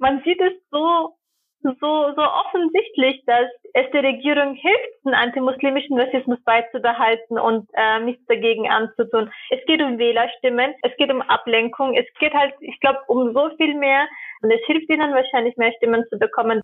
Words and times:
man 0.00 0.22
sieht 0.24 0.40
es 0.40 0.52
so, 0.70 1.14
so, 1.62 1.72
so 1.80 2.22
offensichtlich, 2.22 3.22
dass 3.26 3.50
es 3.74 3.90
der 3.92 4.02
Regierung 4.02 4.54
hilft, 4.54 5.04
den 5.04 5.14
antimuslimischen 5.14 5.98
Rassismus 5.98 6.38
beizubehalten 6.44 7.38
und 7.38 7.68
äh, 7.74 8.00
nichts 8.00 8.24
dagegen 8.26 8.68
anzutun. 8.70 9.30
Es 9.50 9.64
geht 9.66 9.82
um 9.82 9.98
Wählerstimmen, 9.98 10.74
es 10.82 10.96
geht 10.96 11.12
um 11.12 11.22
Ablenkung, 11.22 11.94
es 11.94 12.06
geht 12.18 12.32
halt, 12.34 12.54
ich 12.60 12.78
glaube, 12.80 13.00
um 13.08 13.32
so 13.34 13.50
viel 13.56 13.74
mehr 13.74 14.06
und 14.42 14.50
es 14.50 14.60
hilft 14.66 14.88
ihnen 14.88 15.14
wahrscheinlich 15.14 15.56
mehr 15.56 15.72
Stimmen 15.72 16.04
zu 16.10 16.18
bekommen. 16.18 16.60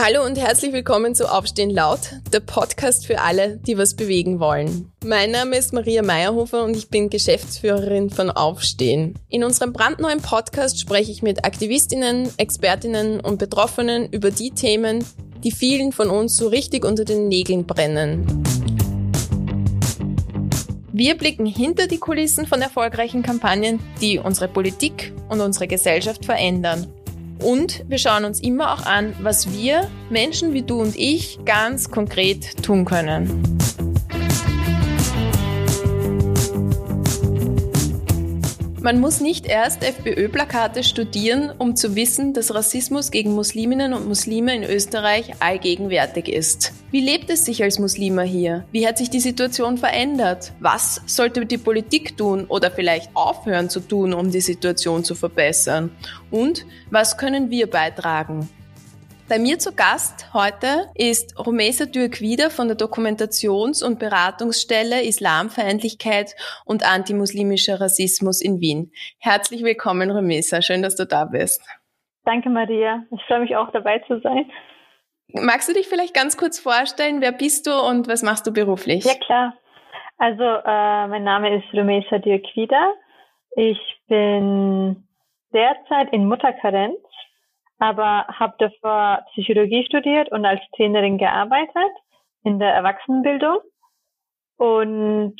Hallo 0.00 0.24
und 0.24 0.38
herzlich 0.38 0.72
willkommen 0.72 1.16
zu 1.16 1.28
Aufstehen 1.28 1.70
laut, 1.70 1.98
der 2.32 2.38
Podcast 2.38 3.04
für 3.04 3.20
alle, 3.20 3.56
die 3.56 3.76
was 3.76 3.96
bewegen 3.96 4.38
wollen. 4.38 4.92
Mein 5.04 5.32
Name 5.32 5.56
ist 5.56 5.72
Maria 5.72 6.02
Meyerhofer 6.02 6.62
und 6.62 6.76
ich 6.76 6.88
bin 6.88 7.10
Geschäftsführerin 7.10 8.08
von 8.08 8.30
Aufstehen. 8.30 9.18
In 9.28 9.42
unserem 9.42 9.72
brandneuen 9.72 10.20
Podcast 10.20 10.78
spreche 10.78 11.10
ich 11.10 11.22
mit 11.22 11.44
Aktivistinnen, 11.44 12.30
Expertinnen 12.36 13.18
und 13.18 13.40
Betroffenen 13.40 14.08
über 14.12 14.30
die 14.30 14.52
Themen, 14.52 15.04
die 15.42 15.50
vielen 15.50 15.90
von 15.90 16.10
uns 16.10 16.36
so 16.36 16.46
richtig 16.46 16.84
unter 16.84 17.04
den 17.04 17.26
Nägeln 17.26 17.66
brennen. 17.66 18.24
Wir 20.92 21.16
blicken 21.16 21.46
hinter 21.46 21.88
die 21.88 21.98
Kulissen 21.98 22.46
von 22.46 22.62
erfolgreichen 22.62 23.24
Kampagnen, 23.24 23.80
die 24.00 24.20
unsere 24.20 24.46
Politik 24.46 25.12
und 25.28 25.40
unsere 25.40 25.66
Gesellschaft 25.66 26.24
verändern 26.24 26.86
und 27.42 27.84
wir 27.88 27.98
schauen 27.98 28.24
uns 28.24 28.40
immer 28.40 28.72
auch 28.72 28.86
an, 28.86 29.14
was 29.20 29.52
wir, 29.52 29.88
Menschen 30.10 30.52
wie 30.52 30.62
du 30.62 30.80
und 30.80 30.96
ich, 30.96 31.38
ganz 31.44 31.90
konkret 31.90 32.62
tun 32.62 32.84
können. 32.84 33.58
Man 38.88 39.00
muss 39.00 39.20
nicht 39.20 39.44
erst 39.44 39.84
FPÖ-Plakate 39.84 40.82
studieren, 40.82 41.52
um 41.58 41.76
zu 41.76 41.94
wissen, 41.94 42.32
dass 42.32 42.54
Rassismus 42.54 43.10
gegen 43.10 43.34
Musliminnen 43.34 43.92
und 43.92 44.08
Muslime 44.08 44.56
in 44.56 44.64
Österreich 44.64 45.30
allgegenwärtig 45.40 46.26
ist. 46.26 46.72
Wie 46.90 47.02
lebt 47.02 47.28
es 47.28 47.44
sich 47.44 47.62
als 47.62 47.78
Muslima 47.78 48.22
hier? 48.22 48.64
Wie 48.72 48.86
hat 48.86 48.96
sich 48.96 49.10
die 49.10 49.20
Situation 49.20 49.76
verändert? 49.76 50.54
Was 50.60 51.02
sollte 51.04 51.44
die 51.44 51.58
Politik 51.58 52.16
tun 52.16 52.46
oder 52.48 52.70
vielleicht 52.70 53.10
aufhören 53.12 53.68
zu 53.68 53.80
tun, 53.80 54.14
um 54.14 54.30
die 54.30 54.40
Situation 54.40 55.04
zu 55.04 55.14
verbessern? 55.14 55.90
Und 56.30 56.64
was 56.90 57.18
können 57.18 57.50
wir 57.50 57.68
beitragen? 57.68 58.48
Bei 59.28 59.38
mir 59.38 59.58
zu 59.58 59.76
Gast 59.76 60.32
heute 60.32 60.88
ist 60.94 61.38
Rumesa 61.38 61.84
Dürk-Wieder 61.84 62.48
von 62.48 62.68
der 62.68 62.78
Dokumentations- 62.78 63.84
und 63.84 63.98
Beratungsstelle 63.98 65.02
Islamfeindlichkeit 65.02 66.34
und 66.64 66.82
antimuslimischer 66.82 67.78
Rassismus 67.78 68.40
in 68.40 68.60
Wien. 68.60 68.90
Herzlich 69.20 69.62
willkommen, 69.62 70.10
Rumesa. 70.10 70.62
Schön, 70.62 70.82
dass 70.82 70.96
du 70.96 71.04
da 71.04 71.26
bist. 71.26 71.62
Danke, 72.24 72.48
Maria. 72.48 73.04
Ich 73.10 73.22
freue 73.24 73.40
mich 73.40 73.54
auch 73.54 73.70
dabei 73.70 73.98
zu 74.06 74.18
sein. 74.20 74.50
Magst 75.34 75.68
du 75.68 75.74
dich 75.74 75.88
vielleicht 75.88 76.14
ganz 76.14 76.38
kurz 76.38 76.58
vorstellen? 76.58 77.20
Wer 77.20 77.32
bist 77.32 77.66
du 77.66 77.78
und 77.78 78.08
was 78.08 78.22
machst 78.22 78.46
du 78.46 78.52
beruflich? 78.54 79.04
Ja, 79.04 79.14
klar. 79.26 79.54
Also, 80.16 80.42
äh, 80.42 81.06
mein 81.06 81.24
Name 81.24 81.54
ist 81.58 81.66
Rumesa 81.74 82.16
Dürk-Wieder. 82.16 82.94
Ich 83.56 83.78
bin 84.08 85.06
derzeit 85.52 86.14
in 86.14 86.26
Mutterkarenz 86.26 86.98
aber 87.78 88.26
habe 88.28 88.54
davor 88.58 89.24
Psychologie 89.32 89.84
studiert 89.86 90.30
und 90.30 90.44
als 90.44 90.60
Trainerin 90.76 91.18
gearbeitet 91.18 91.92
in 92.44 92.58
der 92.58 92.72
Erwachsenenbildung. 92.72 93.58
Und 94.56 95.36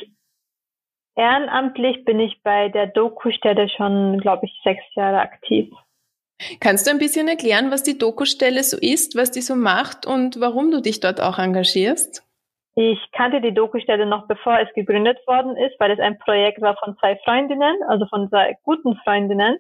ehrenamtlich 1.16 2.04
bin 2.04 2.20
ich 2.20 2.40
bei 2.42 2.68
der 2.68 2.86
Doku-Stelle 2.86 3.68
schon, 3.68 4.20
glaube 4.20 4.46
ich, 4.46 4.60
sechs 4.62 4.84
Jahre 4.94 5.20
aktiv. 5.20 5.70
Kannst 6.60 6.86
du 6.86 6.92
ein 6.92 6.98
bisschen 6.98 7.26
erklären, 7.26 7.72
was 7.72 7.82
die 7.82 7.98
Doku-Stelle 7.98 8.62
so 8.62 8.78
ist, 8.80 9.16
was 9.16 9.32
die 9.32 9.40
so 9.40 9.56
macht 9.56 10.06
und 10.06 10.40
warum 10.40 10.70
du 10.70 10.80
dich 10.80 11.00
dort 11.00 11.20
auch 11.20 11.38
engagierst? 11.38 12.24
Ich 12.76 12.98
kannte 13.10 13.40
die 13.40 13.52
Doku-Stelle 13.52 14.06
noch 14.06 14.28
bevor 14.28 14.60
es 14.60 14.72
gegründet 14.72 15.18
worden 15.26 15.56
ist, 15.56 15.74
weil 15.80 15.90
es 15.90 15.98
ein 15.98 16.16
Projekt 16.20 16.60
war 16.60 16.76
von 16.76 16.96
zwei 16.98 17.16
Freundinnen, 17.24 17.76
also 17.88 18.06
von 18.06 18.28
zwei 18.28 18.56
guten 18.62 18.94
Freundinnen. 19.02 19.58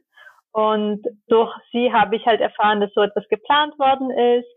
Und 0.58 1.06
durch 1.28 1.54
sie 1.70 1.92
habe 1.92 2.16
ich 2.16 2.26
halt 2.26 2.40
erfahren, 2.40 2.80
dass 2.80 2.92
so 2.92 3.00
etwas 3.00 3.28
geplant 3.28 3.78
worden 3.78 4.10
ist. 4.10 4.48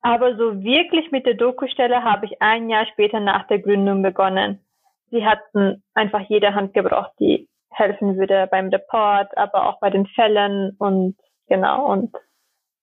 Aber 0.00 0.34
so 0.34 0.62
wirklich 0.62 1.10
mit 1.10 1.26
der 1.26 1.34
Doku-Stelle 1.34 2.02
habe 2.02 2.24
ich 2.24 2.40
ein 2.40 2.70
Jahr 2.70 2.86
später 2.86 3.20
nach 3.20 3.46
der 3.46 3.58
Gründung 3.58 4.02
begonnen. 4.02 4.64
Sie 5.10 5.26
hatten 5.26 5.82
einfach 5.92 6.20
jede 6.30 6.54
Hand 6.54 6.72
gebraucht, 6.72 7.12
die 7.20 7.46
helfen 7.72 8.16
würde 8.16 8.48
beim 8.50 8.70
Report, 8.70 9.36
aber 9.36 9.68
auch 9.68 9.80
bei 9.80 9.90
den 9.90 10.06
Fällen 10.06 10.76
und 10.78 11.18
genau. 11.46 11.92
Und 11.92 12.16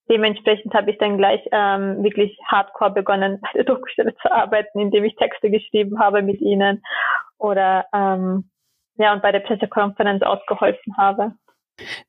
dementsprechend 0.08 0.72
habe 0.72 0.92
ich 0.92 0.98
dann 0.98 1.18
gleich 1.18 1.40
ähm, 1.50 2.04
wirklich 2.04 2.38
hardcore 2.46 2.92
begonnen, 2.92 3.40
bei 3.40 3.50
der 3.54 3.64
Doku-Stelle 3.64 4.14
zu 4.22 4.30
arbeiten, 4.30 4.78
indem 4.78 5.02
ich 5.02 5.16
Texte 5.16 5.50
geschrieben 5.50 5.98
habe 5.98 6.22
mit 6.22 6.40
ihnen 6.40 6.84
oder 7.38 7.86
ähm, 7.92 8.48
ja 8.98 9.12
und 9.12 9.22
bei 9.22 9.32
der 9.32 9.40
Pressekonferenz 9.40 10.22
ausgeholfen 10.22 10.96
habe. 10.96 11.32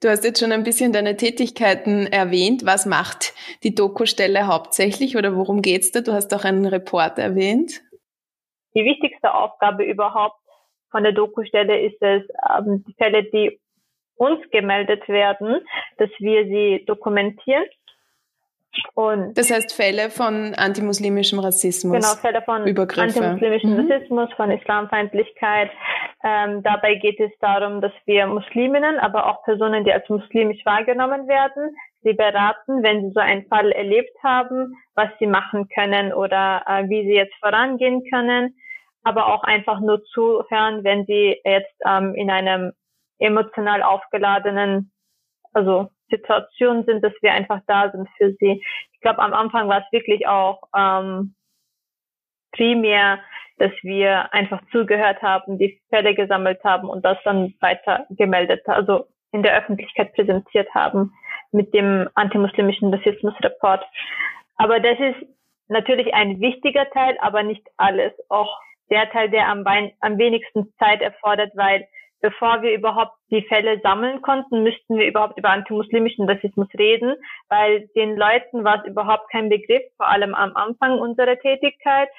Du 0.02 0.10
hast 0.10 0.24
jetzt 0.24 0.40
schon 0.40 0.52
ein 0.52 0.64
bisschen 0.64 0.94
deine 0.94 1.16
Tätigkeiten 1.16 2.08
erwähnt. 2.08 2.66
Was 2.66 2.86
macht 2.86 3.34
die 3.64 3.76
Doku-Stelle 3.76 4.48
hauptsächlich 4.48 5.18
oder 5.18 5.36
worum 5.36 5.62
geht's 5.62 5.92
da? 5.92 6.02
Du 6.02 6.14
hast 6.14 6.34
auch 6.34 6.44
einen 6.44 6.66
Report 6.66 7.18
erwähnt. 7.18 7.82
Die 8.76 8.84
wichtigste 8.84 9.34
Aufgabe 9.34 9.84
überhaupt 9.84 10.40
von 10.92 11.04
der 11.04 11.12
Doku-Stelle 11.12 11.82
ist 11.82 12.02
es, 12.02 12.24
ähm, 12.58 12.84
die 12.88 12.94
Fälle, 12.94 13.24
die 13.24 13.60
uns 14.16 14.40
gemeldet 14.52 15.08
werden, 15.08 15.62
dass 15.98 16.10
wir 16.20 16.46
sie 16.46 16.84
dokumentieren 16.86 17.64
und 18.94 19.38
das 19.38 19.52
heißt 19.52 19.74
Fälle 19.74 20.10
von 20.10 20.54
antimuslimischem 20.56 21.40
Rassismus. 21.40 21.94
Genau, 21.94 22.16
Fälle 22.22 22.42
von 22.42 22.68
Übergriffe. 22.68 23.20
antimuslimischem 23.20 23.72
mhm. 23.72 23.92
Rassismus, 23.92 24.30
von 24.36 24.52
Islamfeindlichkeit. 24.52 25.72
Ähm, 26.24 26.64
dabei 26.64 26.96
geht 26.96 27.20
es 27.20 27.32
darum, 27.40 27.82
dass 27.82 27.94
wir 28.06 28.28
Musliminnen, 28.28 29.00
aber 29.00 29.28
auch 29.28 29.44
Personen, 29.44 29.86
die 29.86 29.94
als 29.94 30.08
muslimisch 30.10 30.64
wahrgenommen 30.66 31.28
werden, 31.28 31.76
sie 32.04 32.14
beraten, 32.14 32.84
wenn 32.84 33.02
sie 33.02 33.14
so 33.14 33.20
einen 33.20 33.48
Fall 33.48 33.72
erlebt 33.72 34.16
haben, 34.24 34.76
was 34.96 35.10
sie 35.20 35.28
machen 35.28 35.68
können 35.74 36.14
oder 36.14 36.64
äh, 36.68 36.90
wie 36.90 37.04
sie 37.04 37.16
jetzt 37.16 37.36
vorangehen 37.40 38.04
können. 38.10 38.56
Aber 39.04 39.34
auch 39.34 39.44
einfach 39.44 39.80
nur 39.80 40.04
zuhören, 40.04 40.84
wenn 40.84 41.06
sie 41.06 41.40
jetzt 41.44 41.74
ähm, 41.86 42.14
in 42.16 42.30
einem 42.30 42.74
emotional 43.18 43.82
aufgeladenen, 43.82 44.92
also 45.54 45.90
Situation 46.10 46.84
sind, 46.86 47.04
dass 47.04 47.14
wir 47.22 47.34
einfach 47.34 47.62
da 47.68 47.92
sind 47.92 48.08
für 48.18 48.34
sie. 48.40 48.64
Ich 48.94 49.02
glaube, 49.02 49.20
am 49.20 49.34
Anfang 49.34 49.68
war 49.70 49.80
es 49.80 49.92
wirklich 49.92 50.28
auch 50.28 50.64
ähm, 50.76 51.36
primär, 52.52 53.20
dass 53.58 53.72
wir 53.84 54.34
einfach 54.34 54.62
zugehört 54.72 55.22
haben, 55.22 55.58
die 55.58 55.82
Fälle 55.90 56.16
gesammelt 56.16 56.64
haben 56.64 56.90
und 56.90 57.04
das 57.04 57.18
dann 57.24 57.54
weiter 57.60 58.06
gemeldet, 58.10 58.68
also 58.68 59.08
in 59.32 59.44
der 59.44 59.56
Öffentlichkeit 59.58 60.14
präsentiert 60.14 60.74
haben 60.74 61.14
mit 61.52 61.74
dem 61.74 62.10
antimuslimischen 62.16 62.94
Rassismus-Report. 62.94 63.84
Aber 64.56 64.80
das 64.80 64.98
ist 65.00 65.28
natürlich 65.68 66.14
ein 66.14 66.40
wichtiger 66.40 66.90
Teil, 66.92 67.18
aber 67.20 67.44
nicht 67.44 67.66
alles. 67.78 68.14
Auch 68.30 68.60
der 68.90 69.10
Teil, 69.12 69.30
der 69.30 69.48
am, 69.48 69.66
am 70.00 70.18
wenigsten 70.18 70.74
Zeit 70.80 71.02
erfordert, 71.02 71.52
weil 71.56 71.88
bevor 72.22 72.62
wir 72.62 72.74
überhaupt 72.74 73.16
die 73.32 73.44
Fälle 73.44 73.80
sammeln 73.82 74.22
konnten, 74.22 74.64
müssten 74.64 74.98
wir 74.98 75.08
überhaupt 75.08 75.38
über 75.38 75.50
antimuslimischen 75.50 76.30
Rassismus 76.30 76.68
reden, 76.78 77.16
weil 77.48 77.88
den 77.96 78.16
Leuten 78.18 78.64
war 78.64 78.82
es 78.82 78.90
überhaupt 78.90 79.32
kein 79.32 79.50
Begriff, 79.50 79.84
vor 79.98 80.10
allem 80.10 80.34
am 80.34 80.56
Anfang 80.56 81.00
unserer 81.00 81.38
Tätigkeit. 81.38 82.10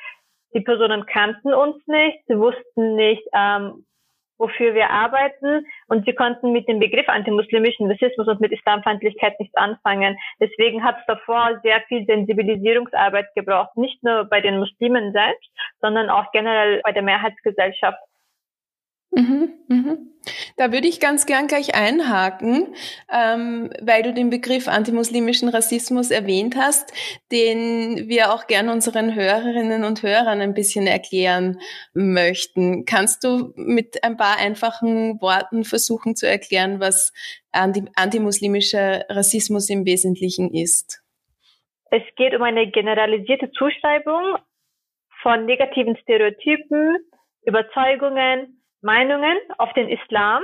Die 0.55 0.61
Personen 0.61 1.07
kannten 1.07 1.55
uns 1.55 1.77
nicht, 1.87 2.19
sie 2.27 2.39
wussten 2.39 2.97
nicht, 2.97 3.23
ähm, 3.35 3.85
wofür 4.41 4.75
wir 4.75 4.91
arbeiten 4.91 5.67
und 5.89 6.07
sie 6.07 6.15
konnten 6.15 6.53
mit 6.53 6.67
dem 6.67 6.81
Begriff 6.81 7.09
antimuslimischen 7.09 7.91
Rassismus 7.91 8.27
und 8.27 8.41
mit 8.41 8.51
Islamfeindlichkeit 8.51 9.39
nichts 9.39 9.55
anfangen. 9.55 10.17
Deswegen 10.41 10.83
hat 10.83 10.97
es 10.99 11.07
davor 11.07 11.61
sehr 11.63 11.83
viel 11.83 12.07
Sensibilisierungsarbeit 12.07 13.27
gebraucht, 13.35 13.77
nicht 13.77 14.03
nur 14.03 14.25
bei 14.25 14.41
den 14.41 14.59
Muslimen 14.59 15.13
selbst, 15.13 15.51
sondern 15.81 16.09
auch 16.09 16.33
generell 16.33 16.81
bei 16.83 16.93
der 16.93 17.03
Mehrheitsgesellschaft. 17.03 17.99
Mhm, 19.13 19.55
mhm. 19.69 20.11
Da 20.57 20.73
würde 20.73 20.87
ich 20.87 21.01
ganz 21.01 21.27
gern 21.27 21.47
gleich 21.47 21.75
einhaken, 21.75 22.75
ähm, 23.13 23.71
weil 23.81 24.03
du 24.03 24.13
den 24.13 24.31
Begriff 24.31 24.69
antimuslimischen 24.69 25.49
Rassismus 25.49 26.11
erwähnt 26.11 26.55
hast, 26.57 26.93
den 27.33 28.09
wir 28.09 28.33
auch 28.33 28.47
gern 28.47 28.69
unseren 28.69 29.15
Hörerinnen 29.15 29.85
und 29.85 30.03
Hörern 30.03 30.41
ein 30.41 30.55
bisschen 30.55 30.87
erklären 30.87 31.59
möchten. 31.95 32.85
Kannst 32.85 33.25
du 33.25 33.53
mit 33.57 34.05
ein 34.05 34.17
paar 34.17 34.39
einfachen 34.39 35.21
Worten 35.21 35.65
versuchen 35.65 36.15
zu 36.15 36.29
erklären, 36.29 36.79
was 36.79 37.13
anti 37.51 37.83
antimuslimischer 37.97 39.07
Rassismus 39.09 39.71
im 39.71 39.87
Wesentlichen 39.87 40.55
ist? 40.55 41.03
Es 41.91 42.03
geht 42.17 42.37
um 42.37 42.43
eine 42.43 42.71
generalisierte 42.71 43.51
Zuschreibung 43.51 44.37
von 45.23 45.47
negativen 45.47 45.97
Stereotypen, 45.97 46.99
Überzeugungen, 47.45 48.60
Meinungen 48.83 49.37
auf 49.59 49.73
den 49.75 49.89
Islam 49.89 50.43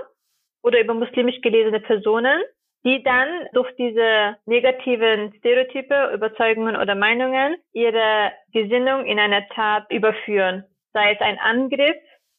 oder 0.63 0.81
über 0.81 0.95
muslimisch 0.95 1.41
gelesene 1.41 1.81
Personen, 1.81 2.43
die 2.85 3.03
dann 3.03 3.29
durch 3.53 3.71
diese 3.77 4.37
negativen 4.47 5.35
Stereotype, 5.39 6.13
Überzeugungen 6.15 6.77
oder 6.77 6.95
Meinungen 6.95 7.57
ihre 7.73 8.33
Gesinnung 8.53 9.05
in 9.07 9.19
eine 9.19 9.47
Tat 9.49 9.91
überführen. 9.91 10.65
Sei 10.93 11.13
es 11.13 11.21
ein 11.21 11.39
Angriff 11.39 11.97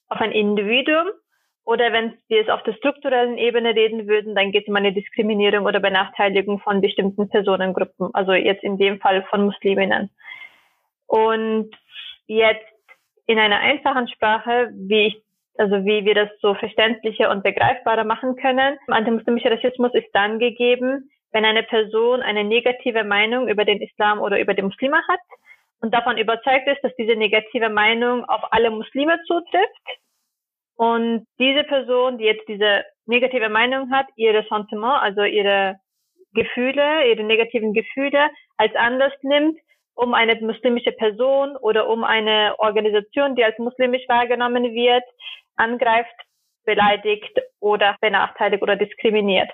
auf 0.07 0.21
ein 0.21 0.31
Individuum 0.31 1.07
oder 1.65 1.91
wenn 1.91 2.17
wir 2.29 2.41
es 2.41 2.49
auf 2.49 2.63
der 2.63 2.73
strukturellen 2.75 3.37
Ebene 3.37 3.75
reden 3.75 4.07
würden, 4.07 4.35
dann 4.35 4.53
geht 4.53 4.63
es 4.63 4.69
um 4.69 4.77
eine 4.77 4.93
Diskriminierung 4.93 5.65
oder 5.65 5.81
Benachteiligung 5.81 6.59
von 6.59 6.79
bestimmten 6.79 7.27
Personengruppen, 7.27 8.09
also 8.13 8.31
jetzt 8.31 8.63
in 8.63 8.77
dem 8.77 9.01
Fall 9.01 9.23
von 9.29 9.45
Musliminnen. 9.45 10.09
Und 11.07 11.71
jetzt 12.27 12.65
in 13.25 13.37
einer 13.37 13.59
einfachen 13.59 14.07
Sprache, 14.07 14.69
wie 14.73 15.07
ich 15.07 15.26
also 15.57 15.85
wie 15.85 16.05
wir 16.05 16.15
das 16.15 16.29
so 16.41 16.53
verständlicher 16.55 17.29
und 17.31 17.43
begreifbarer 17.43 18.03
machen 18.03 18.35
können. 18.35 18.77
Antimuslimischer 18.87 19.51
Rassismus 19.51 19.93
ist 19.93 20.09
dann 20.13 20.39
gegeben, 20.39 21.09
wenn 21.31 21.45
eine 21.45 21.63
Person 21.63 22.21
eine 22.21 22.43
negative 22.43 23.03
Meinung 23.03 23.47
über 23.47 23.65
den 23.65 23.81
Islam 23.81 24.19
oder 24.19 24.39
über 24.39 24.53
die 24.53 24.61
Muslime 24.61 24.99
hat 25.07 25.19
und 25.81 25.93
davon 25.93 26.17
überzeugt 26.17 26.67
ist, 26.67 26.83
dass 26.83 26.95
diese 26.95 27.15
negative 27.15 27.69
Meinung 27.69 28.25
auf 28.25 28.41
alle 28.51 28.71
Muslime 28.71 29.19
zutrifft. 29.25 29.85
Und 30.75 31.25
diese 31.39 31.63
Person, 31.63 32.17
die 32.17 32.25
jetzt 32.25 32.47
diese 32.47 32.83
negative 33.05 33.49
Meinung 33.49 33.91
hat, 33.91 34.05
ihre 34.15 34.43
Sentiment, 34.47 35.01
also 35.01 35.23
ihre 35.23 35.79
Gefühle, 36.33 37.09
ihre 37.09 37.23
negativen 37.23 37.73
Gefühle 37.73 38.29
als 38.57 38.75
Anlass 38.75 39.13
nimmt, 39.23 39.57
um 39.95 40.13
eine 40.13 40.35
muslimische 40.35 40.91
Person 40.91 41.57
oder 41.57 41.89
um 41.89 42.03
eine 42.03 42.53
Organisation, 42.59 43.35
die 43.35 43.43
als 43.43 43.57
muslimisch 43.57 44.07
wahrgenommen 44.07 44.63
wird, 44.73 45.03
angreift, 45.57 46.15
beleidigt 46.65 47.39
oder 47.59 47.95
benachteiligt 48.01 48.61
oder 48.61 48.75
diskriminiert. 48.75 49.49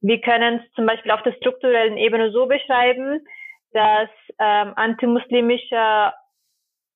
Wir 0.00 0.20
können 0.20 0.60
es 0.60 0.72
zum 0.74 0.86
Beispiel 0.86 1.10
auf 1.10 1.22
der 1.22 1.32
strukturellen 1.34 1.96
Ebene 1.96 2.30
so 2.30 2.46
beschreiben, 2.46 3.26
dass 3.72 4.08
ähm, 4.38 4.72
antimuslimischer 4.76 6.14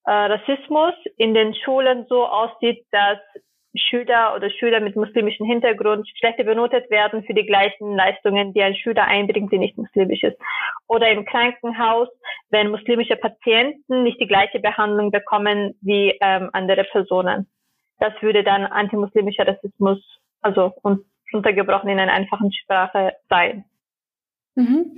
äh, 0.05 0.11
Rassismus 0.13 0.95
in 1.17 1.35
den 1.35 1.55
Schulen 1.55 2.07
so 2.09 2.27
aussieht, 2.27 2.87
dass 2.91 3.19
Schüler 3.75 4.35
oder 4.35 4.51
Schüler 4.51 4.81
mit 4.81 4.97
muslimischem 4.97 5.47
Hintergrund 5.47 6.09
schlechter 6.19 6.45
benotet 6.45 6.91
werden 6.91 7.23
für 7.23 7.35
die 7.35 7.47
gleichen 7.47 7.95
Leistungen, 7.95 8.53
die 8.53 8.63
ein 8.63 8.75
Schüler 8.75 9.05
einbringt, 9.05 9.53
der 9.53 9.61
nicht 9.61 9.79
muslimisch 9.79 10.23
ist. 10.23 10.37
Oder 10.89 11.11
im 11.11 11.25
Krankenhaus, 11.25 12.09
wenn 12.51 12.71
muslimische 12.71 13.17
Patienten 13.17 14.03
nicht 14.03 14.21
die 14.21 14.27
gleiche 14.27 14.59
Behandlung 14.59 15.11
bekommen 15.13 15.75
wie 15.83 16.19
ähm, 16.21 16.51
andere 16.53 16.85
Personen. 16.85 17.49
Das 18.01 18.15
würde 18.21 18.43
dann 18.43 18.65
antimuslimischer 18.65 19.47
Rassismus, 19.47 19.99
also 20.41 20.73
untergebrochen 21.33 21.91
in 21.91 22.01
einer 22.01 22.13
einfachen 22.13 22.53
Sprache 22.53 23.13
sein. 23.29 23.65
Mhm. 24.61 24.95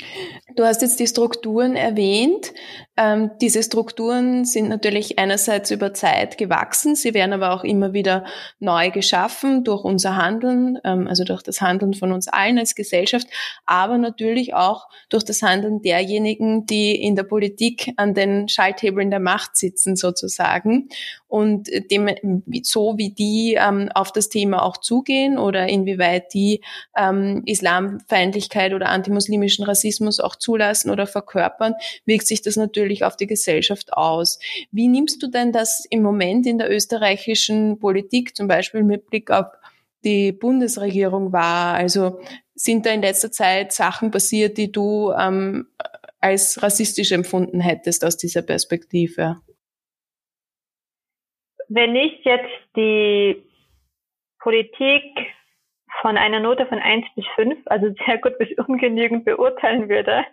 Du 0.57 0.65
hast 0.65 0.83
jetzt 0.83 0.99
die 0.99 1.07
Strukturen 1.07 1.77
erwähnt. 1.77 2.53
Ähm, 2.97 3.31
diese 3.41 3.63
Strukturen 3.63 4.45
sind 4.45 4.69
natürlich 4.69 5.19
einerseits 5.19 5.71
über 5.71 5.95
Zeit 5.95 6.37
gewachsen, 6.37 6.95
sie 6.95 7.15
werden 7.15 7.33
aber 7.33 7.55
auch 7.55 7.65
immer 7.65 7.95
wieder 7.95 8.25
neu 8.59 8.91
geschaffen 8.91 9.65
durch 9.65 9.83
unser 9.83 10.17
Handeln, 10.17 10.79
ähm, 10.85 11.09
also 11.09 11.25
durch 11.25 11.43
das 11.43 11.63
Handeln 11.63 11.95
von 11.95 12.13
uns 12.13 12.29
allen 12.29 12.59
als 12.59 12.75
Gesellschaft, 12.75 13.29
aber 13.65 13.97
natürlich 13.97 14.53
auch 14.53 14.89
durch 15.09 15.25
das 15.25 15.41
Handeln 15.41 15.81
derjenigen, 15.81 16.67
die 16.67 16.95
in 16.95 17.17
der 17.17 17.23
Politik 17.23 17.93
an 17.97 18.13
den 18.13 18.49
Schalthebeln 18.49 19.11
der 19.11 19.21
Macht 19.21 19.57
sitzen 19.57 19.97
sozusagen 19.97 20.91
und 21.29 21.71
dem, 21.91 22.11
so 22.63 22.99
wie 22.99 23.09
die 23.09 23.57
ähm, 23.59 23.89
auf 23.95 24.13
das 24.13 24.29
Thema 24.29 24.63
auch 24.63 24.77
zugehen 24.77 25.39
oder 25.39 25.67
inwieweit 25.67 26.35
die 26.35 26.61
ähm, 26.95 27.43
Islamfeindlichkeit 27.47 28.75
oder 28.75 28.91
antimuslimischen 29.53 29.65
Rassismus 29.65 30.21
auch 30.21 30.37
zulassen 30.37 30.91
oder 30.91 31.07
verkörpern, 31.07 31.75
wirkt 32.05 32.27
sich 32.27 32.43
das 32.43 32.57
natürlich 32.57 33.05
auf 33.05 33.17
die 33.17 33.27
Gesellschaft 33.27 33.93
aus. 33.93 34.39
Wie 34.71 34.89
nimmst 34.89 35.23
du 35.23 35.29
denn 35.29 35.53
das 35.53 35.87
im 35.91 36.03
Moment 36.03 36.47
in 36.47 36.59
der 36.59 36.71
österreichischen 36.71 37.79
Politik, 37.79 38.37
zum 38.37 38.49
Beispiel 38.49 38.83
mit 38.83 39.07
Blick 39.07 39.31
auf 39.31 39.47
die 40.05 40.33
Bundesregierung 40.33 41.33
wahr? 41.33 41.75
Also 41.75 42.21
sind 42.55 42.87
da 42.87 42.91
in 42.91 43.03
letzter 43.03 43.31
Zeit 43.31 43.73
Sachen 43.73 44.11
passiert, 44.11 44.57
die 44.57 44.71
du 44.71 45.13
ähm, 45.13 45.69
als 46.21 46.63
rassistisch 46.63 47.13
empfunden 47.13 47.61
hättest 47.61 48.05
aus 48.05 48.17
dieser 48.17 48.43
Perspektive? 48.43 49.41
Wenn 51.69 51.97
ich 51.97 52.25
jetzt 52.25 52.77
die 52.77 53.43
Politik 54.39 55.05
von 56.01 56.17
einer 56.17 56.41
Note 56.41 56.67
von 56.67 56.79
1 56.79 57.07
bis 57.15 57.27
5, 57.35 57.59
also 57.67 57.93
sehr 58.07 58.19
gut 58.19 58.39
bis 58.39 58.49
ungenügend 58.59 59.25
beurteilen 59.25 59.89
würde, 59.89 60.25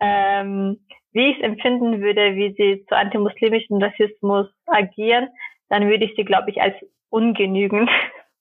ähm, 0.00 0.80
wie 1.12 1.30
ich 1.30 1.38
es 1.38 1.42
empfinden 1.42 2.00
würde, 2.00 2.34
wie 2.36 2.54
sie 2.54 2.86
zu 2.86 2.96
antimuslimischen 2.96 3.82
Rassismus 3.82 4.48
agieren, 4.66 5.28
dann 5.68 5.88
würde 5.88 6.04
ich 6.04 6.14
sie, 6.16 6.24
glaube 6.24 6.50
ich, 6.50 6.60
als 6.60 6.74
ungenügend 7.10 7.90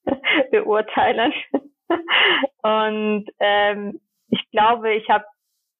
beurteilen. 0.52 1.34
Und 2.62 3.30
ähm, 3.40 4.00
ich 4.30 4.50
glaube, 4.52 4.94
ich 4.94 5.10
habe 5.10 5.26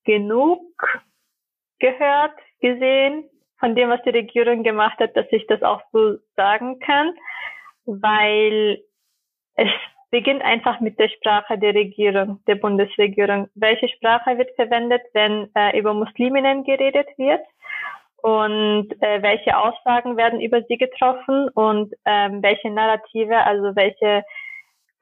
genug 0.04 0.62
gehört, 1.80 2.36
gesehen, 2.60 3.30
von 3.60 3.76
dem, 3.76 3.90
was 3.90 4.02
die 4.04 4.10
Regierung 4.10 4.64
gemacht 4.64 5.00
hat, 5.00 5.16
dass 5.16 5.28
ich 5.32 5.46
das 5.48 5.62
auch 5.62 5.82
so 5.92 6.18
sagen 6.36 6.80
kann, 6.80 7.14
weil 7.86 8.84
es 9.56 9.70
beginnt 10.12 10.44
einfach 10.44 10.80
mit 10.82 11.00
der 11.00 11.10
Sprache 11.10 11.58
der 11.58 11.74
Regierung, 11.74 12.40
der 12.46 12.56
Bundesregierung. 12.56 13.48
Welche 13.56 13.88
Sprache 13.88 14.38
wird 14.38 14.54
verwendet, 14.56 15.02
wenn 15.14 15.50
äh, 15.56 15.78
über 15.78 15.94
Musliminnen 15.94 16.64
geredet 16.64 17.08
wird? 17.18 17.42
Und 18.22 18.92
äh, 19.02 19.24
welche 19.24 19.58
Aussagen 19.58 20.16
werden 20.16 20.42
über 20.42 20.62
sie 20.64 20.78
getroffen 20.78 21.50
und 21.56 21.92
ähm, 22.06 22.44
welche 22.44 22.70
Narrative, 22.70 23.36
also 23.36 23.76
welche 23.76 24.24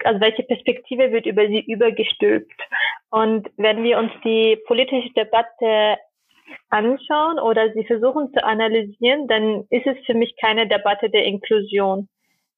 also 0.06 0.21
welche 0.21 0.44
Perspektive 0.44 1.12
wird 1.12 1.25
über 1.25 1.45
sie 1.47 1.59
übergestülpt. 1.59 2.62
Und 3.09 3.50
wenn 3.57 3.83
wir 3.83 3.97
uns 3.97 4.12
die 4.23 4.57
politische 4.67 5.09
Debatte 5.12 5.97
anschauen 6.69 7.39
oder 7.39 7.71
sie 7.73 7.85
versuchen 7.85 8.31
zu 8.33 8.44
analysieren, 8.44 9.27
dann 9.27 9.65
ist 9.69 9.85
es 9.85 9.97
für 10.05 10.13
mich 10.13 10.35
keine 10.38 10.67
Debatte 10.67 11.09
der 11.09 11.25
Inklusion, 11.25 12.07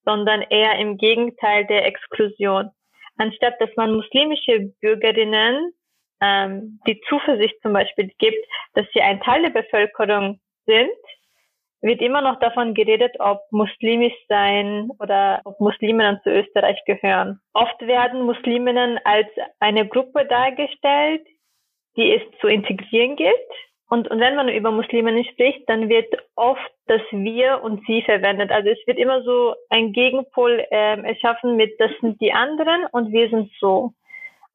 sondern 0.06 0.42
eher 0.42 0.77
im 0.80 0.98
Gegenteil 0.98 1.65
der 1.65 1.86
Exklusion. 1.86 2.69
Anstatt 3.18 3.59
dass 3.59 3.69
man 3.75 3.94
muslimische 3.94 4.71
Bürgerinnen 4.81 5.74
ähm, 6.21 6.80
die 6.88 7.00
Zuversicht 7.07 7.56
zum 7.61 7.73
Beispiel 7.73 8.11
gibt, 8.18 8.45
dass 8.73 8.85
sie 8.94 9.02
ein 9.02 9.21
Teil 9.21 9.42
der 9.44 9.61
Bevölkerung 9.61 10.40
sind, 10.66 10.92
wird 11.81 12.02
immer 12.02 12.21
noch 12.21 12.40
davon 12.40 12.73
geredet, 12.76 13.16
ob 13.19 13.42
muslimisch 13.52 14.14
sein 14.28 14.90
oder 14.99 15.42
ob 15.45 15.59
Musliminnen 15.59 16.19
zu 16.23 16.30
Österreich 16.30 16.80
gehören. 16.85 17.40
Oft 17.54 17.81
werden 17.81 18.21
Musliminnen 18.21 18.99
als 19.04 19.28
eine 19.59 19.87
Gruppe 19.87 20.26
dargestellt, 20.26 21.26
die 21.97 22.14
es 22.14 22.21
zu 22.40 22.47
integrieren 22.47 23.16
gilt 23.16 23.35
und, 23.92 24.10
und 24.10 24.21
wenn 24.21 24.38
man 24.38 24.48
über 24.48 24.71
Musliminnen 24.71 25.26
spricht, 25.26 25.68
dann 25.68 25.90
wird 25.90 26.07
oft 26.38 26.71
das 26.88 27.02
Wir 27.12 27.62
und 27.62 27.86
Sie 27.86 28.02
verwendet. 28.04 28.50
Also 28.50 28.69
es 28.69 28.80
wird 28.88 28.98
immer 28.98 29.21
so 29.24 29.54
ein 29.69 29.92
Gegenpol 29.92 30.66
ähm, 30.71 31.04
erschaffen 31.04 31.57
mit, 31.57 31.78
das 31.78 31.92
sind 32.00 32.21
die 32.21 32.31
anderen 32.31 32.86
und 32.94 33.12
wir 33.12 33.30
sind 33.30 33.52
so. 33.60 33.92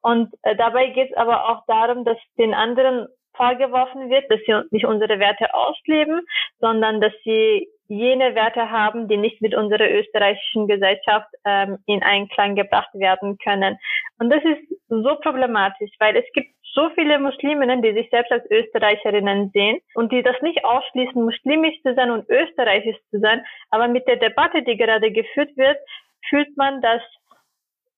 Und 0.00 0.32
äh, 0.40 0.56
dabei 0.56 0.86
geht 0.86 1.10
es 1.10 1.16
aber 1.18 1.50
auch 1.50 1.66
darum, 1.66 2.06
dass 2.06 2.16
den 2.38 2.54
anderen 2.54 3.08
vorgeworfen 3.34 4.08
wird, 4.08 4.24
dass 4.30 4.40
sie 4.46 4.54
nicht 4.70 4.86
unsere 4.86 5.18
Werte 5.18 5.52
ausleben, 5.52 6.22
sondern 6.58 7.02
dass 7.02 7.12
sie 7.22 7.68
jene 7.88 8.34
Werte 8.34 8.70
haben, 8.70 9.06
die 9.06 9.18
nicht 9.18 9.42
mit 9.42 9.54
unserer 9.54 9.90
österreichischen 9.90 10.66
Gesellschaft 10.66 11.28
ähm, 11.44 11.76
in 11.84 12.02
Einklang 12.02 12.56
gebracht 12.56 12.94
werden 12.94 13.36
können. 13.36 13.76
Und 14.18 14.30
das 14.30 14.42
ist 14.44 14.80
so 14.88 15.16
problematisch, 15.16 15.90
weil 15.98 16.16
es 16.16 16.24
gibt 16.32 16.55
so 16.76 16.90
viele 16.90 17.18
Musliminnen, 17.18 17.80
die 17.80 17.94
sich 17.94 18.08
selbst 18.10 18.30
als 18.30 18.44
Österreicherinnen 18.50 19.50
sehen 19.52 19.80
und 19.94 20.12
die 20.12 20.22
das 20.22 20.40
nicht 20.42 20.62
ausschließen, 20.64 21.24
muslimisch 21.24 21.80
zu 21.82 21.94
sein 21.94 22.10
und 22.10 22.28
österreichisch 22.28 22.98
zu 23.10 23.18
sein. 23.18 23.44
Aber 23.70 23.88
mit 23.88 24.06
der 24.06 24.16
Debatte, 24.16 24.62
die 24.62 24.76
gerade 24.76 25.10
geführt 25.10 25.56
wird, 25.56 25.78
fühlt 26.28 26.54
man, 26.56 26.82
dass 26.82 27.00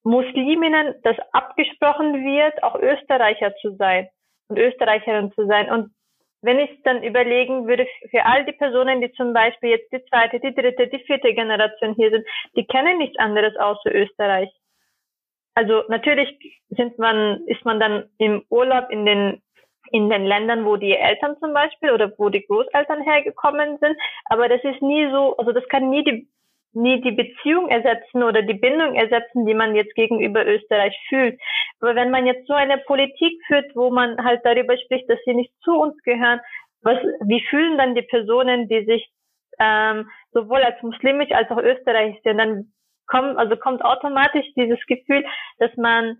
Musliminnen 0.04 0.94
das 1.02 1.16
abgesprochen 1.32 2.24
wird, 2.24 2.62
auch 2.62 2.76
Österreicher 2.76 3.54
zu 3.56 3.74
sein 3.76 4.08
und 4.48 4.58
Österreicherin 4.58 5.32
zu 5.32 5.46
sein. 5.46 5.70
Und 5.70 5.90
wenn 6.40 6.60
ich 6.60 6.70
dann 6.84 7.02
überlegen 7.02 7.66
würde, 7.66 7.86
für 8.10 8.24
all 8.24 8.44
die 8.44 8.52
Personen, 8.52 9.00
die 9.00 9.10
zum 9.12 9.32
Beispiel 9.32 9.70
jetzt 9.70 9.92
die 9.92 10.04
zweite, 10.04 10.38
die 10.38 10.54
dritte, 10.54 10.86
die 10.86 11.00
vierte 11.00 11.34
Generation 11.34 11.94
hier 11.94 12.10
sind, 12.10 12.24
die 12.54 12.64
kennen 12.64 12.98
nichts 12.98 13.18
anderes 13.18 13.56
außer 13.56 13.92
Österreich. 13.92 14.48
Also 15.58 15.82
natürlich 15.88 16.28
sind 16.68 17.00
man, 17.00 17.42
ist 17.46 17.64
man 17.64 17.80
dann 17.80 18.08
im 18.18 18.44
Urlaub 18.48 18.90
in 18.90 19.04
den 19.04 19.42
in 19.90 20.08
den 20.08 20.24
Ländern, 20.24 20.64
wo 20.64 20.76
die 20.76 20.94
Eltern 20.94 21.36
zum 21.40 21.52
Beispiel 21.52 21.90
oder 21.90 22.12
wo 22.16 22.28
die 22.28 22.46
Großeltern 22.46 23.02
hergekommen 23.02 23.78
sind, 23.80 23.96
aber 24.26 24.48
das 24.48 24.62
ist 24.62 24.80
nie 24.82 25.10
so, 25.10 25.36
also 25.36 25.50
das 25.50 25.66
kann 25.68 25.90
nie 25.90 26.04
die 26.04 26.28
nie 26.74 27.00
die 27.00 27.10
Beziehung 27.10 27.68
ersetzen 27.70 28.22
oder 28.22 28.42
die 28.42 28.54
Bindung 28.54 28.94
ersetzen, 28.94 29.46
die 29.46 29.54
man 29.54 29.74
jetzt 29.74 29.96
gegenüber 29.96 30.46
Österreich 30.46 30.96
fühlt. 31.08 31.40
Aber 31.80 31.96
wenn 31.96 32.12
man 32.12 32.26
jetzt 32.26 32.46
so 32.46 32.52
eine 32.52 32.78
Politik 32.78 33.40
führt, 33.48 33.74
wo 33.74 33.90
man 33.90 34.22
halt 34.22 34.42
darüber 34.44 34.76
spricht, 34.78 35.10
dass 35.10 35.18
sie 35.24 35.34
nicht 35.34 35.52
zu 35.64 35.72
uns 35.72 36.00
gehören, 36.04 36.38
was, 36.82 36.98
wie 37.26 37.44
fühlen 37.50 37.78
dann 37.78 37.96
die 37.96 38.02
Personen, 38.02 38.68
die 38.68 38.84
sich 38.84 39.10
ähm, 39.58 40.08
sowohl 40.30 40.62
als 40.62 40.80
muslimisch 40.82 41.32
als 41.32 41.50
auch 41.50 41.58
österreichisch 41.58 42.22
sind, 42.22 42.38
dann 42.38 42.72
kommt, 43.08 43.36
also 43.36 43.56
kommt 43.56 43.84
automatisch 43.84 44.46
dieses 44.56 44.78
Gefühl, 44.86 45.24
dass 45.58 45.74
man 45.76 46.18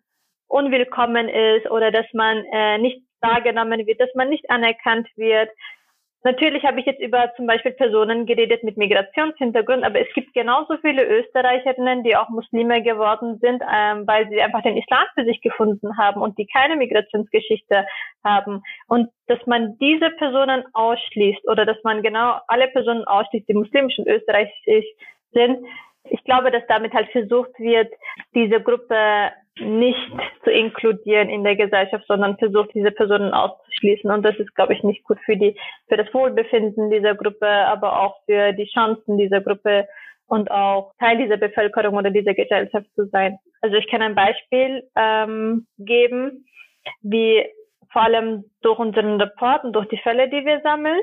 unwillkommen 0.49 1.29
ist 1.29 1.71
oder 1.71 1.93
dass 1.93 2.07
man 2.13 2.45
äh, 2.53 2.79
nicht 2.79 3.03
wahrgenommen 3.21 3.87
wird, 3.87 4.01
dass 4.01 4.15
man 4.15 4.29
nicht 4.29 4.51
anerkannt 4.51 5.09
wird. 5.17 5.51
Natürlich 6.25 6.65
habe 6.65 6.81
ich 6.81 6.87
jetzt 6.87 7.01
über 7.01 7.33
zum 7.37 7.47
Beispiel 7.47 7.73
Personen 7.73 8.27
geredet 8.27 8.65
mit 8.65 8.77
Migrationshintergrund, 8.77 9.85
aber 9.85 10.01
es 10.01 10.13
gibt 10.15 10.35
genauso 10.35 10.77
viele 10.79 11.05
Österreicherinnen, 11.05 12.03
die 12.03 12.17
auch 12.17 12.29
Muslime 12.29 12.83
geworden 12.83 13.39
sind, 13.41 13.63
ähm, 13.73 14.05
weil 14.07 14.29
sie 14.29 14.43
einfach 14.43 14.63
den 14.63 14.77
Islam 14.77 15.05
für 15.15 15.25
sich 15.25 15.41
gefunden 15.41 15.97
haben 15.97 16.21
und 16.21 16.37
die 16.37 16.47
keine 16.47 16.75
Migrationsgeschichte 16.75 17.87
haben. 18.25 18.63
Und 18.89 19.11
dass 19.29 19.39
man 19.47 19.79
diese 19.79 20.11
Personen 20.11 20.65
ausschließt 20.73 21.47
oder 21.49 21.65
dass 21.65 21.79
man 21.85 22.03
genau 22.03 22.41
alle 22.49 22.67
Personen 22.69 23.05
ausschließt, 23.05 23.49
die 23.49 23.55
muslimisch 23.55 23.99
und 23.99 24.09
österreichisch 24.09 24.87
sind, 25.31 25.65
ich 26.11 26.25
glaube, 26.25 26.51
dass 26.51 26.63
damit 26.69 26.93
halt 26.93 27.09
versucht 27.11 27.59
wird, 27.59 27.93
diese 28.35 28.61
Gruppe 28.61 29.33
nicht 29.61 30.11
zu 30.45 30.51
inkludieren 30.51 31.29
in 31.29 31.45
der 31.45 31.57
Gesellschaft, 31.57 32.05
sondern 32.07 32.39
versucht, 32.39 32.71
diese 32.75 32.91
Personen 32.91 33.33
auszuschließen. 33.33 34.11
Und 34.11 34.23
das 34.23 34.37
ist, 34.37 34.55
glaube 34.55 34.75
ich, 34.75 34.83
nicht 34.83 35.05
gut 35.05 35.19
für 35.25 35.37
die, 35.37 35.57
für 35.89 35.97
das 35.97 36.13
Wohlbefinden 36.15 36.91
dieser 36.91 37.15
Gruppe, 37.15 37.49
aber 37.49 38.01
auch 38.01 38.17
für 38.27 38.53
die 38.53 38.71
Chancen 38.73 39.19
dieser 39.19 39.41
Gruppe 39.41 39.89
und 40.27 40.51
auch 40.51 40.93
Teil 40.99 41.19
dieser 41.19 41.39
Bevölkerung 41.39 41.97
oder 41.97 42.11
dieser 42.11 42.35
Gesellschaft 42.35 42.87
zu 42.95 43.07
sein. 43.07 43.39
Also 43.61 43.77
ich 43.77 43.89
kann 43.89 44.03
ein 44.03 44.15
Beispiel 44.15 44.85
ähm, 44.95 45.67
geben, 45.79 46.45
wie 47.03 47.45
vor 47.91 48.03
allem 48.03 48.45
durch 48.63 48.79
unseren 48.79 49.21
Report 49.21 49.65
und 49.65 49.73
durch 49.73 49.89
die 49.89 49.99
Fälle, 49.99 50.29
die 50.29 50.45
wir 50.45 50.61
sammeln. 50.63 51.01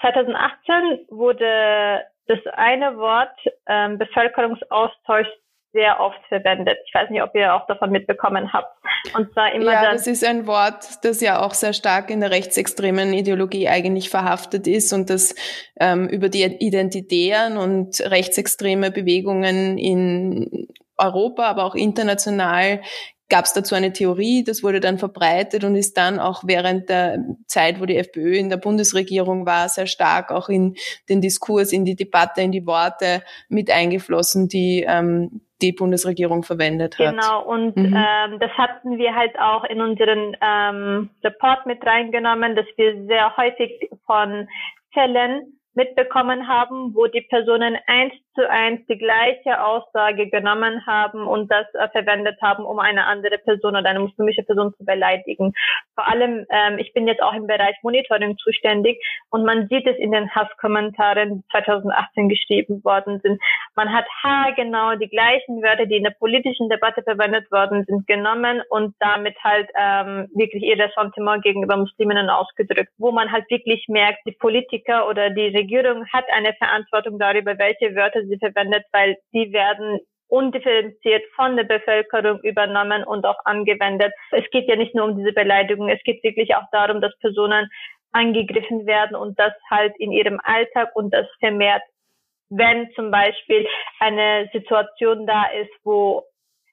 2018 0.00 1.06
wurde 1.10 2.02
das 2.26 2.38
eine 2.54 2.96
Wort 2.96 3.36
ähm, 3.68 3.98
Bevölkerungsaustausch 3.98 5.28
sehr 5.72 6.00
oft 6.00 6.18
verwendet. 6.28 6.78
Ich 6.86 6.94
weiß 6.94 7.10
nicht, 7.10 7.22
ob 7.22 7.34
ihr 7.34 7.54
auch 7.54 7.66
davon 7.66 7.90
mitbekommen 7.90 8.52
habt. 8.52 8.74
Und 9.14 9.30
zwar 9.32 9.52
immer 9.52 9.72
ja, 9.72 9.92
das 9.92 10.06
ist 10.06 10.24
ein 10.24 10.46
Wort, 10.46 11.04
das 11.04 11.20
ja 11.20 11.44
auch 11.44 11.52
sehr 11.52 11.74
stark 11.74 12.10
in 12.10 12.20
der 12.20 12.30
rechtsextremen 12.30 13.12
Ideologie 13.12 13.68
eigentlich 13.68 14.08
verhaftet 14.08 14.66
ist 14.66 14.92
und 14.94 15.10
das 15.10 15.34
ähm, 15.78 16.08
über 16.08 16.30
die 16.30 16.44
identitären 16.44 17.58
und 17.58 18.00
rechtsextreme 18.00 18.90
Bewegungen 18.90 19.76
in 19.76 20.66
Europa, 20.96 21.44
aber 21.44 21.64
auch 21.64 21.74
international 21.74 22.80
gab 23.28 23.44
es 23.44 23.52
dazu 23.52 23.74
eine 23.74 23.92
Theorie, 23.92 24.44
das 24.44 24.62
wurde 24.62 24.80
dann 24.80 24.98
verbreitet 24.98 25.64
und 25.64 25.74
ist 25.74 25.96
dann 25.96 26.20
auch 26.20 26.42
während 26.44 26.88
der 26.88 27.24
Zeit, 27.46 27.80
wo 27.80 27.86
die 27.86 27.96
FPÖ 27.96 28.36
in 28.36 28.50
der 28.50 28.56
Bundesregierung 28.56 29.46
war, 29.46 29.68
sehr 29.68 29.86
stark 29.86 30.30
auch 30.30 30.48
in 30.48 30.76
den 31.08 31.20
Diskurs, 31.20 31.72
in 31.72 31.84
die 31.84 31.96
Debatte, 31.96 32.42
in 32.42 32.52
die 32.52 32.66
Worte 32.66 33.22
mit 33.48 33.70
eingeflossen, 33.70 34.48
die 34.48 34.84
ähm, 34.88 35.40
die 35.62 35.72
Bundesregierung 35.72 36.42
verwendet 36.42 36.98
hat. 36.98 37.14
Genau, 37.14 37.42
und 37.44 37.76
mhm. 37.76 37.96
ähm, 37.96 38.38
das 38.38 38.50
hatten 38.52 38.98
wir 38.98 39.14
halt 39.14 39.38
auch 39.38 39.64
in 39.64 39.80
unseren 39.80 40.36
ähm, 40.40 41.10
Report 41.24 41.66
mit 41.66 41.84
reingenommen, 41.84 42.54
dass 42.54 42.66
wir 42.76 43.06
sehr 43.06 43.36
häufig 43.36 43.90
von 44.04 44.48
Fällen 44.92 45.58
mitbekommen 45.74 46.46
haben, 46.46 46.94
wo 46.94 47.06
die 47.06 47.22
Personen 47.22 47.76
eins 47.86 48.12
zu 48.36 48.48
eins 48.48 48.86
die 48.86 48.98
gleiche 48.98 49.62
Aussage 49.64 50.28
genommen 50.28 50.86
haben 50.86 51.26
und 51.26 51.50
das 51.50 51.66
äh, 51.74 51.88
verwendet 51.88 52.36
haben, 52.42 52.64
um 52.64 52.78
eine 52.78 53.06
andere 53.06 53.38
Person 53.38 53.74
oder 53.74 53.88
eine 53.88 54.00
muslimische 54.00 54.42
Person 54.44 54.72
zu 54.76 54.84
beleidigen. 54.84 55.52
Vor 55.94 56.06
allem, 56.06 56.46
ähm, 56.50 56.78
ich 56.78 56.92
bin 56.92 57.08
jetzt 57.08 57.22
auch 57.22 57.32
im 57.32 57.46
Bereich 57.46 57.74
Monitoring 57.82 58.36
zuständig 58.38 59.02
und 59.30 59.44
man 59.44 59.66
sieht 59.68 59.86
es 59.86 59.96
in 59.96 60.12
den 60.12 60.30
Hasskommentaren, 60.30 61.36
die 61.38 61.48
2018 61.50 62.28
geschrieben 62.28 62.84
worden 62.84 63.20
sind. 63.22 63.40
Man 63.74 63.92
hat 63.92 64.06
haargenau 64.22 64.96
die 64.96 65.08
gleichen 65.08 65.62
Wörter, 65.62 65.86
die 65.86 65.96
in 65.96 66.04
der 66.04 66.10
politischen 66.10 66.68
Debatte 66.68 67.02
verwendet 67.02 67.50
worden 67.50 67.84
sind, 67.86 68.06
genommen 68.06 68.62
und 68.68 68.94
damit 69.00 69.36
halt 69.42 69.68
ähm, 69.74 70.28
wirklich 70.34 70.62
ihr 70.62 70.78
Ressentiment 70.78 71.42
gegenüber 71.42 71.76
Musliminnen 71.76 72.28
ausgedrückt, 72.28 72.92
wo 72.98 73.10
man 73.10 73.32
halt 73.32 73.48
wirklich 73.50 73.86
merkt, 73.88 74.20
die 74.26 74.32
Politiker 74.32 75.08
oder 75.08 75.30
die 75.30 75.48
Regierung 75.48 76.06
hat 76.12 76.24
eine 76.32 76.52
Verantwortung 76.54 77.18
darüber, 77.18 77.58
welche 77.58 77.94
Wörter 77.94 78.25
sie 78.28 78.38
verwendet, 78.38 78.84
weil 78.92 79.16
die 79.32 79.52
werden 79.52 80.00
undifferenziert 80.28 81.22
von 81.34 81.56
der 81.56 81.64
Bevölkerung 81.64 82.40
übernommen 82.40 83.04
und 83.04 83.24
auch 83.24 83.38
angewendet. 83.44 84.12
Es 84.32 84.44
geht 84.50 84.68
ja 84.68 84.76
nicht 84.76 84.94
nur 84.94 85.04
um 85.04 85.16
diese 85.16 85.32
Beleidigung, 85.32 85.88
es 85.88 86.02
geht 86.02 86.22
wirklich 86.24 86.54
auch 86.54 86.68
darum, 86.72 87.00
dass 87.00 87.16
Personen 87.18 87.68
angegriffen 88.12 88.86
werden 88.86 89.16
und 89.16 89.38
das 89.38 89.52
halt 89.70 89.94
in 89.98 90.10
ihrem 90.10 90.40
Alltag 90.42 90.90
und 90.94 91.12
das 91.12 91.26
vermehrt, 91.38 91.82
wenn 92.48 92.90
zum 92.94 93.10
Beispiel 93.10 93.66
eine 94.00 94.48
Situation 94.52 95.26
da 95.26 95.44
ist, 95.50 95.72
wo 95.84 96.24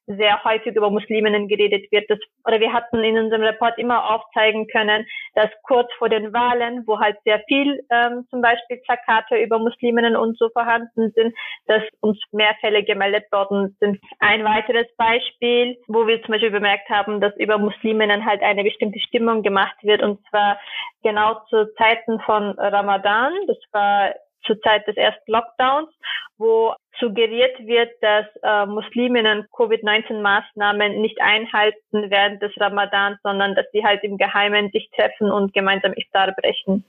sehr 0.08 0.44
häufig 0.44 0.76
über 0.76 0.90
Musliminnen 0.90 1.48
geredet 1.48 1.92
wird. 1.92 2.10
Das, 2.10 2.20
oder 2.46 2.60
wir 2.60 2.74
hatten 2.74 3.04
in 3.04 3.18
unserem 3.18 3.44
Report 3.44 3.78
immer 3.78 4.14
aufzeigen 4.14 4.68
können, 4.68 5.06
dass 5.36 5.50
kurz 5.64 5.92
vor 5.98 6.10
den 6.10 6.34
Wahlen, 6.34 6.84
wo 6.86 7.00
halt 7.00 7.18
sehr 7.24 7.40
viel 7.48 7.82
ähm, 7.90 8.26
zum 8.30 8.42
Beispiel 8.42 8.78
Plakate 8.78 9.38
über 9.38 9.60
Musliminnen 9.60 10.16
und 10.16 10.38
so 10.38 10.50
vorhanden 10.50 11.12
sind, 11.16 11.36
dass 11.68 11.84
uns 12.02 12.20
mehr 12.32 12.56
Fälle 12.60 12.84
gemeldet 12.84 13.32
worden 13.32 13.76
sind. 13.80 14.00
Ein 14.20 14.44
weiteres 14.44 14.88
Beispiel, 14.98 15.78
wo 15.88 16.08
wir 16.08 16.22
zum 16.24 16.34
Beispiel 16.34 16.52
bemerkt 16.52 16.90
haben, 16.90 17.22
dass 17.22 17.36
über 17.38 17.58
Musliminnen 17.58 18.26
halt 18.26 18.42
eine 18.42 18.64
bestimmte 18.64 19.00
Stimmung 19.00 19.44
gemacht 19.44 19.78
wird 19.84 20.02
und 20.02 20.20
zwar 20.30 20.60
genau 21.04 21.36
zu 21.50 21.74
Zeiten 21.76 22.20
von 22.22 22.58
Ramadan. 22.58 23.34
Das 23.48 23.58
war 23.72 24.14
zur 24.46 24.60
Zeit 24.62 24.88
des 24.88 24.98
ersten 24.98 25.32
Lockdowns, 25.32 25.90
wo 26.38 26.74
suggeriert 27.00 27.58
wird, 27.66 27.92
dass 28.02 28.26
äh, 28.44 28.66
Musliminnen 28.66 29.48
Covid-19-Maßnahmen 29.52 31.02
nicht 31.02 31.20
einhalten 31.22 32.10
während 32.10 32.42
des 32.42 32.52
Ramadans, 32.60 33.20
sondern 33.24 33.56
dass 33.56 33.66
sie 33.72 33.84
halt 33.84 34.04
im 34.04 34.18
Geheimen 34.18 34.70
sich 34.72 34.90
treffen 34.96 35.32
und 35.32 35.54
gemeinsam 35.54 35.94
Iftar 35.94 36.34
brechen. 36.34 36.86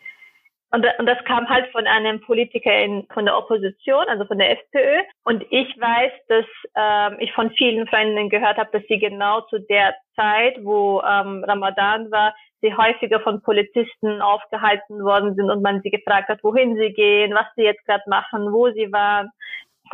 Und, 0.75 0.85
und 0.99 1.07
das 1.07 1.23
kam 1.25 1.49
halt 1.49 1.71
von 1.71 1.87
einem 1.87 2.21
Politiker 2.21 2.77
in, 2.77 3.07
von 3.15 3.27
der 3.27 3.39
Opposition, 3.39 4.05
also 4.09 4.25
von 4.25 4.39
der 4.39 4.51
FPÖ. 4.51 5.03
Und 5.23 5.45
ich 5.51 5.69
weiß, 5.79 6.11
dass 6.27 6.47
ähm, 6.75 7.17
ich 7.21 7.33
von 7.33 7.53
vielen 7.53 7.87
Freunden 7.87 8.29
gehört 8.29 8.57
habe, 8.57 8.71
dass 8.73 8.83
sie 8.89 8.99
genau 8.99 9.43
zu 9.43 9.61
der 9.61 9.95
Zeit, 10.17 10.57
wo 10.65 11.01
ähm, 11.03 11.45
Ramadan 11.45 12.11
war, 12.11 12.35
sie 12.61 12.75
häufiger 12.77 13.21
von 13.21 13.41
Polizisten 13.43 14.21
aufgehalten 14.21 15.05
worden 15.05 15.37
sind 15.37 15.49
und 15.49 15.63
man 15.63 15.81
sie 15.83 15.91
gefragt 15.91 16.29
hat, 16.29 16.43
wohin 16.43 16.75
sie 16.77 16.93
gehen, 16.93 17.33
was 17.35 17.47
sie 17.55 17.63
jetzt 17.63 17.85
gerade 17.87 18.03
machen, 18.09 18.53
wo 18.53 18.69
sie 18.73 18.91
waren. 18.91 19.31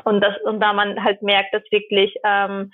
Und 0.04 0.22
das, 0.22 0.34
und 0.44 0.60
da 0.60 0.72
man 0.72 1.04
halt 1.04 1.20
merkt, 1.20 1.52
dass 1.52 1.62
wirklich 1.70 2.14
ähm, 2.24 2.72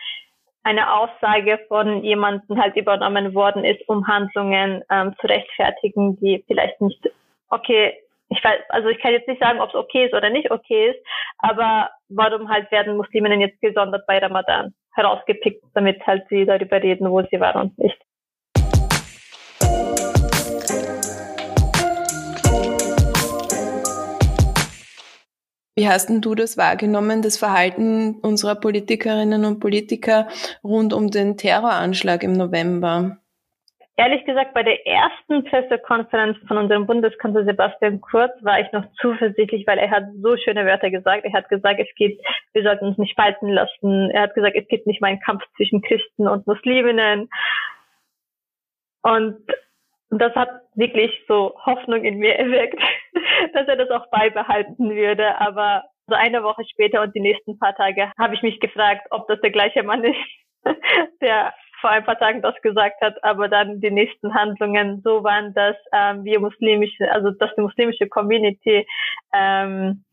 eine 0.62 0.92
Aussage 0.92 1.58
von 1.66 2.04
jemandem 2.04 2.56
halt 2.56 2.76
übernommen 2.76 3.34
worden 3.34 3.64
ist, 3.64 3.80
um 3.88 4.06
Handlungen 4.06 4.84
ähm, 4.90 5.12
zu 5.20 5.26
rechtfertigen, 5.26 6.20
die 6.20 6.44
vielleicht 6.46 6.80
nicht 6.80 7.10
okay, 7.50 7.94
ich 8.28 8.42
weiß, 8.42 8.60
also 8.70 8.88
ich 8.88 8.98
kann 9.00 9.12
jetzt 9.12 9.28
nicht 9.28 9.40
sagen, 9.40 9.60
ob 9.60 9.68
es 9.68 9.74
okay 9.74 10.06
ist 10.06 10.14
oder 10.14 10.30
nicht 10.30 10.50
okay 10.50 10.90
ist, 10.90 11.06
aber 11.38 11.90
warum 12.08 12.48
halt 12.48 12.70
werden 12.72 12.96
Musliminnen 12.96 13.40
jetzt 13.40 13.60
gesondert 13.60 14.06
bei 14.06 14.18
Ramadan 14.18 14.74
herausgepickt, 14.94 15.64
damit 15.74 16.04
halt 16.06 16.24
sie 16.28 16.44
darüber 16.44 16.82
reden, 16.82 17.10
wo 17.10 17.22
sie 17.22 17.40
waren 17.40 17.70
und 17.70 17.78
nicht. 17.78 17.98
Wie 25.78 25.86
hast 25.86 26.08
denn 26.08 26.22
du 26.22 26.34
das 26.34 26.56
wahrgenommen, 26.56 27.20
das 27.20 27.36
Verhalten 27.36 28.18
unserer 28.22 28.54
Politikerinnen 28.54 29.44
und 29.44 29.60
Politiker 29.60 30.26
rund 30.64 30.94
um 30.94 31.10
den 31.10 31.36
Terroranschlag 31.36 32.22
im 32.22 32.32
November? 32.32 33.18
Ehrlich 33.98 34.26
gesagt, 34.26 34.52
bei 34.52 34.62
der 34.62 34.86
ersten 34.86 35.44
Pressekonferenz 35.44 36.36
von 36.46 36.58
unserem 36.58 36.86
Bundeskanzler 36.86 37.44
Sebastian 37.46 38.02
Kurz 38.02 38.32
war 38.42 38.60
ich 38.60 38.70
noch 38.72 38.84
zuversichtlich, 39.00 39.66
weil 39.66 39.78
er 39.78 39.90
hat 39.90 40.04
so 40.20 40.36
schöne 40.36 40.66
Wörter 40.66 40.90
gesagt. 40.90 41.24
Er 41.24 41.32
hat 41.32 41.48
gesagt, 41.48 41.80
es 41.80 41.94
geht, 41.96 42.20
wir 42.52 42.62
sollten 42.62 42.88
uns 42.88 42.98
nicht 42.98 43.12
spalten 43.12 43.48
lassen. 43.48 44.10
Er 44.10 44.22
hat 44.22 44.34
gesagt, 44.34 44.54
es 44.54 44.68
gibt 44.68 44.86
nicht 44.86 45.00
mal 45.00 45.08
einen 45.08 45.20
Kampf 45.20 45.44
zwischen 45.56 45.80
Christen 45.80 46.28
und 46.28 46.46
Musliminnen. 46.46 47.30
Und 49.02 49.38
das 50.10 50.34
hat 50.34 50.50
wirklich 50.74 51.10
so 51.26 51.54
Hoffnung 51.64 52.04
in 52.04 52.18
mir 52.18 52.34
erweckt, 52.38 52.82
dass 53.54 53.66
er 53.66 53.76
das 53.76 53.90
auch 53.90 54.10
beibehalten 54.10 54.90
würde. 54.90 55.40
Aber 55.40 55.84
so 56.06 56.14
eine 56.14 56.42
Woche 56.42 56.64
später 56.70 57.00
und 57.00 57.14
die 57.14 57.20
nächsten 57.20 57.58
paar 57.58 57.74
Tage 57.74 58.12
habe 58.18 58.34
ich 58.34 58.42
mich 58.42 58.60
gefragt, 58.60 59.06
ob 59.10 59.26
das 59.28 59.40
der 59.40 59.50
gleiche 59.50 59.82
Mann 59.82 60.04
ist, 60.04 60.18
der 61.22 61.54
vor 61.80 61.90
ein 61.90 62.04
paar 62.04 62.18
Tagen 62.18 62.42
das 62.42 62.54
gesagt 62.62 63.00
hat, 63.00 63.22
aber 63.22 63.48
dann 63.48 63.80
die 63.80 63.90
nächsten 63.90 64.34
Handlungen 64.34 65.02
so 65.02 65.22
waren, 65.22 65.54
dass 65.54 65.76
ähm, 65.92 66.24
wir 66.24 66.40
muslimische, 66.40 67.10
also 67.12 67.30
dass 67.30 67.54
die 67.56 67.62
muslimische 67.62 68.08
Community 68.08 68.86
ähm, 69.34 70.04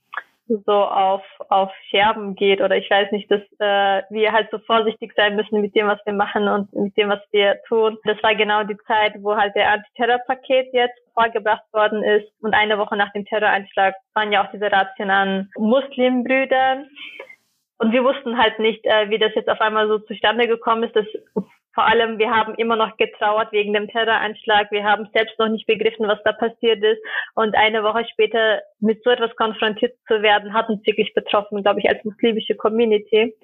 so 0.48 0.74
auf, 0.74 1.24
auf 1.50 1.72
Scherben 1.90 2.36
geht 2.36 2.62
oder 2.62 2.76
ich 2.76 2.90
weiß 2.90 3.12
nicht, 3.12 3.32
dass 3.32 3.42
äh, 3.60 4.04
wir 4.10 4.32
halt 4.32 4.50
so 4.52 4.60
vorsichtig 4.60 5.14
sein 5.16 5.36
müssen 5.36 5.62
mit 5.62 5.76
dem, 5.76 5.88
was 5.88 6.00
wir 6.06 6.14
machen 6.14 6.48
und 6.48 6.72
mit 6.74 6.98
dem, 6.98 7.10
was 7.10 7.22
wir 7.32 7.60
tun. 7.68 7.98
Das 8.04 8.22
war 8.22 8.36
genau 8.36 8.64
die 8.64 8.78
Zeit, 8.86 9.14
wo 9.20 9.36
halt 9.36 9.56
der 9.56 9.72
Antiterrorpaket 9.72 10.74
jetzt 10.74 11.00
vorgebracht 11.14 11.64
worden 11.72 12.04
ist 12.04 12.28
und 12.42 12.54
eine 12.54 12.78
Woche 12.78 12.98
nach 12.98 13.12
dem 13.14 13.26
Terroranschlag 13.26 13.96
waren 14.14 14.32
ja 14.32 14.46
auch 14.46 14.52
diese 14.52 14.72
rationalen 14.72 15.50
Muslimbrüder. 15.58 16.84
Und 17.80 17.92
wir 17.92 18.04
wussten 18.04 18.38
halt 18.38 18.60
nicht, 18.60 18.86
äh, 18.86 19.10
wie 19.10 19.20
das 19.20 19.34
jetzt 19.36 19.50
auf 19.50 19.62
einmal 19.62 19.88
so 19.88 20.00
zustande 20.00 20.48
gekommen 20.48 20.84
ist, 20.84 20.96
dass 20.96 21.06
vor 21.74 21.88
allem, 21.88 22.20
wir 22.20 22.30
haben 22.30 22.54
immer 22.56 22.76
noch 22.76 22.98
getrauert 22.98 23.52
wegen 23.52 23.74
dem 23.74 23.88
Terroranschlag. 23.88 24.70
Wir 24.70 24.84
haben 24.84 25.10
selbst 25.12 25.40
noch 25.40 25.48
nicht 25.48 25.66
begriffen, 25.66 26.08
was 26.08 26.20
da 26.24 26.32
passiert 26.32 26.84
ist. 26.84 27.02
Und 27.34 27.56
eine 27.56 27.84
Woche 27.84 28.06
später 28.12 28.62
mit 28.80 29.04
so 29.04 29.10
etwas 29.10 29.36
konfrontiert 29.38 29.96
zu 30.08 30.22
werden, 30.22 30.54
hat 30.54 30.70
uns 30.70 30.86
wirklich 30.86 31.14
betroffen, 31.16 31.64
glaube 31.64 31.80
ich, 31.80 31.90
als 31.90 32.04
muslimische 32.04 32.54
Community. 32.56 33.36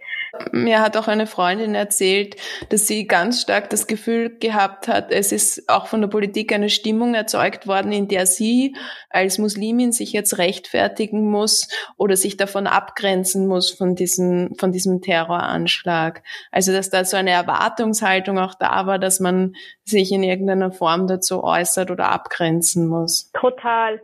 Mir 0.51 0.79
hat 0.79 0.95
auch 0.95 1.07
eine 1.07 1.25
Freundin 1.25 1.74
erzählt, 1.74 2.36
dass 2.69 2.86
sie 2.86 3.07
ganz 3.07 3.41
stark 3.41 3.71
das 3.71 3.88
Gefühl 3.88 4.38
gehabt 4.38 4.88
hat, 4.88 5.12
es 5.12 5.31
ist 5.31 5.67
auch 5.67 5.88
von 5.88 6.01
der 6.01 6.09
Politik 6.09 6.53
eine 6.53 6.69
Stimmung 6.69 7.15
erzeugt 7.15 7.65
worden, 7.65 7.91
in 7.91 8.07
der 8.07 8.27
sie 8.27 8.75
als 9.09 9.39
Muslimin 9.39 9.91
sich 9.91 10.13
jetzt 10.13 10.38
rechtfertigen 10.38 11.31
muss 11.31 11.67
oder 11.98 12.15
sich 12.15 12.38
davon 12.38 12.67
abgrenzen 12.67 13.48
muss 13.48 13.71
von 13.71 13.95
diesem, 13.95 14.53
von 14.59 14.71
diesem 14.71 15.01
Terroranschlag. 15.01 16.21
Also, 16.51 16.71
dass 16.74 16.91
da 16.91 17.05
so 17.05 17.17
eine 17.17 17.31
Erwartungshaltung 17.31 18.19
Zurückhaltung 18.20 18.40
auch 18.40 18.56
da 18.56 18.86
war, 18.86 19.00
dass 19.00 19.20
man 19.20 19.56
sich 19.84 20.12
in 20.12 20.24
irgendeiner 20.24 20.72
Form 20.72 21.08
dazu 21.08 21.44
äußert 21.44 21.92
oder 21.92 22.12
abgrenzen 22.12 22.88
muss. 22.88 23.32
Total. 23.40 24.02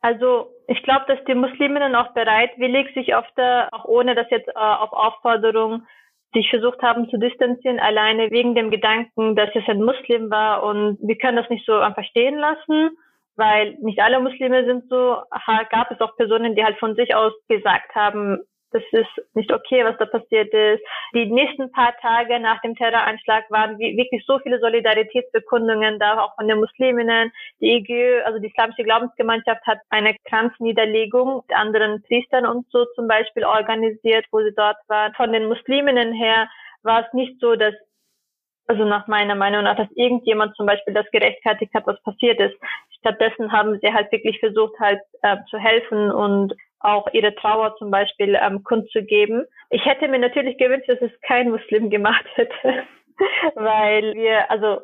Also 0.00 0.50
ich 0.66 0.82
glaube, 0.82 1.04
dass 1.08 1.18
die 1.26 1.34
Musliminnen 1.34 1.94
auch 1.94 2.12
bereitwillig 2.12 2.92
sich 2.94 3.14
oft, 3.16 3.32
auch 3.72 3.84
ohne 3.84 4.14
dass 4.14 4.30
jetzt 4.30 4.48
äh, 4.48 4.52
auf 4.54 4.92
Aufforderung 4.92 5.82
sich 6.34 6.48
versucht 6.50 6.82
haben 6.82 7.08
zu 7.08 7.18
distanzieren, 7.18 7.80
alleine 7.80 8.30
wegen 8.30 8.54
dem 8.54 8.70
Gedanken, 8.70 9.34
dass 9.34 9.48
es 9.54 9.64
ein 9.66 9.82
Muslim 9.82 10.30
war 10.30 10.62
und 10.62 10.98
wir 11.00 11.16
können 11.16 11.38
das 11.38 11.48
nicht 11.48 11.64
so 11.64 11.72
einfach 11.72 12.04
stehen 12.04 12.36
lassen, 12.36 12.90
weil 13.36 13.78
nicht 13.80 14.00
alle 14.00 14.20
Muslime 14.20 14.66
sind 14.66 14.90
so, 14.90 15.22
gab 15.70 15.90
es 15.90 16.00
auch 16.00 16.16
Personen, 16.16 16.54
die 16.54 16.62
halt 16.62 16.78
von 16.78 16.96
sich 16.96 17.14
aus 17.14 17.32
gesagt 17.48 17.94
haben, 17.94 18.40
das 18.70 18.82
ist 18.92 19.34
nicht 19.34 19.52
okay, 19.52 19.84
was 19.84 19.96
da 19.98 20.06
passiert 20.06 20.52
ist. 20.52 20.82
Die 21.14 21.26
nächsten 21.26 21.72
paar 21.72 21.96
Tage 22.00 22.38
nach 22.38 22.60
dem 22.60 22.74
Terroranschlag 22.74 23.50
waren 23.50 23.78
wirklich 23.78 24.24
so 24.26 24.38
viele 24.40 24.60
Solidaritätsbekundungen 24.60 25.98
da, 25.98 26.20
auch 26.20 26.34
von 26.34 26.48
den 26.48 26.58
Musliminnen. 26.58 27.32
Die 27.60 27.76
IGÖ, 27.76 28.22
also 28.24 28.38
die 28.38 28.48
Islamische 28.48 28.84
Glaubensgemeinschaft, 28.84 29.66
hat 29.66 29.78
eine 29.88 30.14
Kranzniederlegung 30.28 31.42
mit 31.48 31.56
anderen 31.56 32.02
Priestern 32.02 32.46
und 32.46 32.66
so 32.70 32.84
zum 32.94 33.08
Beispiel 33.08 33.44
organisiert, 33.44 34.26
wo 34.30 34.40
sie 34.40 34.54
dort 34.54 34.76
waren. 34.88 35.14
Von 35.14 35.32
den 35.32 35.46
Musliminnen 35.46 36.12
her 36.12 36.48
war 36.82 37.06
es 37.06 37.12
nicht 37.12 37.40
so, 37.40 37.56
dass 37.56 37.74
also 38.68 38.84
nach 38.84 39.06
meiner 39.06 39.34
Meinung 39.34 39.64
nach, 39.64 39.76
dass 39.76 39.88
irgendjemand 39.94 40.54
zum 40.54 40.66
Beispiel 40.66 40.92
das 40.92 41.10
gerechtfertigt 41.10 41.72
hat, 41.72 41.86
was 41.86 42.00
passiert 42.02 42.38
ist. 42.38 42.54
Stattdessen 42.98 43.50
haben 43.50 43.78
sie 43.80 43.92
halt 43.92 44.12
wirklich 44.12 44.38
versucht, 44.40 44.78
halt 44.78 45.00
äh, 45.22 45.38
zu 45.48 45.58
helfen 45.58 46.10
und 46.10 46.52
auch 46.80 47.08
ihre 47.12 47.34
Trauer 47.34 47.76
zum 47.76 47.90
Beispiel 47.90 48.38
ähm, 48.40 48.62
kundzugeben. 48.62 49.46
Ich 49.70 49.84
hätte 49.84 50.08
mir 50.08 50.18
natürlich 50.18 50.58
gewünscht, 50.58 50.88
dass 50.88 51.00
es 51.02 51.20
kein 51.22 51.50
Muslim 51.50 51.90
gemacht 51.90 52.24
hätte, 52.34 52.84
weil 53.54 54.14
wir, 54.14 54.50
also 54.50 54.80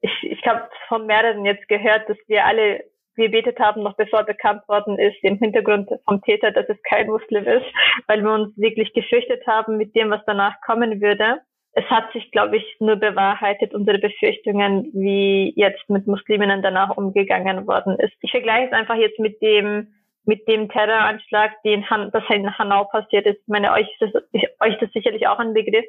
ich, 0.00 0.12
ich 0.22 0.46
habe 0.46 0.68
von 0.88 1.06
mehreren 1.06 1.44
jetzt 1.44 1.68
gehört, 1.68 2.08
dass 2.08 2.16
wir 2.26 2.44
alle 2.44 2.84
gebetet 3.16 3.58
haben, 3.58 3.82
noch 3.82 3.96
bevor 3.96 4.24
bekannt 4.24 4.66
worden 4.68 4.98
ist, 4.98 5.22
im 5.22 5.38
Hintergrund 5.38 5.90
vom 6.06 6.22
Täter, 6.22 6.52
dass 6.52 6.68
es 6.68 6.82
kein 6.84 7.08
Muslim 7.08 7.44
ist, 7.44 7.66
weil 8.06 8.22
wir 8.22 8.32
uns 8.32 8.56
wirklich 8.56 8.92
gefürchtet 8.92 9.46
haben 9.46 9.76
mit 9.76 9.94
dem, 9.94 10.10
was 10.10 10.22
danach 10.26 10.60
kommen 10.62 11.00
würde. 11.00 11.40
Es 11.72 11.84
hat 11.84 12.12
sich, 12.12 12.30
glaube 12.32 12.56
ich, 12.56 12.76
nur 12.80 12.96
bewahrheitet, 12.96 13.74
unsere 13.74 13.98
Befürchtungen, 13.98 14.90
wie 14.92 15.52
jetzt 15.54 15.88
mit 15.88 16.06
Musliminnen 16.06 16.62
danach 16.62 16.96
umgegangen 16.96 17.66
worden 17.66 17.96
ist. 17.98 18.14
Ich 18.22 18.30
vergleiche 18.30 18.68
es 18.68 18.72
einfach 18.72 18.96
jetzt 18.96 19.20
mit 19.20 19.40
dem, 19.40 19.88
mit 20.24 20.46
dem 20.46 20.68
Terroranschlag, 20.68 21.62
den 21.62 21.88
Han, 21.88 22.10
das 22.12 22.22
in 22.28 22.58
Hanau 22.58 22.84
passiert 22.84 23.26
ist. 23.26 23.40
Ich 23.40 23.48
meine, 23.48 23.72
euch 23.72 23.88
ist, 23.98 24.14
das, 24.14 24.22
euch 24.60 24.74
ist 24.74 24.82
das 24.82 24.92
sicherlich 24.92 25.26
auch 25.26 25.38
ein 25.38 25.54
Begriff. 25.54 25.84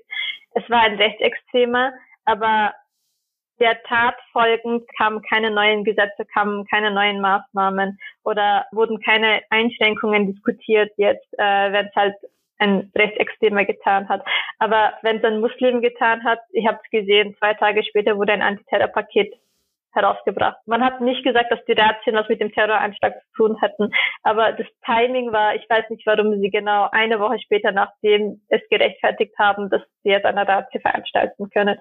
Es 0.54 0.70
war 0.70 0.82
ein 0.82 0.96
Rechtsextremer, 0.96 1.94
aber 2.26 2.74
der 3.60 3.82
Tat 3.84 4.16
folgend 4.32 4.84
kamen 4.98 5.22
keine 5.22 5.52
neuen 5.52 5.84
Gesetze, 5.84 6.26
kamen 6.34 6.66
keine 6.66 6.92
neuen 6.92 7.22
Maßnahmen 7.22 8.00
oder 8.24 8.66
wurden 8.72 9.00
keine 9.00 9.42
Einschränkungen 9.50 10.34
diskutiert 10.34 10.92
jetzt, 10.98 11.28
äh, 11.38 11.72
wenn 11.72 11.86
es 11.86 11.96
halt 11.96 12.16
ein 12.58 12.92
Rechtsextremer 12.96 13.66
getan 13.66 14.10
hat. 14.10 14.24
Aber 14.60 14.94
wenn 15.04 15.18
es 15.18 15.24
ein 15.24 15.40
Muslim 15.40 15.82
getan 15.82 16.24
hat, 16.24 16.40
ich 16.52 16.68
habe 16.68 16.80
es 16.84 16.90
gesehen, 16.90 17.36
zwei 17.38 17.54
Tage 17.54 17.84
später 17.84 18.18
wurde 18.18 18.34
ein 18.34 18.42
Antiterrorpaket 18.42 19.34
herausgebracht. 19.94 20.58
Man 20.66 20.84
hat 20.84 21.02
nicht 21.02 21.24
gesagt, 21.24 21.52
dass 21.52 21.64
die 21.66 21.74
Razzien 21.74 22.16
was 22.16 22.30
mit 22.30 22.42
dem 22.42 22.52
Terroranschlag 22.52 23.14
zu 23.22 23.34
tun 23.36 23.62
hatten, 23.62 23.92
aber 24.24 24.54
das 24.54 24.68
Timing 24.86 25.32
war, 25.32 25.56
ich 25.56 25.70
weiß 25.70 25.90
nicht, 25.90 26.06
warum 26.06 26.40
sie 26.40 26.50
genau 26.50 26.90
eine 26.92 27.20
Woche 27.20 27.40
später, 27.40 27.72
nachdem 27.72 28.42
es 28.50 28.62
gerechtfertigt 28.70 29.34
haben, 29.38 29.70
dass 29.70 29.82
sie 30.04 30.10
jetzt 30.10 30.26
eine 30.26 30.48
Razzie 30.48 30.80
veranstalten 30.80 31.50
können. 31.50 31.78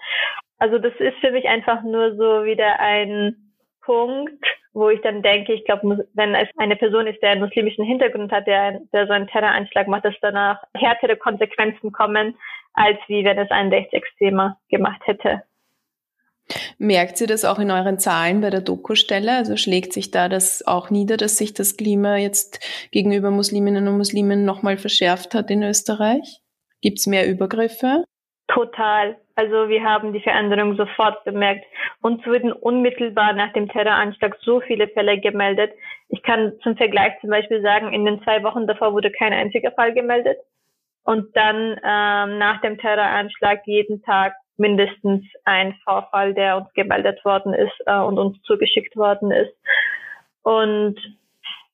Also 0.58 0.78
das 0.78 0.92
ist 0.98 1.16
für 1.20 1.30
mich 1.30 1.48
einfach 1.48 1.82
nur 1.82 2.16
so 2.16 2.44
wieder 2.44 2.78
ein 2.80 3.50
Punkt, 3.82 4.44
wo 4.72 4.88
ich 4.90 5.00
dann 5.00 5.22
denke, 5.22 5.52
ich 5.52 5.64
glaube, 5.64 6.06
wenn 6.14 6.34
es 6.34 6.48
eine 6.58 6.76
Person 6.76 7.06
ist, 7.06 7.20
der 7.22 7.30
einen 7.30 7.40
muslimischen 7.40 7.84
Hintergrund 7.84 8.30
hat, 8.30 8.46
der, 8.46 8.80
der 8.92 9.06
so 9.06 9.12
einen 9.12 9.26
Terroranschlag 9.26 9.88
macht, 9.88 10.04
dass 10.04 10.14
danach 10.20 10.62
härtere 10.76 11.16
Konsequenzen 11.16 11.90
kommen, 11.92 12.36
als 12.74 12.98
wie 13.08 13.24
wenn 13.24 13.38
es 13.38 13.50
ein 13.50 13.68
Rechtsextremer 13.68 14.58
gemacht 14.68 15.00
hätte. 15.04 15.42
Merkt 16.78 17.16
sie 17.16 17.26
das 17.26 17.44
auch 17.44 17.58
in 17.58 17.70
euren 17.70 17.98
Zahlen 17.98 18.40
bei 18.40 18.50
der 18.50 18.60
Doku-Stelle? 18.60 19.32
Also 19.32 19.56
schlägt 19.56 19.92
sich 19.92 20.10
da 20.10 20.28
das 20.28 20.66
auch 20.66 20.90
nieder, 20.90 21.16
dass 21.16 21.36
sich 21.36 21.54
das 21.54 21.76
Klima 21.76 22.16
jetzt 22.16 22.60
gegenüber 22.90 23.30
Musliminnen 23.30 23.86
und 23.88 23.96
Muslimen 23.96 24.44
nochmal 24.44 24.76
verschärft 24.76 25.34
hat 25.34 25.50
in 25.50 25.62
Österreich? 25.62 26.40
Gibt 26.80 26.98
es 26.98 27.06
mehr 27.06 27.28
Übergriffe? 27.28 28.04
Total. 28.48 29.16
Also 29.36 29.68
wir 29.68 29.82
haben 29.84 30.12
die 30.12 30.20
Veränderung 30.20 30.76
sofort 30.76 31.22
bemerkt. 31.24 31.64
Uns 32.02 32.24
wurden 32.26 32.52
unmittelbar 32.52 33.32
nach 33.32 33.52
dem 33.52 33.68
Terroranschlag 33.68 34.36
so 34.42 34.60
viele 34.60 34.88
Fälle 34.88 35.20
gemeldet. 35.20 35.72
Ich 36.08 36.22
kann 36.22 36.52
zum 36.62 36.76
Vergleich 36.76 37.12
zum 37.20 37.30
Beispiel 37.30 37.62
sagen, 37.62 37.92
in 37.92 38.04
den 38.04 38.22
zwei 38.22 38.42
Wochen 38.42 38.66
davor 38.66 38.92
wurde 38.92 39.10
kein 39.12 39.32
einziger 39.32 39.70
Fall 39.72 39.94
gemeldet. 39.94 40.38
Und 41.04 41.34
dann 41.36 41.80
ähm, 41.84 42.38
nach 42.38 42.60
dem 42.60 42.76
Terroranschlag 42.78 43.60
jeden 43.66 44.02
Tag 44.02 44.34
mindestens 44.60 45.24
ein 45.44 45.74
Vorfall, 45.82 46.34
der 46.34 46.58
uns 46.58 46.72
gemeldet 46.74 47.24
worden 47.24 47.52
ist 47.54 47.74
äh, 47.86 47.98
und 47.98 48.18
uns 48.18 48.40
zugeschickt 48.42 48.96
worden 48.96 49.32
ist. 49.32 49.52
Und 50.42 50.96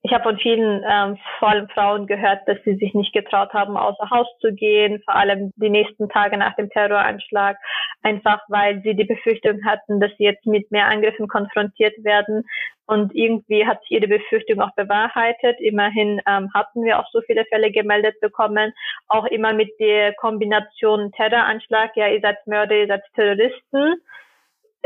ich 0.07 0.12
habe 0.12 0.23
von 0.23 0.38
vielen, 0.38 0.85
ähm, 0.88 1.19
vor 1.40 1.49
allem 1.49 1.69
Frauen 1.69 2.07
gehört, 2.07 2.47
dass 2.47 2.59
sie 2.64 2.77
sich 2.77 2.95
nicht 2.95 3.12
getraut 3.12 3.53
haben, 3.53 3.77
außer 3.77 4.09
Haus 4.09 4.29
zu 4.40 4.53
gehen, 4.53 5.03
vor 5.05 5.16
allem 5.16 5.53
die 5.57 5.69
nächsten 5.69 6.09
Tage 6.09 6.37
nach 6.37 6.55
dem 6.55 6.71
Terroranschlag, 6.71 7.57
einfach 8.03 8.40
weil 8.49 8.81
sie 8.83 8.95
die 8.95 9.05
Befürchtung 9.05 9.64
hatten, 9.64 9.99
dass 9.99 10.12
sie 10.16 10.25
jetzt 10.25 10.47
mit 10.47 10.71
mehr 10.71 10.87
Angriffen 10.87 11.27
konfrontiert 11.27 11.92
werden. 12.05 12.45
Und 12.87 13.16
irgendwie 13.16 13.66
hat 13.66 13.81
sich 13.81 13.90
ihre 13.92 14.07
Befürchtung 14.07 14.61
auch 14.61 14.73
bewahrheitet. 14.77 15.59
Immerhin 15.59 16.21
ähm, 16.29 16.55
hatten 16.55 16.85
wir 16.85 17.01
auch 17.01 17.11
so 17.11 17.21
viele 17.23 17.45
Fälle 17.47 17.73
gemeldet 17.73 18.14
bekommen, 18.21 18.73
auch 19.09 19.25
immer 19.27 19.55
mit 19.55 19.71
der 19.81 20.14
Kombination 20.14 21.11
Terroranschlag, 21.16 21.97
ja, 21.97 22.07
ihr 22.07 22.21
seid 22.21 22.47
Mörder, 22.47 22.77
ihr 22.77 22.87
seid 22.87 23.03
Terroristen 23.16 23.97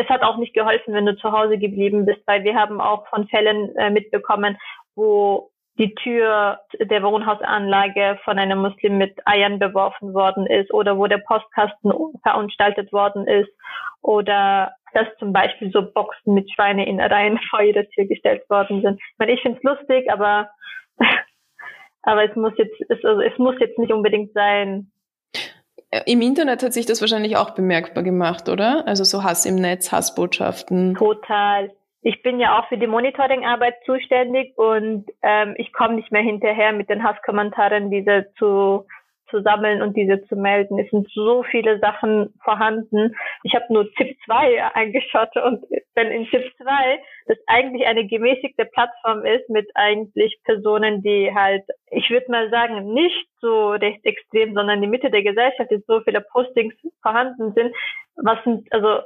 es 0.01 0.09
hat 0.09 0.23
auch 0.23 0.39
nicht 0.39 0.55
geholfen, 0.55 0.95
wenn 0.95 1.07
du 1.07 1.17
zu 1.17 1.31
Hause 1.31 1.59
geblieben 1.59 2.07
bist, 2.07 2.23
weil 2.27 2.43
wir 2.45 2.55
haben 2.55 2.81
auch 2.81 3.07
von 3.09 3.29
Fällen 3.29 3.75
äh, 3.77 3.91
mitbekommen, 3.91 4.57
wo 5.01 5.51
die 5.79 5.95
Tür 5.95 6.61
der 6.79 7.03
Wohnhausanlage 7.03 8.19
von 8.25 8.39
einem 8.39 8.59
Muslim 8.59 8.99
mit 8.99 9.19
Eiern 9.25 9.59
beworfen 9.59 10.13
worden 10.13 10.47
ist 10.47 10.73
oder 10.75 10.99
wo 10.99 11.07
der 11.07 11.19
Postkasten 11.19 11.91
verunstaltet 12.23 12.93
worden 12.93 13.27
ist 13.27 13.51
oder 14.03 14.73
dass 14.93 15.07
zum 15.19 15.33
Beispiel 15.33 15.71
so 15.73 15.83
Boxen 15.83 16.35
mit 16.35 16.53
Schweineinnereien 16.53 17.39
vor 17.51 17.63
ihre 17.63 17.89
Tür 17.89 18.05
gestellt 18.07 18.43
worden 18.51 18.83
sind. 18.83 19.01
Ich 19.01 19.19
meine, 19.19 19.33
ich 19.33 19.41
finde 19.41 19.59
es 19.59 19.65
lustig, 19.65 20.13
aber, 20.13 20.51
aber 22.03 22.29
es 22.29 22.37
muss 22.37 22.53
jetzt, 22.59 22.79
es, 22.89 23.03
also 23.03 23.23
es 23.23 23.39
muss 23.39 23.55
jetzt 23.59 23.79
nicht 23.79 23.93
unbedingt 23.93 24.33
sein. 24.35 24.91
Im 26.07 26.21
Internet 26.21 26.63
hat 26.63 26.73
sich 26.73 26.87
das 26.87 27.01
wahrscheinlich 27.01 27.37
auch 27.37 27.51
bemerkbar 27.51 28.05
gemacht, 28.05 28.49
oder? 28.49 28.87
Also 28.87 29.05
so 29.05 29.25
Hass 29.25 29.47
im 29.47 29.57
Netz, 29.57 29.91
Hassbotschaften. 29.91 30.95
Total 30.95 31.71
ich 32.03 32.23
bin 32.23 32.41
ja 32.41 32.59
auch 32.59 32.69
für 32.69 32.79
die 32.79 32.87
Monitoringarbeit 32.87 33.75
zuständig 33.85 34.57
und 34.57 35.07
ähm, 35.23 35.55
ich 35.59 35.73
komme 35.73 35.95
nicht 35.95 36.11
mehr 36.11 36.23
hinterher 36.23 36.73
mit 36.73 36.89
den 36.89 37.03
Hasskommentaren, 37.03 37.91
diese 37.91 38.33
zu, 38.39 38.87
zu 39.29 39.43
sammeln 39.43 39.83
und 39.83 39.97
diese 39.97 40.23
zu 40.25 40.35
melden. 40.35 40.79
Es 40.79 40.91
sind 40.91 41.09
so 41.13 41.43
viele 41.43 41.79
Sachen 41.79 42.33
vorhanden. 42.43 43.15
Ich 43.43 43.55
habe 43.55 43.67
nur 43.69 43.93
ZIP 43.93 44.17
2 44.25 44.75
eingeschaut 44.75 45.37
und 45.37 45.63
wenn 45.95 46.11
in 46.11 46.25
Chip 46.27 46.51
2 46.57 47.03
das 47.27 47.39
eigentlich 47.47 47.87
eine 47.87 48.07
gemäßigte 48.07 48.65
Plattform 48.65 49.27
ist 49.27 49.49
mit 49.51 49.71
eigentlich 49.75 50.41
Personen, 50.45 51.03
die 51.03 51.31
halt, 51.35 51.65
ich 51.91 52.09
würde 52.09 52.31
mal 52.31 52.49
sagen, 52.49 52.95
nicht 52.95 53.29
so 53.43 53.73
rechtsextrem, 53.73 54.55
sondern 54.55 54.81
die 54.81 54.89
Mitte 54.89 55.11
der 55.11 55.23
Gesellschaft, 55.23 55.71
ist 55.71 55.87
so 55.87 56.01
viele 56.01 56.23
Postings 56.23 56.75
vorhanden 57.03 57.53
sind, 57.53 57.75
was 58.17 58.43
sind, 58.45 58.73
also 58.73 59.03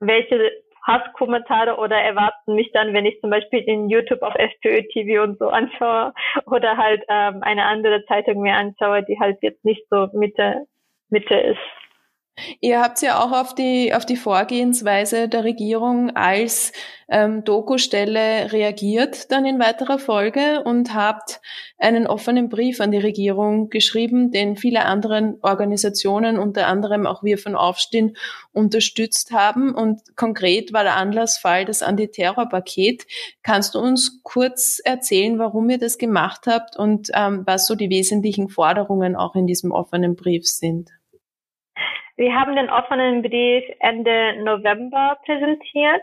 welche 0.00 0.50
Hasskommentare 0.86 1.76
oder 1.76 1.96
erwarten 1.96 2.54
mich 2.54 2.70
dann, 2.72 2.94
wenn 2.94 3.06
ich 3.06 3.20
zum 3.20 3.30
Beispiel 3.30 3.60
in 3.60 3.90
YouTube 3.90 4.22
auf 4.22 4.34
FPÖ 4.34 4.82
TV 4.92 5.22
und 5.22 5.38
so 5.38 5.48
anschaue 5.48 6.12
oder 6.46 6.76
halt 6.76 7.02
ähm, 7.08 7.42
eine 7.42 7.64
andere 7.64 8.04
Zeitung 8.06 8.42
mir 8.42 8.54
anschaue, 8.54 9.02
die 9.04 9.18
halt 9.18 9.38
jetzt 9.42 9.64
nicht 9.64 9.82
so 9.90 10.08
Mitte, 10.12 10.66
Mitte 11.10 11.34
ist. 11.34 11.58
Ihr 12.60 12.82
habt 12.82 13.00
ja 13.00 13.24
auch 13.24 13.32
auf 13.32 13.54
die, 13.54 13.94
auf 13.94 14.04
die 14.04 14.16
Vorgehensweise 14.16 15.28
der 15.28 15.44
Regierung 15.44 16.14
als 16.14 16.72
ähm, 17.08 17.44
Doku-Stelle 17.44 18.52
reagiert 18.52 19.30
dann 19.30 19.46
in 19.46 19.58
weiterer 19.58 19.98
Folge 19.98 20.62
und 20.64 20.92
habt 20.92 21.40
einen 21.78 22.06
offenen 22.06 22.48
Brief 22.48 22.80
an 22.80 22.90
die 22.90 22.98
Regierung 22.98 23.70
geschrieben, 23.70 24.32
den 24.32 24.56
viele 24.56 24.84
andere 24.84 25.38
Organisationen, 25.40 26.38
unter 26.38 26.66
anderem 26.66 27.06
auch 27.06 27.22
wir 27.22 27.38
von 27.38 27.54
Aufstehen, 27.54 28.16
unterstützt 28.52 29.30
haben. 29.30 29.74
Und 29.74 30.16
konkret 30.16 30.72
war 30.72 30.82
der 30.82 30.96
Anlassfall 30.96 31.64
das 31.64 31.82
Antiterrorpaket. 31.82 33.06
Kannst 33.42 33.74
du 33.74 33.78
uns 33.78 34.20
kurz 34.24 34.80
erzählen, 34.84 35.38
warum 35.38 35.70
ihr 35.70 35.78
das 35.78 35.96
gemacht 35.96 36.42
habt 36.46 36.76
und 36.76 37.10
ähm, 37.14 37.44
was 37.46 37.66
so 37.66 37.76
die 37.76 37.88
wesentlichen 37.88 38.48
Forderungen 38.48 39.16
auch 39.16 39.36
in 39.36 39.46
diesem 39.46 39.70
offenen 39.70 40.16
Brief 40.16 40.46
sind? 40.46 40.95
Wir 42.16 42.34
haben 42.34 42.56
den 42.56 42.70
offenen 42.70 43.20
Brief 43.20 43.64
Ende 43.80 44.42
November 44.42 45.18
präsentiert. 45.26 46.02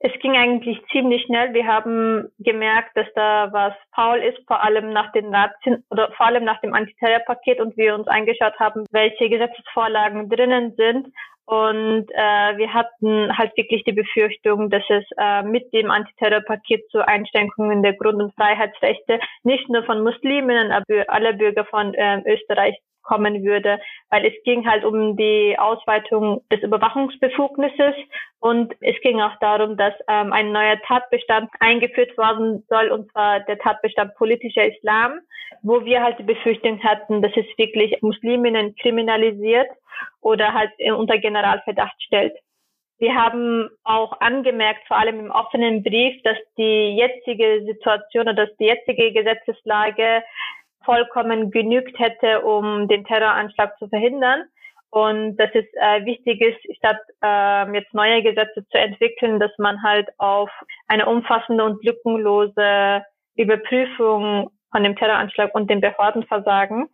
Es 0.00 0.12
ging 0.20 0.34
eigentlich 0.34 0.82
ziemlich 0.90 1.22
schnell. 1.24 1.52
Wir 1.52 1.66
haben 1.66 2.32
gemerkt, 2.38 2.96
dass 2.96 3.06
da 3.14 3.52
was 3.52 3.74
faul 3.94 4.18
ist, 4.18 4.38
vor 4.46 4.62
allem 4.62 4.92
nach 4.92 5.12
den 5.12 5.32
Razzien 5.32 5.84
oder 5.90 6.10
vor 6.12 6.26
allem 6.26 6.44
nach 6.44 6.60
dem 6.62 6.72
Antiterrorpaket 6.74 7.60
und 7.60 7.76
wir 7.76 7.94
uns 7.94 8.08
angeschaut 8.08 8.58
haben, 8.58 8.84
welche 8.90 9.28
Gesetzesvorlagen 9.28 10.28
drinnen 10.30 10.74
sind. 10.76 11.08
Und 11.44 12.06
äh, 12.12 12.56
wir 12.56 12.72
hatten 12.72 13.36
halt 13.36 13.54
wirklich 13.56 13.84
die 13.84 13.92
Befürchtung, 13.92 14.70
dass 14.70 14.84
es 14.88 15.04
äh, 15.18 15.42
mit 15.42 15.72
dem 15.74 15.90
Antiterrorpaket 15.90 16.88
zu 16.90 17.06
Einschränkungen 17.06 17.82
der 17.82 17.92
Grund- 17.92 18.22
und 18.22 18.34
Freiheitsrechte 18.34 19.20
nicht 19.42 19.68
nur 19.68 19.84
von 19.84 20.02
Musliminnen, 20.02 20.72
aber 20.72 21.04
alle 21.08 21.34
Bürger 21.34 21.66
von 21.66 21.92
äh, 21.94 22.22
Österreich 22.24 22.76
kommen 23.02 23.44
würde, 23.44 23.80
weil 24.10 24.24
es 24.26 24.34
ging 24.44 24.66
halt 24.68 24.84
um 24.84 25.16
die 25.16 25.56
Ausweitung 25.58 26.42
des 26.50 26.62
Überwachungsbefugnisses 26.62 27.94
und 28.40 28.74
es 28.80 29.00
ging 29.02 29.20
auch 29.20 29.36
darum, 29.40 29.76
dass 29.76 29.94
ähm, 30.08 30.32
ein 30.32 30.52
neuer 30.52 30.80
Tatbestand 30.82 31.50
eingeführt 31.60 32.16
worden 32.16 32.64
soll, 32.68 32.90
und 32.90 33.10
zwar 33.12 33.40
der 33.40 33.58
Tatbestand 33.58 34.14
politischer 34.16 34.66
Islam, 34.66 35.20
wo 35.62 35.84
wir 35.84 36.02
halt 36.02 36.18
die 36.18 36.24
Befürchtung 36.24 36.82
hatten, 36.82 37.22
dass 37.22 37.32
es 37.36 37.46
wirklich 37.56 38.00
Musliminnen 38.02 38.74
kriminalisiert 38.76 39.68
oder 40.20 40.52
halt 40.54 40.70
unter 40.96 41.18
Generalverdacht 41.18 42.00
stellt. 42.02 42.34
Wir 42.98 43.16
haben 43.16 43.68
auch 43.82 44.20
angemerkt, 44.20 44.86
vor 44.86 44.96
allem 44.96 45.18
im 45.18 45.30
offenen 45.32 45.82
Brief, 45.82 46.22
dass 46.22 46.38
die 46.56 46.96
jetzige 46.96 47.64
Situation 47.66 48.28
oder 48.28 48.46
dass 48.46 48.56
die 48.58 48.66
jetzige 48.66 49.12
Gesetzeslage 49.12 50.22
vollkommen 50.84 51.50
genügt 51.50 51.98
hätte, 51.98 52.42
um 52.42 52.88
den 52.88 53.04
Terroranschlag 53.04 53.78
zu 53.78 53.88
verhindern. 53.88 54.44
Und 54.90 55.36
dass 55.36 55.48
es 55.54 55.64
äh, 55.72 56.04
wichtig 56.04 56.42
ist, 56.42 56.76
statt 56.76 57.00
äh, 57.22 57.72
jetzt 57.72 57.94
neue 57.94 58.22
Gesetze 58.22 58.66
zu 58.68 58.78
entwickeln, 58.78 59.40
dass 59.40 59.52
man 59.56 59.82
halt 59.82 60.08
auf 60.18 60.50
eine 60.86 61.06
umfassende 61.06 61.64
und 61.64 61.82
lückenlose 61.82 63.02
Überprüfung 63.36 64.50
von 64.70 64.84
dem 64.84 64.94
Terroranschlag 64.96 65.54
und 65.54 65.70
dem 65.70 65.80
Behördenversagen, 65.80 66.88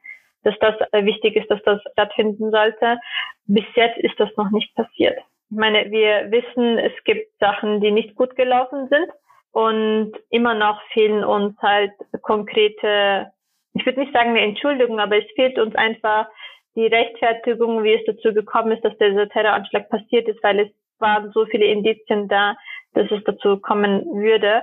dass 0.44 0.54
das 0.60 0.74
äh, 0.92 1.04
wichtig 1.04 1.34
ist, 1.34 1.50
dass 1.50 1.60
das 1.64 1.80
stattfinden 1.92 2.52
sollte. 2.52 3.00
Bis 3.46 3.64
jetzt 3.74 3.98
ist 3.98 4.18
das 4.18 4.30
noch 4.36 4.50
nicht 4.50 4.72
passiert. 4.76 5.18
Ich 5.50 5.56
meine, 5.56 5.90
wir 5.90 6.30
wissen, 6.30 6.78
es 6.78 6.92
gibt 7.04 7.36
Sachen, 7.40 7.80
die 7.80 7.90
nicht 7.90 8.14
gut 8.14 8.36
gelaufen 8.36 8.88
sind 8.90 9.08
und 9.52 10.12
immer 10.30 10.54
noch 10.54 10.80
fehlen 10.92 11.24
uns 11.24 11.56
halt 11.60 11.92
konkrete 12.22 13.32
ich 13.78 13.86
würde 13.86 14.00
nicht 14.00 14.12
sagen 14.12 14.30
eine 14.30 14.40
Entschuldigung, 14.40 14.98
aber 15.00 15.18
es 15.18 15.30
fehlt 15.34 15.58
uns 15.58 15.74
einfach 15.74 16.26
die 16.74 16.86
Rechtfertigung, 16.86 17.82
wie 17.82 17.94
es 17.94 18.04
dazu 18.06 18.32
gekommen 18.32 18.72
ist, 18.72 18.84
dass 18.84 18.96
dieser 18.98 19.28
Terroranschlag 19.28 19.88
passiert 19.88 20.28
ist, 20.28 20.42
weil 20.42 20.60
es 20.60 20.68
waren 20.98 21.30
so 21.32 21.46
viele 21.46 21.66
Indizien 21.66 22.28
da, 22.28 22.56
dass 22.94 23.10
es 23.10 23.22
dazu 23.24 23.58
kommen 23.58 24.04
würde. 24.06 24.62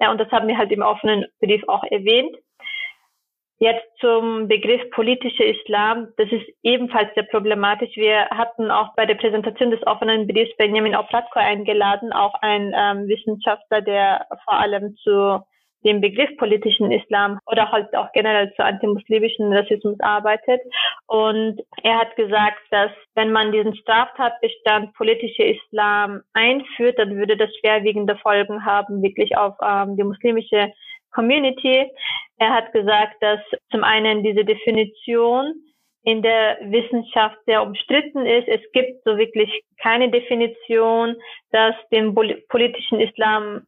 Ja, 0.00 0.10
und 0.10 0.18
das 0.18 0.30
haben 0.30 0.48
wir 0.48 0.58
halt 0.58 0.72
im 0.72 0.82
offenen 0.82 1.26
Brief 1.40 1.62
auch 1.68 1.84
erwähnt. 1.84 2.36
Jetzt 3.58 3.86
zum 4.00 4.48
Begriff 4.48 4.90
politischer 4.90 5.44
Islam. 5.44 6.08
Das 6.16 6.30
ist 6.32 6.46
ebenfalls 6.64 7.14
sehr 7.14 7.22
problematisch. 7.22 7.94
Wir 7.94 8.28
hatten 8.30 8.72
auch 8.72 8.92
bei 8.96 9.06
der 9.06 9.14
Präsentation 9.14 9.70
des 9.70 9.86
offenen 9.86 10.26
Briefs 10.26 10.56
Benjamin 10.56 10.96
Oplatko 10.96 11.38
eingeladen, 11.38 12.12
auch 12.12 12.34
ein 12.42 12.74
ähm, 12.76 13.06
Wissenschaftler, 13.06 13.80
der 13.82 14.26
vor 14.44 14.54
allem 14.54 14.96
zu 14.96 15.44
dem 15.84 16.00
Begriff 16.00 16.36
politischen 16.36 16.90
Islam 16.92 17.38
oder 17.46 17.70
halt 17.70 17.94
auch 17.96 18.10
generell 18.12 18.52
zu 18.54 18.64
antimuslimischen 18.64 19.52
Rassismus 19.52 19.98
arbeitet. 20.00 20.60
Und 21.06 21.60
er 21.82 21.98
hat 21.98 22.14
gesagt, 22.16 22.60
dass 22.70 22.90
wenn 23.14 23.32
man 23.32 23.52
diesen 23.52 23.74
Straftatbestand 23.76 24.94
politischer 24.94 25.46
Islam 25.46 26.22
einführt, 26.32 26.98
dann 26.98 27.16
würde 27.16 27.36
das 27.36 27.50
schwerwiegende 27.60 28.16
Folgen 28.16 28.64
haben, 28.64 29.02
wirklich 29.02 29.36
auf 29.36 29.54
ähm, 29.62 29.96
die 29.96 30.04
muslimische 30.04 30.72
Community. 31.12 31.90
Er 32.38 32.54
hat 32.54 32.72
gesagt, 32.72 33.16
dass 33.20 33.40
zum 33.70 33.84
einen 33.84 34.22
diese 34.22 34.44
Definition 34.44 35.54
in 36.04 36.22
der 36.22 36.58
Wissenschaft 36.62 37.36
sehr 37.46 37.62
umstritten 37.62 38.26
ist. 38.26 38.48
Es 38.48 38.60
gibt 38.72 39.04
so 39.04 39.16
wirklich 39.16 39.62
keine 39.80 40.10
Definition, 40.10 41.16
dass 41.52 41.74
dem 41.92 42.14
politischen 42.48 43.00
Islam 43.00 43.62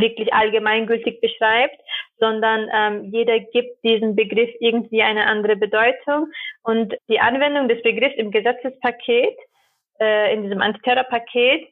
wirklich 0.00 0.32
allgemeingültig 0.32 1.20
beschreibt, 1.20 1.80
sondern 2.18 2.68
ähm, 2.72 3.10
jeder 3.12 3.38
gibt 3.40 3.82
diesem 3.84 4.16
Begriff 4.16 4.50
irgendwie 4.60 5.02
eine 5.02 5.26
andere 5.26 5.56
Bedeutung. 5.56 6.28
Und 6.62 6.94
die 7.08 7.20
Anwendung 7.20 7.68
des 7.68 7.82
Begriffs 7.82 8.16
im 8.16 8.30
Gesetzespaket, 8.30 9.36
äh, 10.00 10.34
in 10.34 10.42
diesem 10.42 10.60
Antiterrorpaket, 10.60 11.68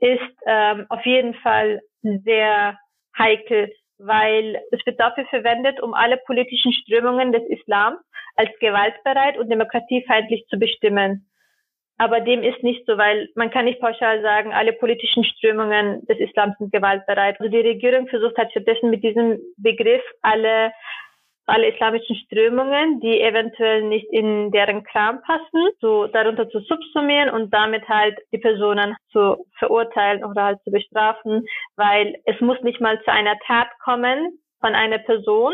ist 0.00 0.36
ähm, 0.46 0.86
auf 0.88 1.04
jeden 1.04 1.34
Fall 1.34 1.80
sehr 2.02 2.78
heikel, 3.18 3.72
weil 3.98 4.60
es 4.70 4.84
wird 4.86 5.00
dafür 5.00 5.24
verwendet, 5.26 5.80
um 5.80 5.94
alle 5.94 6.18
politischen 6.18 6.72
Strömungen 6.72 7.32
des 7.32 7.42
Islam 7.48 7.96
als 8.36 8.50
gewaltbereit 8.60 9.38
und 9.38 9.48
demokratiefeindlich 9.48 10.46
zu 10.48 10.58
bestimmen. 10.58 11.28
Aber 11.96 12.20
dem 12.20 12.42
ist 12.42 12.62
nicht 12.62 12.84
so, 12.86 12.98
weil 12.98 13.28
man 13.36 13.50
kann 13.50 13.66
nicht 13.66 13.80
pauschal 13.80 14.20
sagen, 14.20 14.52
alle 14.52 14.72
politischen 14.72 15.24
Strömungen 15.24 16.04
des 16.06 16.18
Islams 16.18 16.56
sind 16.58 16.72
gewaltbereit. 16.72 17.38
Also 17.40 17.50
die 17.50 17.66
Regierung 17.66 18.08
versucht 18.08 18.36
halt 18.36 18.50
stattdessen 18.50 18.90
mit 18.90 19.04
diesem 19.04 19.38
Begriff 19.56 20.02
alle 20.22 20.72
alle 21.46 21.68
islamischen 21.68 22.16
Strömungen, 22.16 23.00
die 23.00 23.20
eventuell 23.20 23.82
nicht 23.82 24.06
in 24.10 24.50
deren 24.50 24.82
Kram 24.84 25.20
passen, 25.22 25.68
so 25.80 26.06
darunter 26.06 26.48
zu 26.48 26.60
subsumieren 26.60 27.30
und 27.30 27.52
damit 27.52 27.86
halt 27.88 28.18
die 28.32 28.38
Personen 28.38 28.96
zu 29.10 29.46
verurteilen 29.58 30.24
oder 30.24 30.44
halt 30.44 30.62
zu 30.64 30.70
bestrafen, 30.70 31.46
weil 31.76 32.16
es 32.24 32.40
muss 32.40 32.60
nicht 32.62 32.80
mal 32.80 32.98
zu 33.02 33.12
einer 33.12 33.38
Tat 33.46 33.68
kommen 33.82 34.38
von 34.60 34.74
einer 34.74 34.98
Person, 34.98 35.52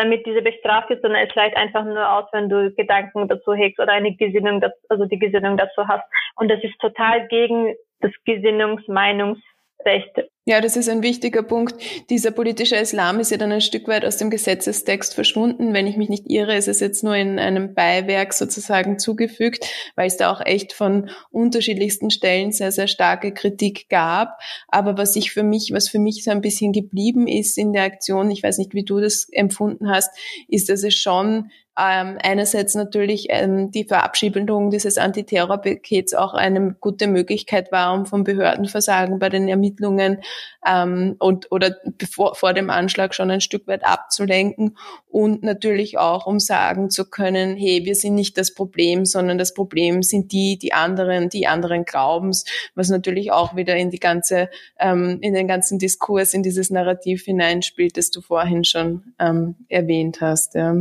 damit 0.00 0.26
diese 0.26 0.42
bestraft 0.42 0.90
wird, 0.90 1.02
sondern 1.02 1.26
es 1.26 1.36
reicht 1.36 1.56
einfach 1.56 1.84
nur 1.84 2.10
aus, 2.10 2.24
wenn 2.32 2.48
du 2.48 2.70
Gedanken 2.72 3.28
dazu 3.28 3.54
hegst 3.54 3.78
oder 3.80 3.92
eine 3.92 4.14
Gesinnung, 4.14 4.62
also 4.88 5.04
die 5.06 5.18
Gesinnung 5.18 5.56
dazu 5.56 5.86
hast. 5.86 6.04
Und 6.36 6.48
das 6.50 6.62
ist 6.62 6.78
total 6.80 7.28
gegen 7.28 7.74
das 8.00 8.12
Gesinnungs-, 8.24 8.86
Meinungs- 8.88 9.42
Rechte. 9.84 10.29
Ja, 10.46 10.62
das 10.62 10.76
ist 10.76 10.88
ein 10.88 11.02
wichtiger 11.02 11.42
Punkt. 11.42 11.74
Dieser 12.08 12.30
politische 12.30 12.76
Islam 12.76 13.20
ist 13.20 13.30
ja 13.30 13.36
dann 13.36 13.52
ein 13.52 13.60
Stück 13.60 13.86
weit 13.88 14.06
aus 14.06 14.16
dem 14.16 14.30
Gesetzestext 14.30 15.14
verschwunden. 15.14 15.74
Wenn 15.74 15.86
ich 15.86 15.98
mich 15.98 16.08
nicht 16.08 16.30
irre, 16.30 16.56
ist 16.56 16.66
es 16.66 16.80
jetzt 16.80 17.04
nur 17.04 17.14
in 17.14 17.38
einem 17.38 17.74
Beiwerk 17.74 18.32
sozusagen 18.32 18.98
zugefügt, 18.98 19.66
weil 19.96 20.06
es 20.06 20.16
da 20.16 20.32
auch 20.32 20.40
echt 20.40 20.72
von 20.72 21.10
unterschiedlichsten 21.30 22.10
Stellen 22.10 22.52
sehr, 22.52 22.72
sehr 22.72 22.88
starke 22.88 23.34
Kritik 23.34 23.90
gab. 23.90 24.40
Aber 24.68 24.96
was 24.96 25.14
ich 25.14 25.30
für 25.30 25.42
mich, 25.42 25.72
was 25.74 25.90
für 25.90 25.98
mich 25.98 26.24
so 26.24 26.30
ein 26.30 26.40
bisschen 26.40 26.72
geblieben 26.72 27.26
ist 27.26 27.58
in 27.58 27.74
der 27.74 27.82
Aktion, 27.82 28.30
ich 28.30 28.42
weiß 28.42 28.56
nicht, 28.56 28.72
wie 28.72 28.84
du 28.84 28.98
das 28.98 29.28
empfunden 29.30 29.90
hast, 29.90 30.10
ist, 30.48 30.70
dass 30.70 30.84
es 30.84 30.94
schon 30.94 31.50
ähm, 31.80 32.18
einerseits 32.22 32.74
natürlich 32.74 33.26
ähm, 33.30 33.70
die 33.70 33.84
Verabschiedung 33.84 34.70
dieses 34.70 34.98
Antiterrorpakets 34.98 36.12
auch 36.14 36.34
eine 36.34 36.76
gute 36.78 37.06
Möglichkeit 37.06 37.72
war, 37.72 37.94
um 37.94 38.04
vom 38.04 38.24
Behördenversagen 38.24 39.18
bei 39.18 39.30
den 39.30 39.48
Ermittlungen 39.48 40.18
ähm, 40.66 41.16
und 41.18 41.50
oder 41.50 41.76
bevor, 41.96 42.34
vor 42.34 42.52
dem 42.52 42.68
Anschlag 42.68 43.14
schon 43.14 43.30
ein 43.30 43.40
Stück 43.40 43.66
weit 43.66 43.84
abzulenken 43.84 44.76
und 45.08 45.42
natürlich 45.42 45.96
auch, 45.96 46.26
um 46.26 46.38
sagen 46.38 46.90
zu 46.90 47.08
können, 47.08 47.56
hey, 47.56 47.84
wir 47.84 47.94
sind 47.94 48.14
nicht 48.14 48.36
das 48.36 48.52
Problem, 48.52 49.06
sondern 49.06 49.38
das 49.38 49.54
Problem 49.54 50.02
sind 50.02 50.32
die, 50.32 50.58
die 50.58 50.72
anderen, 50.72 51.30
die 51.30 51.46
anderen 51.46 51.84
Glaubens, 51.84 52.44
was 52.74 52.90
natürlich 52.90 53.32
auch 53.32 53.56
wieder 53.56 53.76
in 53.76 53.90
die 53.90 54.00
ganze, 54.00 54.50
ähm, 54.78 55.18
in 55.22 55.32
den 55.32 55.48
ganzen 55.48 55.78
Diskurs, 55.78 56.34
in 56.34 56.42
dieses 56.42 56.70
Narrativ 56.70 57.24
hineinspielt, 57.24 57.96
das 57.96 58.10
du 58.10 58.20
vorhin 58.20 58.64
schon 58.64 59.14
ähm, 59.18 59.56
erwähnt 59.68 60.20
hast. 60.20 60.54
Ja. 60.54 60.74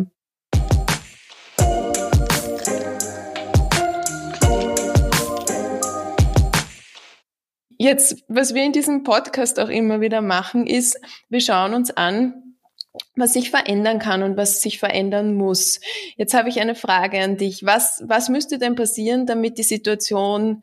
Jetzt, 7.82 8.26
was 8.28 8.54
wir 8.54 8.64
in 8.66 8.74
diesem 8.74 9.04
Podcast 9.04 9.58
auch 9.58 9.70
immer 9.70 10.02
wieder 10.02 10.20
machen, 10.20 10.68
ist, 10.68 11.00
wir 11.30 11.40
schauen 11.40 11.74
uns 11.74 11.92
an, 11.92 12.58
was 13.16 13.32
sich 13.32 13.52
verändern 13.52 14.00
kann 14.00 14.22
und 14.22 14.36
was 14.36 14.62
sich 14.62 14.80
verändern 14.80 15.34
muss. 15.34 15.80
Jetzt 16.18 16.34
habe 16.34 16.50
ich 16.50 16.60
eine 16.60 16.76
Frage 16.76 17.22
an 17.22 17.38
dich. 17.38 17.64
Was, 17.64 18.04
was 18.06 18.28
müsste 18.28 18.58
denn 18.58 18.76
passieren, 18.76 19.26
damit 19.26 19.58
die 19.58 19.64
Situation 19.64 20.62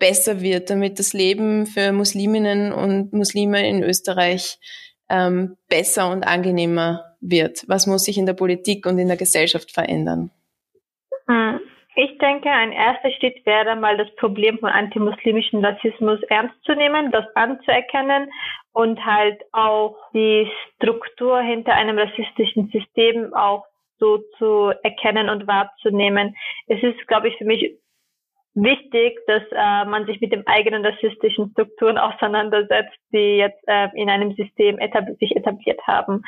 besser 0.00 0.40
wird, 0.40 0.68
damit 0.68 0.98
das 0.98 1.12
Leben 1.12 1.66
für 1.66 1.92
Musliminnen 1.92 2.72
und 2.72 3.12
Muslime 3.12 3.68
in 3.68 3.84
Österreich 3.84 4.58
ähm, 5.08 5.56
besser 5.68 6.10
und 6.10 6.24
angenehmer 6.24 7.16
wird? 7.20 7.62
Was 7.68 7.86
muss 7.86 8.02
sich 8.02 8.18
in 8.18 8.26
der 8.26 8.34
Politik 8.34 8.86
und 8.86 8.98
in 8.98 9.06
der 9.06 9.16
Gesellschaft 9.16 9.70
verändern? 9.70 10.32
Ich 11.98 12.18
denke, 12.18 12.50
ein 12.50 12.72
erster 12.72 13.10
Schritt 13.12 13.46
wäre 13.46 13.74
mal 13.74 13.96
das 13.96 14.14
Problem 14.16 14.58
von 14.58 14.68
antimuslimischen 14.68 15.64
Rassismus 15.64 16.20
ernst 16.28 16.54
zu 16.64 16.74
nehmen, 16.74 17.10
das 17.10 17.24
anzuerkennen 17.34 18.30
und 18.74 19.02
halt 19.02 19.42
auch 19.52 19.96
die 20.12 20.46
Struktur 20.74 21.40
hinter 21.40 21.72
einem 21.72 21.98
rassistischen 21.98 22.68
System 22.68 23.32
auch 23.32 23.64
so 23.98 24.18
zu 24.36 24.74
erkennen 24.82 25.30
und 25.30 25.46
wahrzunehmen. 25.46 26.36
Es 26.66 26.82
ist, 26.82 27.06
glaube 27.08 27.28
ich, 27.28 27.38
für 27.38 27.46
mich 27.46 27.78
wichtig, 28.52 29.18
dass 29.26 29.44
äh, 29.52 29.86
man 29.86 30.04
sich 30.04 30.20
mit 30.20 30.32
den 30.32 30.46
eigenen 30.46 30.84
rassistischen 30.84 31.50
Strukturen 31.52 31.96
auseinandersetzt, 31.96 32.98
die 33.10 33.38
jetzt 33.38 33.62
äh, 33.68 33.88
in 33.94 34.10
einem 34.10 34.34
System 34.34 34.78
etab 34.78 35.06
sich 35.18 35.34
etabliert 35.34 35.80
haben. 35.86 36.22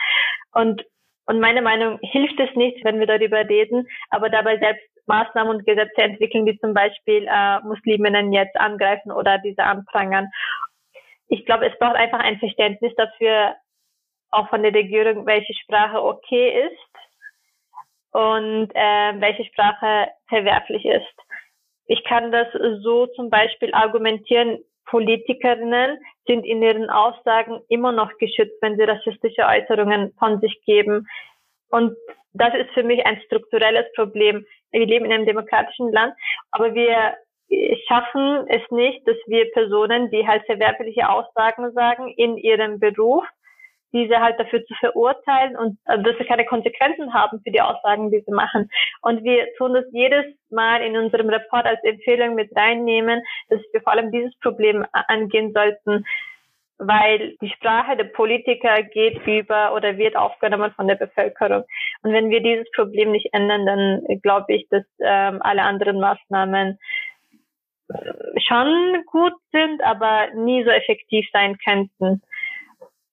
Und 0.54 0.82
und 1.26 1.40
meine 1.40 1.60
Meinung 1.60 1.98
hilft 2.00 2.40
es 2.40 2.56
nicht, 2.56 2.82
wenn 2.86 3.00
wir 3.00 3.06
darüber 3.06 3.46
reden, 3.46 3.86
aber 4.08 4.30
dabei 4.30 4.56
selbst 4.56 4.88
Maßnahmen 5.08 5.56
und 5.56 5.66
Gesetze 5.66 6.02
entwickeln, 6.02 6.46
die 6.46 6.58
zum 6.58 6.74
Beispiel 6.74 7.26
äh, 7.26 7.60
Musliminnen 7.60 8.32
jetzt 8.32 8.56
angreifen 8.56 9.10
oder 9.10 9.38
diese 9.38 9.64
anprangern. 9.64 10.28
Ich 11.28 11.44
glaube, 11.44 11.66
es 11.66 11.78
braucht 11.78 11.96
einfach 11.96 12.20
ein 12.20 12.38
Verständnis 12.38 12.94
dafür, 12.96 13.54
auch 14.30 14.48
von 14.50 14.62
der 14.62 14.74
Regierung, 14.74 15.26
welche 15.26 15.54
Sprache 15.54 16.02
okay 16.02 16.66
ist 16.66 18.12
und 18.12 18.70
äh, 18.74 19.20
welche 19.20 19.44
Sprache 19.44 20.08
verwerflich 20.28 20.84
ist. 20.84 21.14
Ich 21.86 22.04
kann 22.04 22.30
das 22.30 22.46
so 22.82 23.06
zum 23.06 23.30
Beispiel 23.30 23.72
argumentieren, 23.72 24.58
Politikerinnen 24.88 25.98
sind 26.26 26.44
in 26.44 26.62
ihren 26.62 26.90
Aussagen 26.90 27.60
immer 27.68 27.92
noch 27.92 28.16
geschützt, 28.18 28.56
wenn 28.60 28.76
sie 28.76 28.84
rassistische 28.84 29.46
Äußerungen 29.46 30.14
von 30.18 30.40
sich 30.40 30.60
geben. 30.64 31.06
Und 31.70 31.96
das 32.32 32.54
ist 32.54 32.70
für 32.74 32.82
mich 32.82 33.04
ein 33.04 33.20
strukturelles 33.26 33.86
Problem. 33.94 34.44
Wir 34.70 34.86
leben 34.86 35.06
in 35.06 35.12
einem 35.12 35.26
demokratischen 35.26 35.92
Land, 35.92 36.14
aber 36.50 36.74
wir 36.74 37.16
schaffen 37.86 38.46
es 38.48 38.62
nicht, 38.70 39.06
dass 39.06 39.16
wir 39.26 39.50
Personen, 39.52 40.10
die 40.10 40.26
halt 40.26 40.44
verwerfliche 40.46 41.08
Aussagen 41.08 41.72
sagen 41.72 42.08
in 42.16 42.36
ihrem 42.36 42.78
Beruf, 42.78 43.24
diese 43.92 44.20
halt 44.20 44.38
dafür 44.38 44.64
zu 44.66 44.74
verurteilen 44.74 45.56
und 45.56 45.78
äh, 45.86 46.02
dass 46.02 46.16
sie 46.18 46.24
keine 46.24 46.44
Konsequenzen 46.44 47.14
haben 47.14 47.40
für 47.42 47.50
die 47.50 47.62
Aussagen, 47.62 48.10
die 48.10 48.20
sie 48.20 48.32
machen. 48.32 48.68
Und 49.00 49.24
wir 49.24 49.46
tun 49.56 49.72
das 49.72 49.86
jedes 49.92 50.26
Mal 50.50 50.82
in 50.82 50.94
unserem 50.96 51.30
Report 51.30 51.64
als 51.64 51.82
Empfehlung 51.84 52.34
mit 52.34 52.54
reinnehmen, 52.54 53.22
dass 53.48 53.60
wir 53.72 53.80
vor 53.80 53.94
allem 53.94 54.12
dieses 54.12 54.38
Problem 54.40 54.84
angehen 54.92 55.54
sollten 55.54 56.04
weil 56.78 57.36
die 57.40 57.50
Sprache 57.50 57.96
der 57.96 58.04
Politiker 58.04 58.82
geht 58.82 59.26
über 59.26 59.74
oder 59.74 59.98
wird 59.98 60.16
aufgenommen 60.16 60.72
von 60.72 60.86
der 60.86 60.94
Bevölkerung. 60.94 61.64
Und 62.02 62.12
wenn 62.12 62.30
wir 62.30 62.40
dieses 62.40 62.70
Problem 62.72 63.10
nicht 63.12 63.28
ändern, 63.32 63.66
dann 63.66 64.20
glaube 64.22 64.54
ich, 64.54 64.66
dass 64.70 64.84
ähm, 65.00 65.42
alle 65.42 65.62
anderen 65.62 65.98
Maßnahmen 65.98 66.78
äh, 67.88 68.40
schon 68.46 69.04
gut 69.06 69.34
sind, 69.52 69.82
aber 69.82 70.28
nie 70.34 70.62
so 70.64 70.70
effektiv 70.70 71.26
sein 71.32 71.58
könnten. 71.58 72.22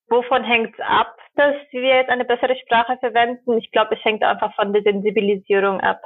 Wovon 0.10 0.44
hängt 0.44 0.76
es 0.76 0.80
ab, 0.82 1.18
dass 1.36 1.56
wir 1.72 1.96
jetzt 1.96 2.12
eine 2.12 2.26
bessere 2.26 2.56
Sprache 2.58 2.98
verwenden? 3.00 3.58
Ich 3.58 3.72
glaube, 3.72 3.96
es 3.96 4.06
hängt 4.06 4.24
einfach 4.24 4.54
von 4.56 4.72
der 4.74 4.84
Sensibilisierung 4.84 5.82
ab. 5.82 6.02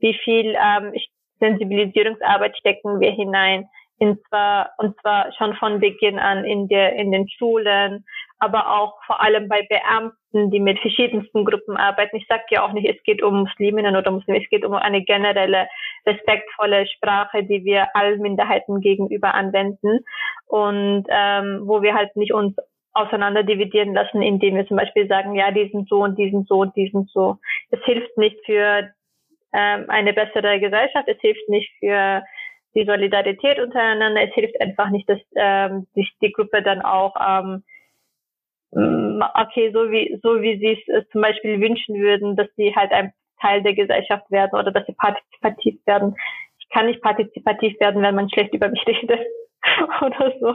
Wie 0.00 0.14
viel 0.24 0.56
ähm, 0.60 0.92
Sensibilisierungsarbeit 1.38 2.56
stecken 2.58 2.98
wir 2.98 3.12
hinein? 3.12 3.68
In 3.98 4.18
zwar, 4.28 4.70
und 4.78 4.98
zwar 5.00 5.32
schon 5.38 5.54
von 5.54 5.80
Beginn 5.80 6.18
an 6.18 6.44
in 6.44 6.68
der, 6.68 6.96
in 6.96 7.12
den 7.12 7.28
Schulen, 7.28 8.04
aber 8.38 8.70
auch 8.70 8.94
vor 9.06 9.22
allem 9.22 9.48
bei 9.48 9.62
Beamten, 9.68 10.50
die 10.50 10.60
mit 10.60 10.78
verschiedensten 10.80 11.44
Gruppen 11.44 11.76
arbeiten. 11.76 12.16
Ich 12.16 12.26
sage 12.26 12.42
ja 12.50 12.64
auch 12.64 12.72
nicht, 12.72 12.88
es 12.88 13.02
geht 13.04 13.22
um 13.22 13.42
Musliminnen 13.42 13.96
oder 13.96 14.10
Muslime, 14.10 14.42
es 14.42 14.50
geht 14.50 14.64
um 14.64 14.74
eine 14.74 15.02
generelle 15.04 15.68
respektvolle 16.06 16.86
Sprache, 16.88 17.44
die 17.44 17.64
wir 17.64 17.94
allen 17.94 18.20
Minderheiten 18.20 18.80
gegenüber 18.80 19.34
anwenden 19.34 20.00
und 20.46 21.06
ähm, 21.08 21.62
wo 21.64 21.82
wir 21.82 21.94
halt 21.94 22.14
nicht 22.16 22.34
uns 22.34 22.56
auseinander 22.92 23.42
dividieren 23.42 23.94
lassen, 23.94 24.22
indem 24.22 24.56
wir 24.56 24.66
zum 24.66 24.76
Beispiel 24.76 25.08
sagen, 25.08 25.34
ja, 25.34 25.50
die 25.50 25.68
sind 25.70 25.88
so 25.88 26.02
und 26.02 26.16
die 26.16 26.30
sind 26.30 26.46
so 26.48 26.60
und 26.60 26.76
die 26.76 26.90
sind 26.90 27.10
so. 27.10 27.38
Es 27.70 27.82
hilft 27.84 28.16
nicht 28.16 28.36
für 28.44 28.90
ähm, 29.52 29.84
eine 29.88 30.12
bessere 30.12 30.60
Gesellschaft, 30.60 31.08
es 31.08 31.20
hilft 31.20 31.48
nicht 31.48 31.70
für 31.80 32.22
die 32.74 32.84
Solidarität 32.84 33.58
untereinander. 33.58 34.22
Es 34.22 34.34
hilft 34.34 34.60
einfach 34.60 34.90
nicht, 34.90 35.08
dass 35.08 35.20
ähm, 35.36 35.86
sich 35.94 36.12
die 36.20 36.32
Gruppe 36.32 36.62
dann 36.62 36.82
auch 36.82 37.14
ähm, 37.20 37.62
okay, 38.72 39.70
so 39.72 39.90
wie 39.90 40.18
so 40.22 40.42
wie 40.42 40.58
sie 40.58 40.82
es 40.92 41.08
zum 41.10 41.20
Beispiel 41.22 41.60
wünschen 41.60 41.94
würden, 41.96 42.36
dass 42.36 42.48
sie 42.56 42.74
halt 42.74 42.92
ein 42.92 43.12
Teil 43.40 43.62
der 43.62 43.74
Gesellschaft 43.74 44.30
werden 44.30 44.58
oder 44.58 44.72
dass 44.72 44.86
sie 44.86 44.94
partizipativ 44.94 45.78
werden. 45.86 46.16
Ich 46.58 46.68
kann 46.70 46.86
nicht 46.86 47.02
partizipativ 47.02 47.78
werden, 47.78 48.02
wenn 48.02 48.14
man 48.14 48.30
schlecht 48.30 48.54
über 48.54 48.68
mich 48.68 48.84
redet 48.86 49.20
oder 50.02 50.32
so. 50.40 50.54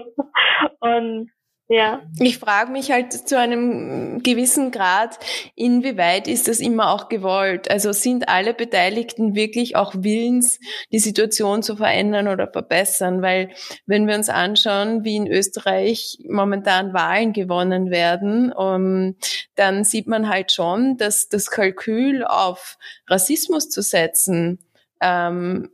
Und 0.79 1.31
ja. 1.69 2.01
Ich 2.19 2.39
frage 2.39 2.71
mich 2.71 2.91
halt 2.91 3.13
zu 3.13 3.37
einem 3.37 4.23
gewissen 4.23 4.71
Grad, 4.71 5.19
inwieweit 5.55 6.27
ist 6.27 6.47
das 6.47 6.59
immer 6.59 6.91
auch 6.91 7.09
gewollt? 7.09 7.69
Also 7.69 7.93
sind 7.93 8.27
alle 8.27 8.55
Beteiligten 8.55 9.35
wirklich 9.35 9.75
auch 9.75 9.93
willens, 9.95 10.59
die 10.91 10.97
Situation 10.97 11.61
zu 11.61 11.75
verändern 11.75 12.27
oder 12.27 12.51
verbessern? 12.51 13.21
Weil 13.21 13.51
wenn 13.85 14.07
wir 14.07 14.15
uns 14.15 14.29
anschauen, 14.29 15.03
wie 15.03 15.15
in 15.15 15.27
Österreich 15.27 16.17
momentan 16.27 16.93
Wahlen 16.93 17.33
gewonnen 17.33 17.91
werden, 17.91 18.51
um, 18.51 19.15
dann 19.53 19.83
sieht 19.83 20.07
man 20.07 20.27
halt 20.27 20.51
schon, 20.51 20.97
dass 20.97 21.29
das 21.29 21.51
Kalkül 21.51 22.25
auf 22.25 22.79
Rassismus 23.07 23.69
zu 23.69 23.83
setzen, 23.83 24.57
ähm, 25.01 25.69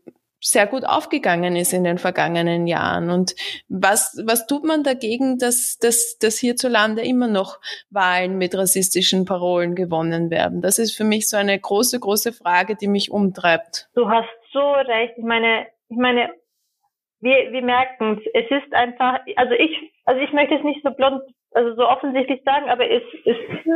sehr 0.46 0.68
gut 0.68 0.86
aufgegangen 0.86 1.56
ist 1.56 1.74
in 1.74 1.84
den 1.84 1.98
vergangenen 1.98 2.68
Jahren. 2.68 3.10
Und 3.10 3.34
was, 3.68 4.22
was 4.28 4.46
tut 4.46 4.64
man 4.64 4.84
dagegen, 4.84 5.40
dass, 5.40 5.78
dass, 5.82 6.20
dass 6.20 6.38
hierzulande 6.38 7.02
immer 7.02 7.28
noch 7.28 7.58
Wahlen 7.90 8.38
mit 8.38 8.56
rassistischen 8.56 9.26
Parolen 9.26 9.74
gewonnen 9.74 10.30
werden? 10.30 10.62
Das 10.62 10.78
ist 10.78 10.96
für 10.96 11.04
mich 11.04 11.28
so 11.28 11.36
eine 11.36 11.60
große, 11.60 12.00
große 12.00 12.32
Frage, 12.32 12.76
die 12.76 12.88
mich 12.88 13.12
umtreibt. 13.12 13.90
Du 13.96 14.08
hast 14.08 14.30
so 14.54 14.62
recht. 14.62 15.16
Ich 15.18 15.24
meine, 15.24 15.66
ich 15.90 15.98
meine, 15.98 16.30
wir, 17.22 17.52
wir 17.52 17.64
merken 17.64 18.20
es. 18.20 18.46
Es 18.46 18.64
ist 18.64 18.72
einfach, 18.72 19.20
also 19.38 19.54
ich, 19.54 19.94
also 20.06 20.22
ich 20.22 20.32
möchte 20.32 20.56
es 20.56 20.64
nicht 20.64 20.84
so 20.84 20.92
blond, 20.92 21.24
also 21.52 21.74
so 21.76 21.88
offensichtlich 21.88 22.44
sagen, 22.44 22.70
aber 22.70 22.88
es 22.90 23.02
ist, 23.24 23.68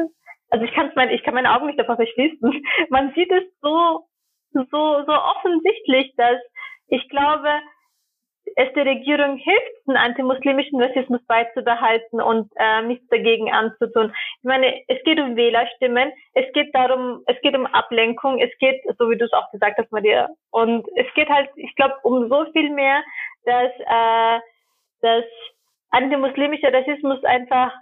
also 0.51 0.65
ich 0.65 0.71
kann 0.73 0.89
es 0.89 0.95
mein, 0.95 1.09
ich 1.09 1.23
kann 1.23 1.33
meine 1.33 1.51
Augen 1.55 1.65
nicht 1.65 1.79
davor 1.79 1.95
verschließen. 1.95 2.63
Man 2.89 3.11
sieht 3.15 3.31
es 3.31 3.43
so 3.61 4.05
so, 4.53 5.03
so 5.05 5.13
offensichtlich, 5.13 6.13
dass 6.17 6.39
ich 6.89 7.07
glaube, 7.09 7.49
es 8.55 8.73
der 8.73 8.85
Regierung 8.85 9.37
hilft, 9.37 9.87
einen 9.87 9.97
antimuslimischen 9.97 10.81
Rassismus 10.81 11.21
beizubehalten 11.27 12.21
und 12.21 12.51
äh, 12.55 12.81
nichts 12.83 13.07
dagegen 13.09 13.51
anzutun. 13.51 14.13
Ich 14.37 14.43
meine, 14.43 14.81
es 14.87 15.01
geht 15.03 15.19
um 15.19 15.35
Wählerstimmen, 15.35 16.11
es 16.33 16.51
geht 16.53 16.73
darum, 16.73 17.21
es 17.27 17.39
geht 17.41 17.55
um 17.55 17.65
Ablenkung, 17.67 18.39
es 18.39 18.51
geht, 18.59 18.81
so 18.97 19.09
wie 19.09 19.17
du 19.17 19.25
es 19.25 19.33
auch 19.33 19.51
gesagt 19.51 19.77
hast, 19.77 19.91
Maria, 19.91 20.29
und 20.51 20.87
es 20.95 21.05
geht 21.13 21.29
halt, 21.29 21.49
ich 21.55 21.75
glaube, 21.75 21.95
um 22.03 22.27
so 22.29 22.45
viel 22.51 22.69
mehr, 22.71 23.03
dass, 23.45 23.71
äh, 23.79 24.39
dass 25.01 25.25
antimuslimischer 25.91 26.73
Rassismus 26.73 27.23
einfach 27.23 27.73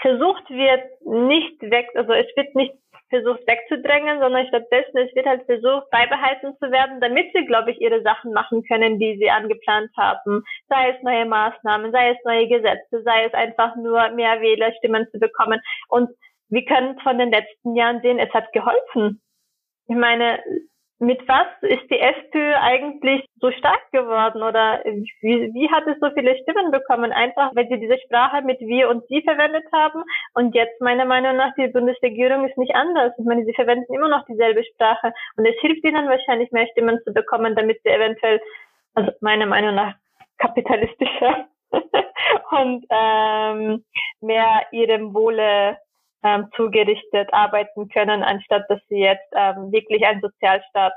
versucht 0.00 0.48
wird, 0.50 0.82
nicht 1.04 1.60
weg, 1.62 1.88
also 1.94 2.12
es 2.12 2.26
wird 2.36 2.54
nicht 2.54 2.74
versucht 3.12 3.46
wegzudrängen, 3.46 4.20
sondern 4.20 4.46
stattdessen 4.48 4.96
es 4.96 5.14
wird 5.14 5.26
halt 5.26 5.44
versucht 5.44 5.90
beibehalten 5.90 6.56
zu 6.58 6.70
werden, 6.70 7.00
damit 7.00 7.30
sie, 7.34 7.44
glaube 7.44 7.70
ich, 7.70 7.80
ihre 7.80 8.02
Sachen 8.02 8.32
machen 8.32 8.64
können, 8.64 8.98
die 8.98 9.18
sie 9.18 9.30
angeplant 9.30 9.90
haben. 9.98 10.42
Sei 10.68 10.90
es 10.90 11.02
neue 11.02 11.26
Maßnahmen, 11.26 11.92
sei 11.92 12.12
es 12.12 12.18
neue 12.24 12.48
Gesetze, 12.48 13.02
sei 13.04 13.24
es 13.24 13.34
einfach 13.34 13.76
nur 13.76 14.08
mehr 14.10 14.40
Wählerstimmen 14.40 15.06
zu 15.12 15.18
bekommen. 15.18 15.60
Und 15.88 16.08
wir 16.48 16.64
können 16.64 16.98
von 17.00 17.18
den 17.18 17.30
letzten 17.30 17.76
Jahren 17.76 18.00
sehen, 18.00 18.18
es 18.18 18.32
hat 18.32 18.50
geholfen. 18.52 19.20
Ich 19.88 19.96
meine, 19.96 20.40
mit 21.02 21.26
was 21.26 21.48
ist 21.62 21.90
die 21.90 21.98
FPÖ 21.98 22.54
eigentlich 22.60 23.28
so 23.40 23.50
stark 23.50 23.90
geworden 23.90 24.40
oder 24.40 24.84
wie, 25.20 25.52
wie 25.52 25.68
hat 25.68 25.84
es 25.88 25.98
so 26.00 26.10
viele 26.14 26.38
Stimmen 26.38 26.70
bekommen? 26.70 27.10
Einfach, 27.10 27.50
weil 27.56 27.66
sie 27.66 27.80
diese 27.80 27.98
Sprache 28.06 28.42
mit 28.42 28.60
wir 28.60 28.88
und 28.88 29.04
sie 29.08 29.20
verwendet 29.22 29.64
haben 29.72 30.04
und 30.34 30.54
jetzt 30.54 30.80
meiner 30.80 31.04
Meinung 31.04 31.36
nach 31.36 31.52
die 31.56 31.66
Bundesregierung 31.66 32.48
ist 32.48 32.56
nicht 32.56 32.76
anders. 32.76 33.12
Ich 33.18 33.24
meine, 33.24 33.44
sie 33.44 33.52
verwenden 33.52 33.92
immer 33.92 34.08
noch 34.08 34.24
dieselbe 34.26 34.62
Sprache 34.62 35.12
und 35.36 35.44
es 35.44 35.60
hilft 35.60 35.84
ihnen 35.84 36.08
wahrscheinlich 36.08 36.52
mehr 36.52 36.68
Stimmen 36.68 37.00
zu 37.04 37.12
bekommen, 37.12 37.56
damit 37.56 37.82
sie 37.82 37.90
eventuell, 37.90 38.40
also 38.94 39.10
meiner 39.20 39.46
Meinung 39.46 39.74
nach 39.74 39.96
kapitalistischer 40.38 41.48
und 42.52 42.86
ähm, 42.90 43.84
mehr 44.20 44.66
ihrem 44.70 45.12
Wohle 45.14 45.78
ähm, 46.22 46.48
zugerichtet 46.56 47.32
arbeiten 47.32 47.88
können, 47.88 48.22
anstatt 48.22 48.64
dass 48.68 48.80
sie 48.88 49.00
jetzt 49.00 49.28
ähm, 49.32 49.72
wirklich 49.72 50.04
einen 50.06 50.20
Sozialstaat 50.20 50.94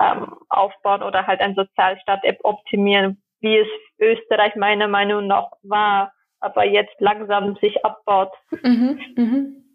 ähm, 0.00 0.36
aufbauen 0.48 1.02
oder 1.02 1.26
halt 1.26 1.40
einen 1.40 1.54
Sozialstaat 1.54 2.20
optimieren, 2.42 3.22
wie 3.40 3.58
es 3.58 3.68
Österreich 3.98 4.54
meiner 4.56 4.88
Meinung 4.88 5.26
nach 5.26 5.50
war, 5.62 6.12
aber 6.40 6.64
jetzt 6.64 6.94
langsam 7.00 7.56
sich 7.56 7.84
abbaut. 7.84 8.32
Mhm, 8.62 9.00
mhm. 9.16 9.65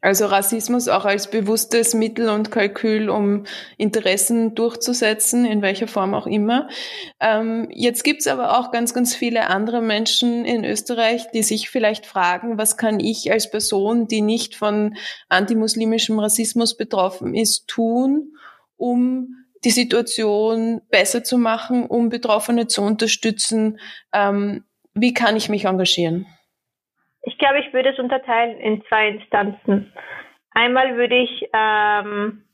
Also 0.00 0.26
Rassismus 0.26 0.88
auch 0.88 1.04
als 1.04 1.30
bewusstes 1.30 1.94
Mittel 1.94 2.28
und 2.28 2.50
Kalkül, 2.50 3.08
um 3.08 3.44
Interessen 3.76 4.54
durchzusetzen, 4.54 5.44
in 5.44 5.62
welcher 5.62 5.88
Form 5.88 6.14
auch 6.14 6.26
immer. 6.26 6.68
Ähm, 7.20 7.68
jetzt 7.72 8.04
gibt's 8.04 8.26
aber 8.26 8.58
auch 8.58 8.70
ganz, 8.70 8.94
ganz 8.94 9.14
viele 9.14 9.48
andere 9.48 9.82
Menschen 9.82 10.44
in 10.44 10.64
Österreich, 10.64 11.30
die 11.32 11.42
sich 11.42 11.70
vielleicht 11.70 12.06
fragen, 12.06 12.58
was 12.58 12.76
kann 12.76 13.00
ich 13.00 13.32
als 13.32 13.50
Person, 13.50 14.06
die 14.06 14.20
nicht 14.20 14.54
von 14.54 14.96
antimuslimischem 15.28 16.18
Rassismus 16.18 16.76
betroffen 16.76 17.34
ist, 17.34 17.66
tun, 17.66 18.32
um 18.76 19.46
die 19.64 19.70
Situation 19.70 20.82
besser 20.90 21.24
zu 21.24 21.38
machen, 21.38 21.86
um 21.86 22.08
Betroffene 22.08 22.66
zu 22.66 22.82
unterstützen. 22.82 23.80
Ähm, 24.12 24.64
wie 24.94 25.14
kann 25.14 25.36
ich 25.36 25.48
mich 25.48 25.64
engagieren? 25.64 26.26
Ich 27.26 27.38
glaube, 27.38 27.58
ich 27.58 27.72
würde 27.72 27.90
es 27.90 27.98
unterteilen 27.98 28.56
in 28.58 28.82
zwei 28.84 29.08
Instanzen. 29.08 29.92
Einmal 30.52 30.96
würde 30.96 31.16
ich 31.16 31.48
ähm, 31.52 32.44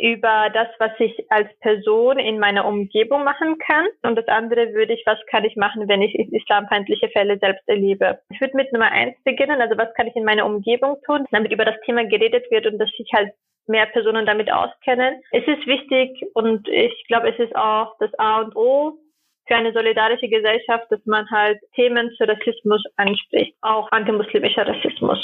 über 0.00 0.50
das, 0.52 0.68
was 0.78 0.92
ich 0.98 1.30
als 1.30 1.48
Person 1.60 2.18
in 2.18 2.38
meiner 2.38 2.64
Umgebung 2.66 3.22
machen 3.22 3.58
kann. 3.58 3.86
Und 4.02 4.16
das 4.16 4.26
andere 4.28 4.72
würde 4.72 4.94
ich, 4.94 5.02
was 5.04 5.18
kann 5.30 5.44
ich 5.44 5.56
machen, 5.56 5.88
wenn 5.88 6.00
ich 6.00 6.14
islamfeindliche 6.14 7.10
Fälle 7.10 7.38
selbst 7.38 7.68
erlebe. 7.68 8.18
Ich 8.30 8.40
würde 8.40 8.56
mit 8.56 8.72
Nummer 8.72 8.90
eins 8.90 9.14
beginnen, 9.24 9.60
also 9.60 9.76
was 9.76 9.92
kann 9.94 10.06
ich 10.06 10.16
in 10.16 10.24
meiner 10.24 10.46
Umgebung 10.46 10.96
tun, 11.04 11.26
damit 11.30 11.52
über 11.52 11.66
das 11.66 11.78
Thema 11.84 12.06
geredet 12.06 12.50
wird 12.50 12.66
und 12.66 12.78
dass 12.78 12.90
sich 12.92 13.10
halt 13.14 13.30
mehr 13.66 13.86
Personen 13.86 14.24
damit 14.24 14.50
auskennen. 14.50 15.22
Es 15.32 15.46
ist 15.46 15.66
wichtig 15.66 16.24
und 16.32 16.66
ich 16.68 17.04
glaube, 17.08 17.28
es 17.28 17.38
ist 17.38 17.54
auch 17.56 17.94
das 17.98 18.12
A 18.18 18.40
und 18.40 18.56
O 18.56 18.98
für 19.46 19.54
eine 19.54 19.72
solidarische 19.72 20.28
Gesellschaft, 20.28 20.86
dass 20.90 21.04
man 21.06 21.28
halt 21.30 21.58
Themen 21.74 22.10
zu 22.16 22.24
Rassismus 22.24 22.82
anspricht, 22.96 23.54
auch 23.60 23.90
antimuslimischer 23.92 24.66
Rassismus. 24.66 25.18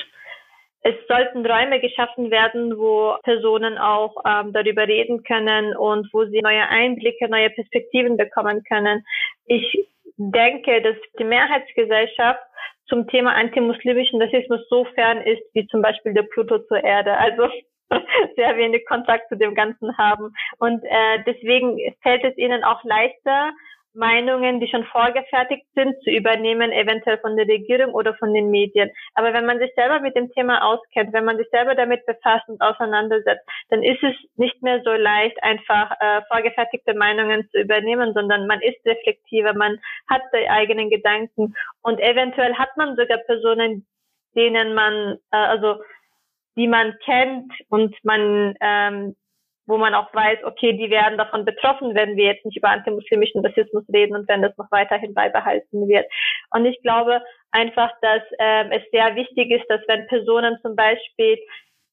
Es 0.84 0.94
sollten 1.08 1.46
Räume 1.46 1.80
geschaffen 1.80 2.30
werden, 2.32 2.76
wo 2.76 3.16
Personen 3.22 3.78
auch 3.78 4.16
ähm, 4.26 4.52
darüber 4.52 4.86
reden 4.86 5.22
können 5.22 5.76
und 5.76 6.08
wo 6.12 6.24
sie 6.24 6.40
neue 6.42 6.68
Einblicke, 6.68 7.28
neue 7.28 7.50
Perspektiven 7.50 8.16
bekommen 8.16 8.64
können. 8.64 9.04
Ich 9.46 9.86
denke, 10.16 10.82
dass 10.82 10.96
die 11.20 11.24
Mehrheitsgesellschaft 11.24 12.42
zum 12.88 13.06
Thema 13.06 13.32
antimuslimischen 13.34 14.20
Rassismus 14.20 14.60
so 14.68 14.84
fern 14.96 15.22
ist, 15.22 15.42
wie 15.54 15.66
zum 15.68 15.82
Beispiel 15.82 16.14
der 16.14 16.24
Pluto 16.24 16.58
zur 16.58 16.82
Erde. 16.82 17.16
Also 17.16 17.48
sehr 18.36 18.56
wenig 18.56 18.84
Kontakt 18.86 19.28
zu 19.28 19.36
dem 19.36 19.54
Ganzen 19.54 19.96
haben. 19.96 20.34
Und 20.58 20.82
äh, 20.84 21.22
deswegen 21.26 21.78
fällt 22.02 22.24
es 22.24 22.36
ihnen 22.36 22.64
auch 22.64 22.82
leichter, 22.84 23.52
Meinungen, 23.94 24.60
die 24.60 24.68
schon 24.68 24.84
vorgefertigt 24.84 25.66
sind, 25.74 25.94
zu 26.02 26.10
übernehmen, 26.10 26.72
eventuell 26.72 27.18
von 27.18 27.36
der 27.36 27.46
Regierung 27.46 27.92
oder 27.92 28.14
von 28.14 28.32
den 28.32 28.50
Medien. 28.50 28.90
Aber 29.14 29.34
wenn 29.34 29.46
man 29.46 29.58
sich 29.58 29.70
selber 29.74 30.00
mit 30.00 30.16
dem 30.16 30.30
Thema 30.32 30.64
auskennt, 30.64 31.12
wenn 31.12 31.24
man 31.24 31.36
sich 31.36 31.48
selber 31.50 31.74
damit 31.74 32.06
befasst 32.06 32.48
und 32.48 32.60
auseinandersetzt, 32.60 33.46
dann 33.68 33.82
ist 33.82 34.02
es 34.02 34.14
nicht 34.36 34.62
mehr 34.62 34.80
so 34.84 34.92
leicht, 34.92 35.42
einfach 35.42 35.90
äh, 36.00 36.22
vorgefertigte 36.28 36.94
Meinungen 36.94 37.48
zu 37.50 37.60
übernehmen, 37.60 38.14
sondern 38.14 38.46
man 38.46 38.60
ist 38.62 38.84
reflektiver, 38.86 39.54
man 39.54 39.78
hat 40.08 40.22
die 40.34 40.48
eigenen 40.48 40.88
Gedanken 40.88 41.54
und 41.82 42.00
eventuell 42.00 42.54
hat 42.54 42.76
man 42.76 42.96
sogar 42.96 43.18
Personen, 43.18 43.86
denen 44.34 44.74
man, 44.74 45.18
äh, 45.30 45.36
also 45.36 45.82
die 46.56 46.68
man 46.68 46.94
kennt 47.04 47.52
und 47.68 47.94
man 48.04 48.54
ähm, 48.60 49.16
wo 49.72 49.78
man 49.78 49.94
auch 49.94 50.12
weiß, 50.12 50.44
okay, 50.44 50.74
die 50.74 50.90
werden 50.90 51.16
davon 51.16 51.46
betroffen, 51.46 51.94
wenn 51.94 52.14
wir 52.14 52.26
jetzt 52.26 52.44
nicht 52.44 52.58
über 52.58 52.68
antimuslimischen 52.68 53.44
Rassismus 53.44 53.84
reden 53.90 54.14
und 54.14 54.28
wenn 54.28 54.42
das 54.42 54.54
noch 54.58 54.70
weiterhin 54.70 55.14
beibehalten 55.14 55.88
wird. 55.88 56.04
Und 56.50 56.66
ich 56.66 56.78
glaube 56.82 57.22
einfach, 57.52 57.90
dass 58.02 58.22
ähm, 58.38 58.70
es 58.70 58.82
sehr 58.92 59.16
wichtig 59.16 59.50
ist, 59.50 59.64
dass 59.70 59.80
wenn 59.88 60.06
Personen 60.08 60.58
zum 60.60 60.76
Beispiel 60.76 61.38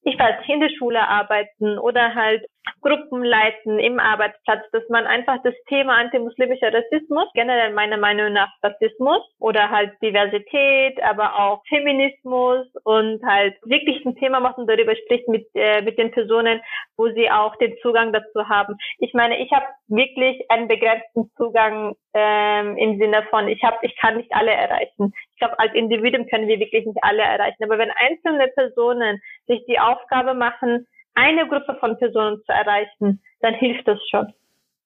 ich 0.02 0.18
weiß 0.18 0.36
in 0.48 0.60
der 0.60 0.70
Schule 0.70 1.06
arbeiten 1.06 1.78
oder 1.78 2.14
halt 2.14 2.44
Gruppen 2.82 3.22
leiten 3.22 3.78
im 3.78 3.98
Arbeitsplatz, 3.98 4.64
dass 4.72 4.88
man 4.88 5.06
einfach 5.06 5.42
das 5.42 5.54
Thema 5.68 5.96
antimuslimischer 5.96 6.72
Rassismus, 6.72 7.28
generell 7.34 7.72
meiner 7.72 7.96
Meinung 7.96 8.32
nach 8.32 8.48
Rassismus 8.62 9.20
oder 9.38 9.70
halt 9.70 9.92
Diversität, 10.02 11.02
aber 11.02 11.38
auch 11.38 11.62
Feminismus 11.68 12.66
und 12.84 13.22
halt 13.24 13.54
wirklich 13.64 14.04
ein 14.04 14.16
Thema 14.16 14.40
macht 14.40 14.58
und 14.58 14.66
darüber 14.66 14.94
spricht 14.96 15.28
mit, 15.28 15.46
äh, 15.54 15.82
mit 15.82 15.98
den 15.98 16.10
Personen, 16.10 16.60
wo 16.96 17.08
sie 17.10 17.30
auch 17.30 17.56
den 17.56 17.76
Zugang 17.82 18.12
dazu 18.12 18.48
haben. 18.48 18.76
Ich 18.98 19.12
meine, 19.14 19.42
ich 19.42 19.52
habe 19.52 19.66
wirklich 19.88 20.50
einen 20.50 20.68
begrenzten 20.68 21.30
Zugang 21.36 21.94
ähm, 22.14 22.76
im 22.76 22.98
Sinne 22.98 23.22
von, 23.30 23.48
ich 23.48 23.62
habe, 23.62 23.76
ich 23.82 23.96
kann 23.96 24.16
nicht 24.16 24.32
alle 24.32 24.52
erreichen. 24.52 25.12
Ich 25.34 25.38
glaube, 25.38 25.58
als 25.58 25.74
Individuum 25.74 26.26
können 26.26 26.48
wir 26.48 26.58
wirklich 26.58 26.84
nicht 26.84 26.98
alle 27.02 27.22
erreichen. 27.22 27.64
Aber 27.64 27.78
wenn 27.78 27.90
einzelne 27.90 28.48
Personen 28.48 29.20
sich 29.46 29.64
die 29.66 29.78
Aufgabe 29.78 30.34
machen, 30.34 30.86
eine 31.14 31.46
Gruppe 31.48 31.76
von 31.80 31.98
Personen 31.98 32.42
zu 32.44 32.52
erreichen, 32.52 33.22
dann 33.40 33.54
hilft 33.54 33.86
das 33.88 33.98
schon. 34.08 34.32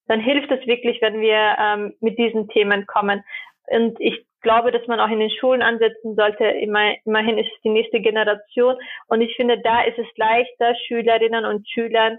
Dann 0.06 0.20
hilft 0.20 0.50
es 0.50 0.66
wirklich, 0.66 1.00
wenn 1.00 1.20
wir 1.20 1.56
ähm, 1.58 1.94
mit 2.00 2.18
diesen 2.18 2.48
Themen 2.48 2.86
kommen. 2.86 3.24
Und 3.66 3.98
ich 4.00 4.26
glaube, 4.42 4.70
dass 4.70 4.86
man 4.86 5.00
auch 5.00 5.08
in 5.08 5.20
den 5.20 5.30
Schulen 5.30 5.62
ansetzen 5.62 6.14
sollte. 6.14 6.44
Immer, 6.44 6.94
immerhin 7.04 7.38
ist 7.38 7.50
es 7.54 7.62
die 7.62 7.70
nächste 7.70 8.00
Generation. 8.00 8.76
Und 9.08 9.20
ich 9.22 9.34
finde, 9.36 9.58
da 9.60 9.82
ist 9.82 9.98
es 9.98 10.06
leichter, 10.16 10.74
Schülerinnen 10.86 11.44
und 11.44 11.68
Schülern 11.68 12.18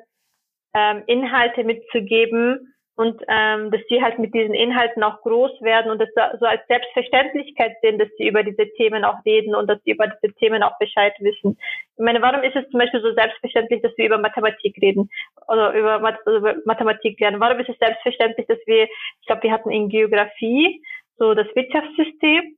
ähm, 0.74 1.04
Inhalte 1.08 1.64
mitzugeben, 1.64 2.75
und 2.96 3.22
ähm, 3.28 3.72
dass 3.72 3.82
sie 3.90 4.02
halt 4.02 4.20
mit 4.20 4.34
diesen 4.34 4.54
Inhalten 4.54 5.04
auch 5.04 5.22
groß 5.22 5.62
werden 5.62 5.92
und 5.92 6.00
das 6.00 6.10
so 6.40 6.46
als 6.46 6.66
Selbstverständlichkeit 6.68 7.74
sehen, 7.82 8.00
dass 8.00 8.08
sie 8.18 8.28
über 8.28 8.44
diese 8.44 8.72
Themen 8.76 9.04
auch 9.04 9.18
reden 9.26 9.54
und 9.54 9.68
dass 9.68 9.84
sie 9.84 9.92
über 9.92 10.08
diese 10.08 10.34
Themen 10.36 10.64
auch 10.64 10.78
Bescheid 10.80 11.14
wissen. 11.20 11.58
Ich 11.98 12.04
meine, 12.04 12.22
warum 12.22 12.44
ist 12.44 12.56
es 12.56 12.70
zum 12.70 12.80
Beispiel 12.80 13.02
so 13.02 13.14
selbstverständlich, 13.14 13.82
dass 13.82 13.98
wir 13.98 14.06
über 14.06 14.18
Mathematik 14.18 14.78
reden 14.82 15.10
oder 15.48 15.74
über, 15.74 16.18
über 16.26 16.56
Mathematik 16.66 17.20
lernen? 17.20 17.42
Warum 17.42 17.60
ist 17.60 17.70
es 17.70 17.78
selbstverständlich, 17.80 18.48
dass 18.48 18.60
wir, 18.66 18.84
ich 18.84 19.28
glaube, 19.28 19.44
wir 19.44 19.52
hatten 19.52 19.72
in 19.72 19.90
Geografie 19.90 20.82
so 21.18 21.34
das 21.34 21.48
Wirtschaftssystem 21.54 22.56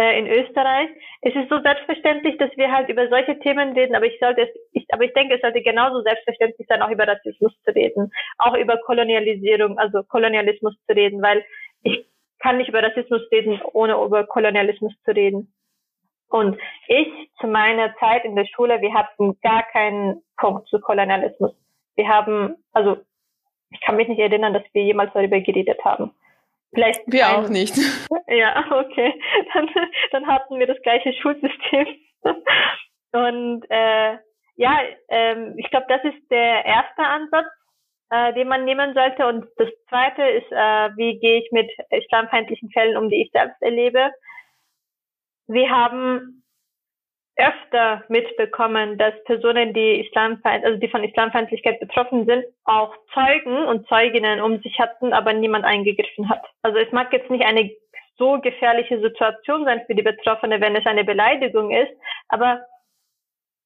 äh, 0.00 0.18
in 0.18 0.26
Österreich. 0.26 0.88
Es 1.20 1.34
ist 1.34 1.50
so 1.50 1.60
selbstverständlich, 1.60 2.38
dass 2.38 2.50
wir 2.56 2.72
halt 2.72 2.88
über 2.88 3.08
solche 3.08 3.38
Themen 3.40 3.72
reden, 3.72 3.94
aber 3.94 4.06
ich 4.06 4.18
sollte 4.18 4.42
es, 4.42 4.48
ich, 4.72 4.86
aber 4.92 5.04
ich 5.04 5.12
denke, 5.12 5.34
es 5.34 5.42
sollte 5.42 5.60
genauso 5.60 6.00
selbstverständlich 6.00 6.66
sein, 6.66 6.80
auch 6.80 6.90
über 6.90 7.06
Rassismus 7.06 7.52
zu 7.64 7.74
reden, 7.74 8.10
auch 8.38 8.56
über 8.56 8.78
Kolonialisierung, 8.78 9.78
also 9.78 10.02
Kolonialismus 10.04 10.74
zu 10.86 10.96
reden, 10.96 11.20
weil 11.20 11.44
ich 11.82 12.06
kann 12.38 12.56
nicht 12.56 12.70
über 12.70 12.82
Rassismus 12.82 13.20
reden, 13.30 13.60
ohne 13.74 14.02
über 14.02 14.24
Kolonialismus 14.24 14.94
zu 15.04 15.10
reden. 15.10 15.52
Und 16.30 16.56
ich 16.86 17.08
zu 17.38 17.46
meiner 17.46 17.94
Zeit 17.98 18.24
in 18.24 18.36
der 18.36 18.46
Schule, 18.46 18.80
wir 18.80 18.94
hatten 18.94 19.38
gar 19.42 19.64
keinen 19.64 20.22
Punkt 20.38 20.66
zu 20.68 20.80
Kolonialismus. 20.80 21.52
Wir 21.96 22.08
haben, 22.08 22.54
also 22.72 22.96
ich 23.70 23.80
kann 23.82 23.96
mich 23.96 24.08
nicht 24.08 24.20
erinnern, 24.20 24.54
dass 24.54 24.62
wir 24.72 24.82
jemals 24.82 25.12
darüber 25.12 25.40
geredet 25.40 25.84
haben. 25.84 26.12
Vielleicht 26.72 27.00
wir 27.06 27.26
ein, 27.26 27.34
auch 27.36 27.48
nicht. 27.48 27.74
Ja, 28.28 28.64
okay. 28.70 29.12
Dann, 29.52 29.68
dann 30.12 30.26
hatten 30.28 30.60
wir 30.60 30.66
das 30.68 30.80
gleiche 30.82 31.12
Schulsystem. 31.14 31.86
Und 33.12 33.64
äh, 33.68 34.18
ja, 34.54 34.78
ähm, 35.08 35.54
ich 35.56 35.68
glaube, 35.70 35.86
das 35.88 36.04
ist 36.04 36.30
der 36.30 36.64
erste 36.64 37.02
Ansatz, 37.02 37.46
äh, 38.10 38.32
den 38.34 38.46
man 38.46 38.64
nehmen 38.64 38.94
sollte. 38.94 39.26
Und 39.26 39.46
das 39.56 39.68
zweite 39.88 40.22
ist, 40.22 40.52
äh, 40.52 40.90
wie 40.96 41.18
gehe 41.18 41.40
ich 41.40 41.50
mit 41.50 41.68
islamfeindlichen 41.90 42.70
Fällen 42.70 42.96
um, 42.96 43.08
die 43.08 43.22
ich 43.22 43.32
selbst 43.32 43.60
erlebe. 43.60 44.12
Wir 45.48 45.70
haben 45.70 46.39
öfter 47.40 48.04
mitbekommen, 48.08 48.98
dass 48.98 49.14
Personen, 49.24 49.72
die 49.72 50.00
Islamfeind, 50.00 50.64
also 50.64 50.78
die 50.78 50.88
von 50.88 51.04
Islamfeindlichkeit 51.04 51.80
betroffen 51.80 52.26
sind, 52.26 52.44
auch 52.64 52.94
Zeugen 53.14 53.64
und 53.66 53.88
Zeuginnen 53.88 54.40
um 54.40 54.60
sich 54.60 54.78
hatten, 54.78 55.12
aber 55.12 55.32
niemand 55.32 55.64
eingegriffen 55.64 56.28
hat. 56.28 56.44
Also 56.62 56.78
es 56.78 56.92
mag 56.92 57.12
jetzt 57.12 57.30
nicht 57.30 57.44
eine 57.44 57.70
so 58.18 58.38
gefährliche 58.40 59.00
Situation 59.00 59.64
sein 59.64 59.82
für 59.86 59.94
die 59.94 60.02
Betroffene, 60.02 60.60
wenn 60.60 60.76
es 60.76 60.86
eine 60.86 61.04
Beleidigung 61.04 61.70
ist, 61.70 61.92
aber 62.28 62.60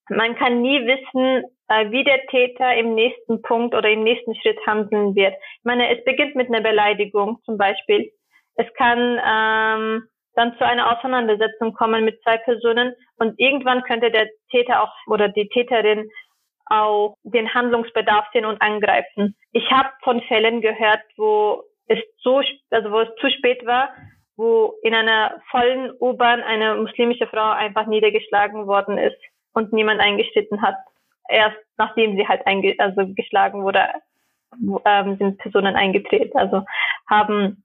man 0.08 0.36
kann 0.36 0.62
nie 0.62 0.86
wissen, 0.86 1.44
äh, 1.68 1.90
wie 1.90 2.04
der 2.04 2.26
Täter 2.26 2.76
im 2.76 2.94
nächsten 2.94 3.42
Punkt 3.42 3.74
oder 3.74 3.88
im 3.90 4.04
nächsten 4.04 4.34
Schritt 4.36 4.58
handeln 4.66 5.14
wird. 5.14 5.34
Ich 5.58 5.64
meine, 5.64 5.96
es 5.96 6.04
beginnt 6.04 6.36
mit 6.36 6.48
einer 6.48 6.60
Beleidigung 6.60 7.38
zum 7.44 7.56
Beispiel. 7.56 8.12
Es 8.56 8.66
kann 8.74 9.20
ähm, 9.26 10.08
dann 10.34 10.56
zu 10.58 10.66
einer 10.66 10.96
Auseinandersetzung 10.96 11.72
kommen 11.74 12.04
mit 12.04 12.20
zwei 12.22 12.36
Personen 12.38 12.94
und 13.16 13.38
irgendwann 13.38 13.82
könnte 13.82 14.10
der 14.10 14.28
Täter 14.50 14.82
auch 14.82 14.92
oder 15.06 15.28
die 15.28 15.48
Täterin 15.48 16.10
auch 16.66 17.16
den 17.22 17.52
Handlungsbedarf 17.52 18.26
sehen 18.32 18.46
und 18.46 18.60
angreifen. 18.62 19.36
Ich 19.52 19.70
habe 19.70 19.90
von 20.02 20.20
Fällen 20.22 20.60
gehört, 20.60 21.02
wo 21.16 21.62
es 21.86 21.98
so, 22.22 22.40
also 22.70 22.90
wo 22.90 23.00
es 23.00 23.14
zu 23.20 23.30
spät 23.30 23.64
war, 23.66 23.90
wo 24.36 24.74
in 24.82 24.94
einer 24.94 25.40
vollen 25.50 25.92
U-Bahn 26.00 26.42
eine 26.42 26.74
muslimische 26.76 27.26
Frau 27.26 27.50
einfach 27.50 27.86
niedergeschlagen 27.86 28.66
worden 28.66 28.98
ist 28.98 29.18
und 29.52 29.72
niemand 29.72 30.00
eingeschritten 30.00 30.62
hat. 30.62 30.76
Erst 31.28 31.56
nachdem 31.76 32.16
sie 32.16 32.26
halt 32.26 32.46
einge 32.46 32.74
also 32.78 33.06
geschlagen 33.14 33.62
wurde, 33.62 33.80
ähm, 34.84 35.16
sind 35.16 35.38
Personen 35.38 35.76
eingetreten, 35.76 36.36
also 36.38 36.64
haben 37.08 37.62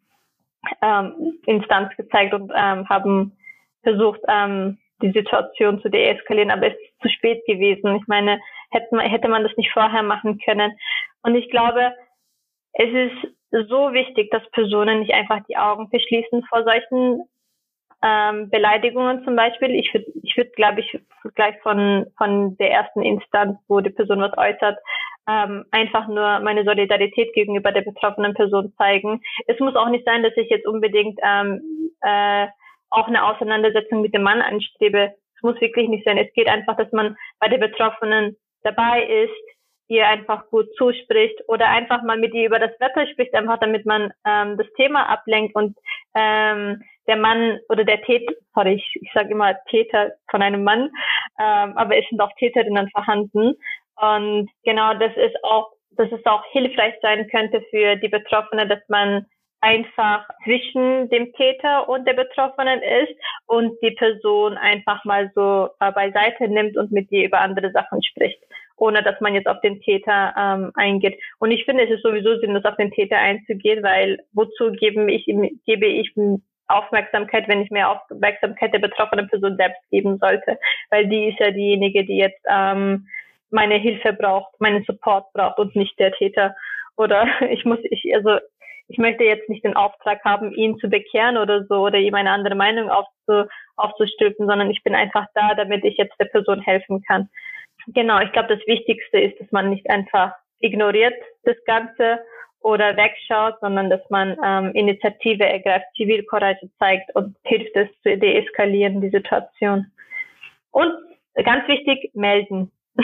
ähm, 0.82 1.40
Instanz 1.46 1.96
gezeigt 1.96 2.34
und 2.34 2.52
ähm, 2.56 2.88
haben 2.90 3.38
versucht, 3.84 4.22
ähm, 4.28 4.78
die 5.02 5.12
Situation 5.12 5.82
zu 5.82 5.90
deeskalieren, 5.90 6.52
aber 6.52 6.68
es 6.68 6.74
ist 6.74 7.02
zu 7.02 7.10
spät 7.10 7.46
gewesen. 7.46 7.96
Ich 7.96 8.08
meine, 8.08 8.40
hätte 8.72 8.94
man, 8.96 9.06
hätte 9.10 9.28
man 9.30 9.44
das 9.44 9.56
nicht 9.56 9.72
vorher 9.72 10.04
machen 10.04 10.40
können. 10.44 10.78
Und 11.24 11.36
ich 11.36 11.50
glaube, 11.50 11.94
es 12.74 12.90
ist 12.90 13.68
so 13.70 13.94
wichtig, 13.94 14.30
dass 14.32 14.50
Personen 14.52 15.00
nicht 15.00 15.14
einfach 15.14 15.40
die 15.48 15.58
Augen 15.58 15.90
verschließen 15.90 16.44
vor 16.50 16.64
solchen 16.64 17.24
ähm, 18.02 18.50
Beleidigungen 18.50 19.24
zum 19.24 19.36
Beispiel. 19.36 19.72
Ich 19.76 19.94
würde, 19.94 20.06
ich 20.24 20.38
würde, 20.38 20.52
glaube 20.52 20.82
ich, 20.82 21.00
gleich 21.36 21.60
von 21.62 22.06
von 22.18 22.56
der 22.58 22.72
ersten 22.72 23.02
Instanz, 23.02 23.58
wo 23.68 23.82
die 23.82 23.90
Person 23.90 24.22
was 24.22 24.38
äußert, 24.38 24.78
ähm, 25.28 25.66
einfach 25.72 26.08
nur 26.08 26.40
meine 26.40 26.64
Solidarität 26.64 27.34
gegenüber 27.34 27.72
der 27.72 27.82
betroffenen 27.82 28.34
Person 28.34 28.74
zeigen. 28.78 29.22
Es 29.48 29.60
muss 29.60 29.76
auch 29.76 29.90
nicht 29.90 30.06
sein, 30.06 30.24
dass 30.24 30.36
ich 30.36 30.50
jetzt 30.50 30.68
unbedingt 30.68 31.20
ähm, 31.24 31.62
äh, 32.02 32.48
auch 32.90 33.08
eine 33.08 33.24
Auseinandersetzung 33.24 34.02
mit 34.02 34.14
dem 34.14 34.24
Mann 34.24 34.42
anstrebe. 34.42 35.14
Es 35.36 35.44
muss 35.44 35.60
wirklich 35.62 35.88
nicht 35.90 36.06
sein. 36.06 36.18
Es 36.18 36.34
geht 36.34 36.48
einfach, 36.48 36.76
dass 36.78 36.92
man 36.92 37.16
bei 37.40 37.48
der 37.48 37.60
Betroffenen 37.60 38.36
dabei 38.64 39.04
ist, 39.04 39.34
ihr 39.90 40.08
einfach 40.08 40.48
gut 40.50 40.68
zuspricht 40.78 41.42
oder 41.48 41.68
einfach 41.68 42.04
mal 42.04 42.18
mit 42.18 42.34
ihr 42.34 42.46
über 42.46 42.60
das 42.60 42.72
Wetter 42.80 43.08
spricht, 43.08 43.34
einfach 43.34 43.60
damit 43.60 43.86
man 43.86 44.14
ähm, 44.26 44.58
das 44.58 44.68
Thema 44.78 45.10
ablenkt 45.10 45.56
und 45.56 45.76
ähm, 46.16 46.84
der 47.08 47.18
Mann 47.18 47.60
oder 47.70 47.84
der 47.84 48.02
Täter, 48.04 48.34
sorry, 48.54 48.76
ich, 48.76 49.00
ich 49.02 49.10
sage 49.14 49.32
immer 49.32 49.56
Täter 49.70 50.12
von 50.30 50.44
einem 50.44 50.64
Mann, 50.64 50.92
ähm, 51.40 51.76
aber 51.76 51.98
es 51.98 52.08
sind 52.10 52.22
auch 52.22 52.32
Täterinnen 52.38 52.88
vorhanden. 52.92 53.56
Und 54.02 54.50
genau 54.64 54.94
das 54.94 55.16
ist 55.16 55.36
auch, 55.44 55.72
dass 55.92 56.12
es 56.12 56.26
auch 56.26 56.44
hilfreich 56.52 56.96
sein 57.02 57.28
könnte 57.30 57.62
für 57.70 57.96
die 57.98 58.08
Betroffene, 58.08 58.68
dass 58.68 58.80
man 58.88 59.26
einfach 59.62 60.26
zwischen 60.44 61.10
dem 61.10 61.34
Täter 61.34 61.90
und 61.90 62.08
der 62.08 62.14
Betroffenen 62.14 62.82
ist 62.82 63.14
und 63.48 63.74
die 63.82 63.92
Person 63.92 64.58
einfach 64.58 65.04
mal 65.04 65.32
so 65.36 65.70
äh, 65.80 65.92
beiseite 65.92 66.48
nimmt 66.48 66.78
und 66.78 66.92
mit 66.92 67.12
ihr 67.12 67.26
über 67.26 67.42
andere 67.42 67.72
Sachen 67.72 68.02
spricht, 68.02 68.42
ohne 68.78 69.04
dass 69.04 69.20
man 69.20 69.34
jetzt 69.34 69.48
auf 69.48 69.60
den 69.62 69.82
Täter 69.82 70.34
ähm, 70.38 70.72
eingeht. 70.76 71.20
Und 71.40 71.52
ich 71.52 71.66
finde, 71.66 71.84
es 71.84 71.90
ist 71.90 72.04
sowieso 72.04 72.38
sinnlos, 72.40 72.64
auf 72.64 72.78
den 72.78 72.92
Täter 72.92 73.18
einzugehen, 73.18 73.84
weil 73.84 74.20
wozu 74.32 74.72
gebe 74.72 75.12
ich, 75.12 75.26
gebe 75.66 75.86
ich 75.86 76.14
Aufmerksamkeit, 76.70 77.48
wenn 77.48 77.62
ich 77.62 77.72
mehr 77.72 77.90
Aufmerksamkeit 77.90 78.74
der 78.74 78.80
betroffenen 78.80 79.28
Person 79.28 79.58
selbst 79.58 79.82
geben 79.90 80.20
sollte, 80.20 80.58
weil 80.92 81.08
die 81.08 81.30
ist 81.30 81.40
ja 81.40 81.52
diejenige, 81.52 82.06
die 82.06 82.18
jetzt 82.18 82.42
ähm, 82.50 83.08
meine 83.52 83.76
Hilfe 83.76 84.14
braucht, 84.14 84.60
meinen 84.60 84.84
Support 84.84 85.32
braucht 85.34 85.60
und 85.60 85.76
nicht 85.76 85.98
der 86.00 86.12
Täter. 86.14 86.56
Oder 86.98 87.28
ich 87.50 87.66
muss, 87.66 87.80
ich, 87.84 88.14
also 88.16 88.40
ich 88.88 88.98
möchte 88.98 89.24
jetzt 89.24 89.48
nicht 89.50 89.64
den 89.64 89.76
Auftrag 89.76 90.24
haben, 90.26 90.52
ihn 90.54 90.78
zu 90.80 90.90
bekehren 90.90 91.38
oder 91.38 91.64
so 91.66 91.76
oder 91.76 92.00
ihm 92.00 92.16
eine 92.16 92.32
andere 92.32 92.56
Meinung 92.56 92.90
aufzu, 92.90 93.48
aufzustülpen, 93.76 94.48
sondern 94.48 94.72
ich 94.72 94.84
bin 94.84 94.96
einfach 94.96 95.28
da, 95.36 95.54
damit 95.54 95.86
ich 95.86 95.98
jetzt 95.98 96.20
der 96.20 96.26
Person 96.26 96.60
helfen 96.62 97.04
kann. 97.04 97.30
Genau, 97.88 98.20
ich 98.20 98.32
glaube, 98.32 98.56
das 98.56 98.66
Wichtigste 98.68 99.20
ist, 99.20 99.40
dass 99.40 99.52
man 99.52 99.70
nicht 99.70 99.90
einfach 99.90 100.34
ignoriert 100.60 101.16
das 101.44 101.56
Ganze 101.66 102.20
oder 102.62 102.98
wegschaut, 102.98 103.56
sondern 103.62 103.90
dass 103.90 104.02
man 104.10 104.38
ähm, 104.44 104.72
Initiative 104.74 105.46
ergreift, 105.46 105.86
Zivilcourage 105.96 106.70
zeigt 106.78 107.16
und 107.16 107.36
hilft 107.44 107.76
es 107.76 107.88
zu 108.04 108.18
deeskalieren, 108.18 109.02
die 109.02 109.10
Situation. 109.10 109.86
Und 110.72 110.94
ganz 111.46 111.68
wichtig, 111.68 112.12
melden. 112.14 112.72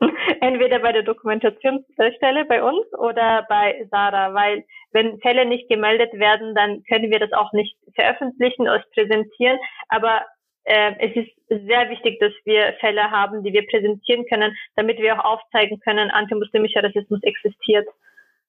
Entweder 0.40 0.80
bei 0.80 0.92
der 0.92 1.02
Dokumentationsstelle 1.02 2.44
bei 2.46 2.62
uns 2.62 2.86
oder 2.98 3.46
bei 3.48 3.86
Sarah, 3.90 4.34
weil 4.34 4.64
wenn 4.92 5.18
Fälle 5.20 5.46
nicht 5.46 5.68
gemeldet 5.68 6.12
werden, 6.14 6.54
dann 6.54 6.82
können 6.84 7.10
wir 7.10 7.20
das 7.20 7.32
auch 7.32 7.52
nicht 7.52 7.76
veröffentlichen 7.94 8.62
oder 8.62 8.84
präsentieren. 8.92 9.58
Aber 9.88 10.22
äh, 10.64 10.92
es 10.98 11.16
ist 11.16 11.30
sehr 11.48 11.90
wichtig, 11.90 12.18
dass 12.20 12.32
wir 12.44 12.74
Fälle 12.80 13.10
haben, 13.10 13.42
die 13.42 13.52
wir 13.52 13.66
präsentieren 13.66 14.24
können, 14.26 14.56
damit 14.76 14.98
wir 14.98 15.18
auch 15.18 15.24
aufzeigen 15.24 15.78
können, 15.80 16.10
antimuslimischer 16.10 16.82
Rassismus 16.82 17.22
existiert 17.22 17.86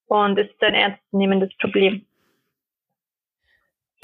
und 0.07 0.37
es 0.37 0.47
ist 0.47 0.63
ein 0.63 0.73
ernstzunehmendes 0.73 1.55
Problem. 1.57 2.05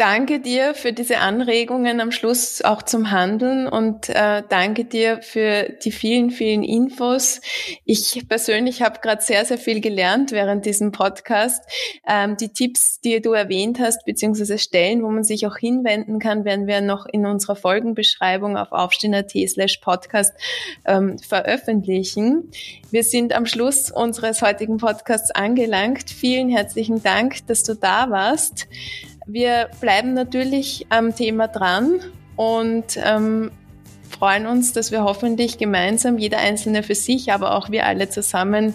Danke 0.01 0.39
dir 0.39 0.73
für 0.73 0.93
diese 0.93 1.19
Anregungen 1.19 2.01
am 2.01 2.11
Schluss 2.11 2.63
auch 2.63 2.81
zum 2.81 3.11
Handeln 3.11 3.67
und 3.67 4.09
äh, 4.09 4.41
danke 4.49 4.83
dir 4.83 5.21
für 5.21 5.77
die 5.83 5.91
vielen, 5.91 6.31
vielen 6.31 6.63
Infos. 6.63 7.39
Ich 7.85 8.27
persönlich 8.27 8.81
habe 8.81 8.99
gerade 8.99 9.21
sehr, 9.21 9.45
sehr 9.45 9.59
viel 9.59 9.79
gelernt 9.79 10.31
während 10.31 10.65
diesem 10.65 10.91
Podcast. 10.91 11.63
Ähm, 12.07 12.35
die 12.35 12.49
Tipps, 12.49 12.99
die 13.01 13.21
du 13.21 13.33
erwähnt 13.33 13.79
hast, 13.79 14.03
beziehungsweise 14.03 14.57
Stellen, 14.57 15.03
wo 15.03 15.09
man 15.09 15.23
sich 15.23 15.45
auch 15.45 15.55
hinwenden 15.55 16.17
kann, 16.17 16.45
werden 16.45 16.65
wir 16.65 16.81
noch 16.81 17.05
in 17.05 17.27
unserer 17.27 17.55
Folgenbeschreibung 17.55 18.57
auf 18.57 18.71
aufstehen.at 18.71 19.29
slash 19.49 19.77
podcast 19.83 20.33
ähm, 20.85 21.19
veröffentlichen. 21.19 22.49
Wir 22.89 23.03
sind 23.03 23.33
am 23.33 23.45
Schluss 23.45 23.91
unseres 23.91 24.41
heutigen 24.41 24.77
Podcasts 24.77 25.29
angelangt. 25.29 26.09
Vielen 26.09 26.49
herzlichen 26.49 27.03
Dank, 27.03 27.45
dass 27.45 27.61
du 27.61 27.75
da 27.75 28.09
warst. 28.09 28.67
Wir 29.27 29.69
bleiben 29.79 30.13
natürlich 30.13 30.85
am 30.89 31.15
Thema 31.15 31.47
dran 31.47 31.99
und 32.35 32.97
ähm, 33.03 33.51
freuen 34.09 34.45
uns, 34.45 34.73
dass 34.73 34.91
wir 34.91 35.03
hoffentlich 35.03 35.57
gemeinsam, 35.57 36.17
jeder 36.17 36.39
Einzelne 36.39 36.83
für 36.83 36.95
sich, 36.95 37.31
aber 37.31 37.55
auch 37.55 37.69
wir 37.69 37.85
alle 37.85 38.09
zusammen, 38.09 38.73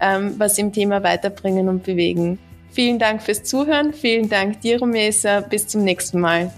ähm, 0.00 0.34
was 0.38 0.58
im 0.58 0.72
Thema 0.72 1.02
weiterbringen 1.02 1.68
und 1.68 1.84
bewegen. 1.84 2.38
Vielen 2.70 2.98
Dank 2.98 3.22
fürs 3.22 3.44
Zuhören. 3.44 3.92
Vielen 3.92 4.28
Dank 4.28 4.60
dir, 4.60 4.80
Rumesa. 4.80 5.40
Bis 5.40 5.68
zum 5.68 5.84
nächsten 5.84 6.20
Mal. 6.20 6.50